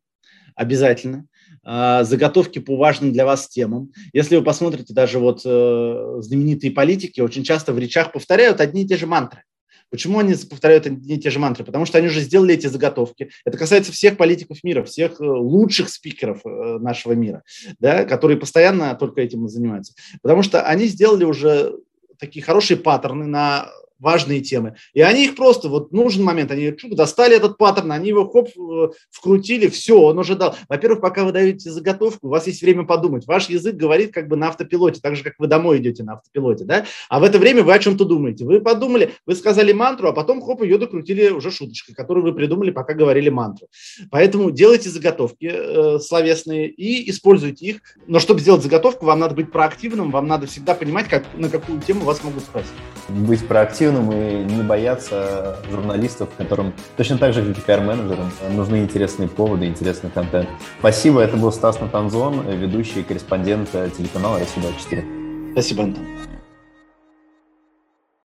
обязательно. 0.55 1.25
Э, 1.66 2.03
заготовки 2.03 2.59
по 2.59 2.76
важным 2.76 3.12
для 3.12 3.26
вас 3.26 3.47
темам. 3.47 3.91
Если 4.14 4.36
вы 4.36 4.43
посмотрите 4.43 4.93
даже 4.93 5.20
вот 5.20 5.41
знаменитые 5.41 6.72
политики, 6.72 7.22
очень 7.22 7.43
часто 7.43 7.74
в 7.74 7.80
речах 7.80 8.12
повторяют 8.12 8.62
одни 8.62 8.84
и 8.84 8.88
те 8.88 8.97
же 8.97 9.07
мантры. 9.07 9.43
Почему 9.91 10.20
они 10.20 10.34
повторяют 10.49 10.86
одни 10.86 11.16
и 11.16 11.20
те 11.20 11.30
же 11.30 11.38
мантры? 11.39 11.66
Потому 11.66 11.86
что 11.86 11.97
они 11.97 12.07
уже 12.07 12.22
сделали 12.22 12.53
эти 12.53 12.68
заготовки. 12.68 13.30
Это 13.43 13.57
касается 13.57 13.91
всех 13.91 14.16
политиков 14.16 14.64
мира, 14.64 14.84
всех 14.84 15.20
лучших 15.20 15.89
спикеров 15.89 16.41
нашего 16.45 17.12
мира, 17.12 17.43
да, 17.78 18.05
которые 18.05 18.38
постоянно 18.38 18.95
только 18.95 19.20
этим 19.20 19.49
занимаются. 19.49 19.93
Потому 20.22 20.43
что 20.43 20.64
они 20.64 20.86
сделали 20.86 21.26
уже 21.26 21.76
такие 22.18 22.43
хорошие 22.43 22.78
паттерны 22.78 23.26
на 23.26 23.70
важные 24.01 24.41
темы. 24.41 24.75
И 24.93 25.01
они 25.01 25.25
их 25.25 25.35
просто, 25.35 25.69
вот 25.69 25.91
нужен 25.91 26.23
момент, 26.23 26.51
они 26.51 26.75
чук, 26.75 26.95
достали 26.95 27.35
этот 27.35 27.57
паттерн, 27.57 27.91
они 27.91 28.09
его 28.09 28.27
хоп, 28.27 28.49
э, 28.57 28.89
вкрутили, 29.11 29.67
все, 29.67 30.01
он 30.01 30.19
уже 30.19 30.35
дал. 30.35 30.55
Во-первых, 30.67 31.01
пока 31.01 31.23
вы 31.23 31.31
даете 31.31 31.69
заготовку, 31.69 32.27
у 32.27 32.29
вас 32.29 32.47
есть 32.47 32.61
время 32.61 32.83
подумать. 32.83 33.25
Ваш 33.27 33.49
язык 33.49 33.75
говорит 33.75 34.11
как 34.11 34.27
бы 34.27 34.35
на 34.35 34.49
автопилоте, 34.49 34.99
так 35.01 35.15
же, 35.15 35.23
как 35.23 35.35
вы 35.37 35.47
домой 35.47 35.77
идете 35.77 36.03
на 36.03 36.13
автопилоте, 36.13 36.65
да? 36.65 36.85
А 37.09 37.19
в 37.19 37.23
это 37.23 37.37
время 37.37 37.63
вы 37.63 37.73
о 37.73 37.79
чем-то 37.79 38.03
думаете. 38.05 38.43
Вы 38.43 38.59
подумали, 38.59 39.11
вы 39.25 39.35
сказали 39.35 39.71
мантру, 39.71 40.09
а 40.09 40.13
потом 40.13 40.41
хоп, 40.41 40.63
ее 40.63 40.77
докрутили 40.77 41.29
уже 41.29 41.51
шуточкой, 41.51 41.93
которую 41.93 42.23
вы 42.23 42.33
придумали, 42.33 42.71
пока 42.71 42.93
говорили 42.93 43.29
мантру. 43.29 43.67
Поэтому 44.09 44.49
делайте 44.49 44.89
заготовки 44.89 45.51
э, 45.51 45.99
словесные 45.99 46.69
и 46.69 47.09
используйте 47.09 47.65
их. 47.67 47.81
Но 48.07 48.19
чтобы 48.19 48.39
сделать 48.39 48.63
заготовку, 48.63 49.05
вам 49.05 49.19
надо 49.19 49.35
быть 49.35 49.51
проактивным, 49.51 50.09
вам 50.09 50.27
надо 50.27 50.47
всегда 50.47 50.73
понимать, 50.73 51.07
как, 51.07 51.23
на 51.35 51.49
какую 51.49 51.79
тему 51.81 52.01
вас 52.01 52.23
могут 52.23 52.43
спросить. 52.43 52.71
Быть 53.09 53.45
проактивным 53.47 53.90
эффективным 53.91 54.11
и 54.11 54.43
не 54.53 54.63
бояться 54.63 55.57
журналистов, 55.69 56.29
которым 56.37 56.73
точно 56.97 57.17
так 57.17 57.33
же, 57.33 57.43
как 57.43 57.57
и 57.57 57.61
пиар-менеджерам, 57.61 58.31
нужны 58.51 58.77
интересные 58.77 59.27
поводы, 59.27 59.67
интересный 59.67 60.09
контент. 60.09 60.49
Спасибо, 60.79 61.21
это 61.21 61.37
был 61.37 61.51
Стас 61.51 61.79
Натанзон, 61.79 62.47
ведущий 62.49 63.03
корреспондент 63.03 63.71
телеканала 63.71 64.39
«Россия-24». 64.39 65.51
Спасибо, 65.53 65.83
Антон. 65.83 66.05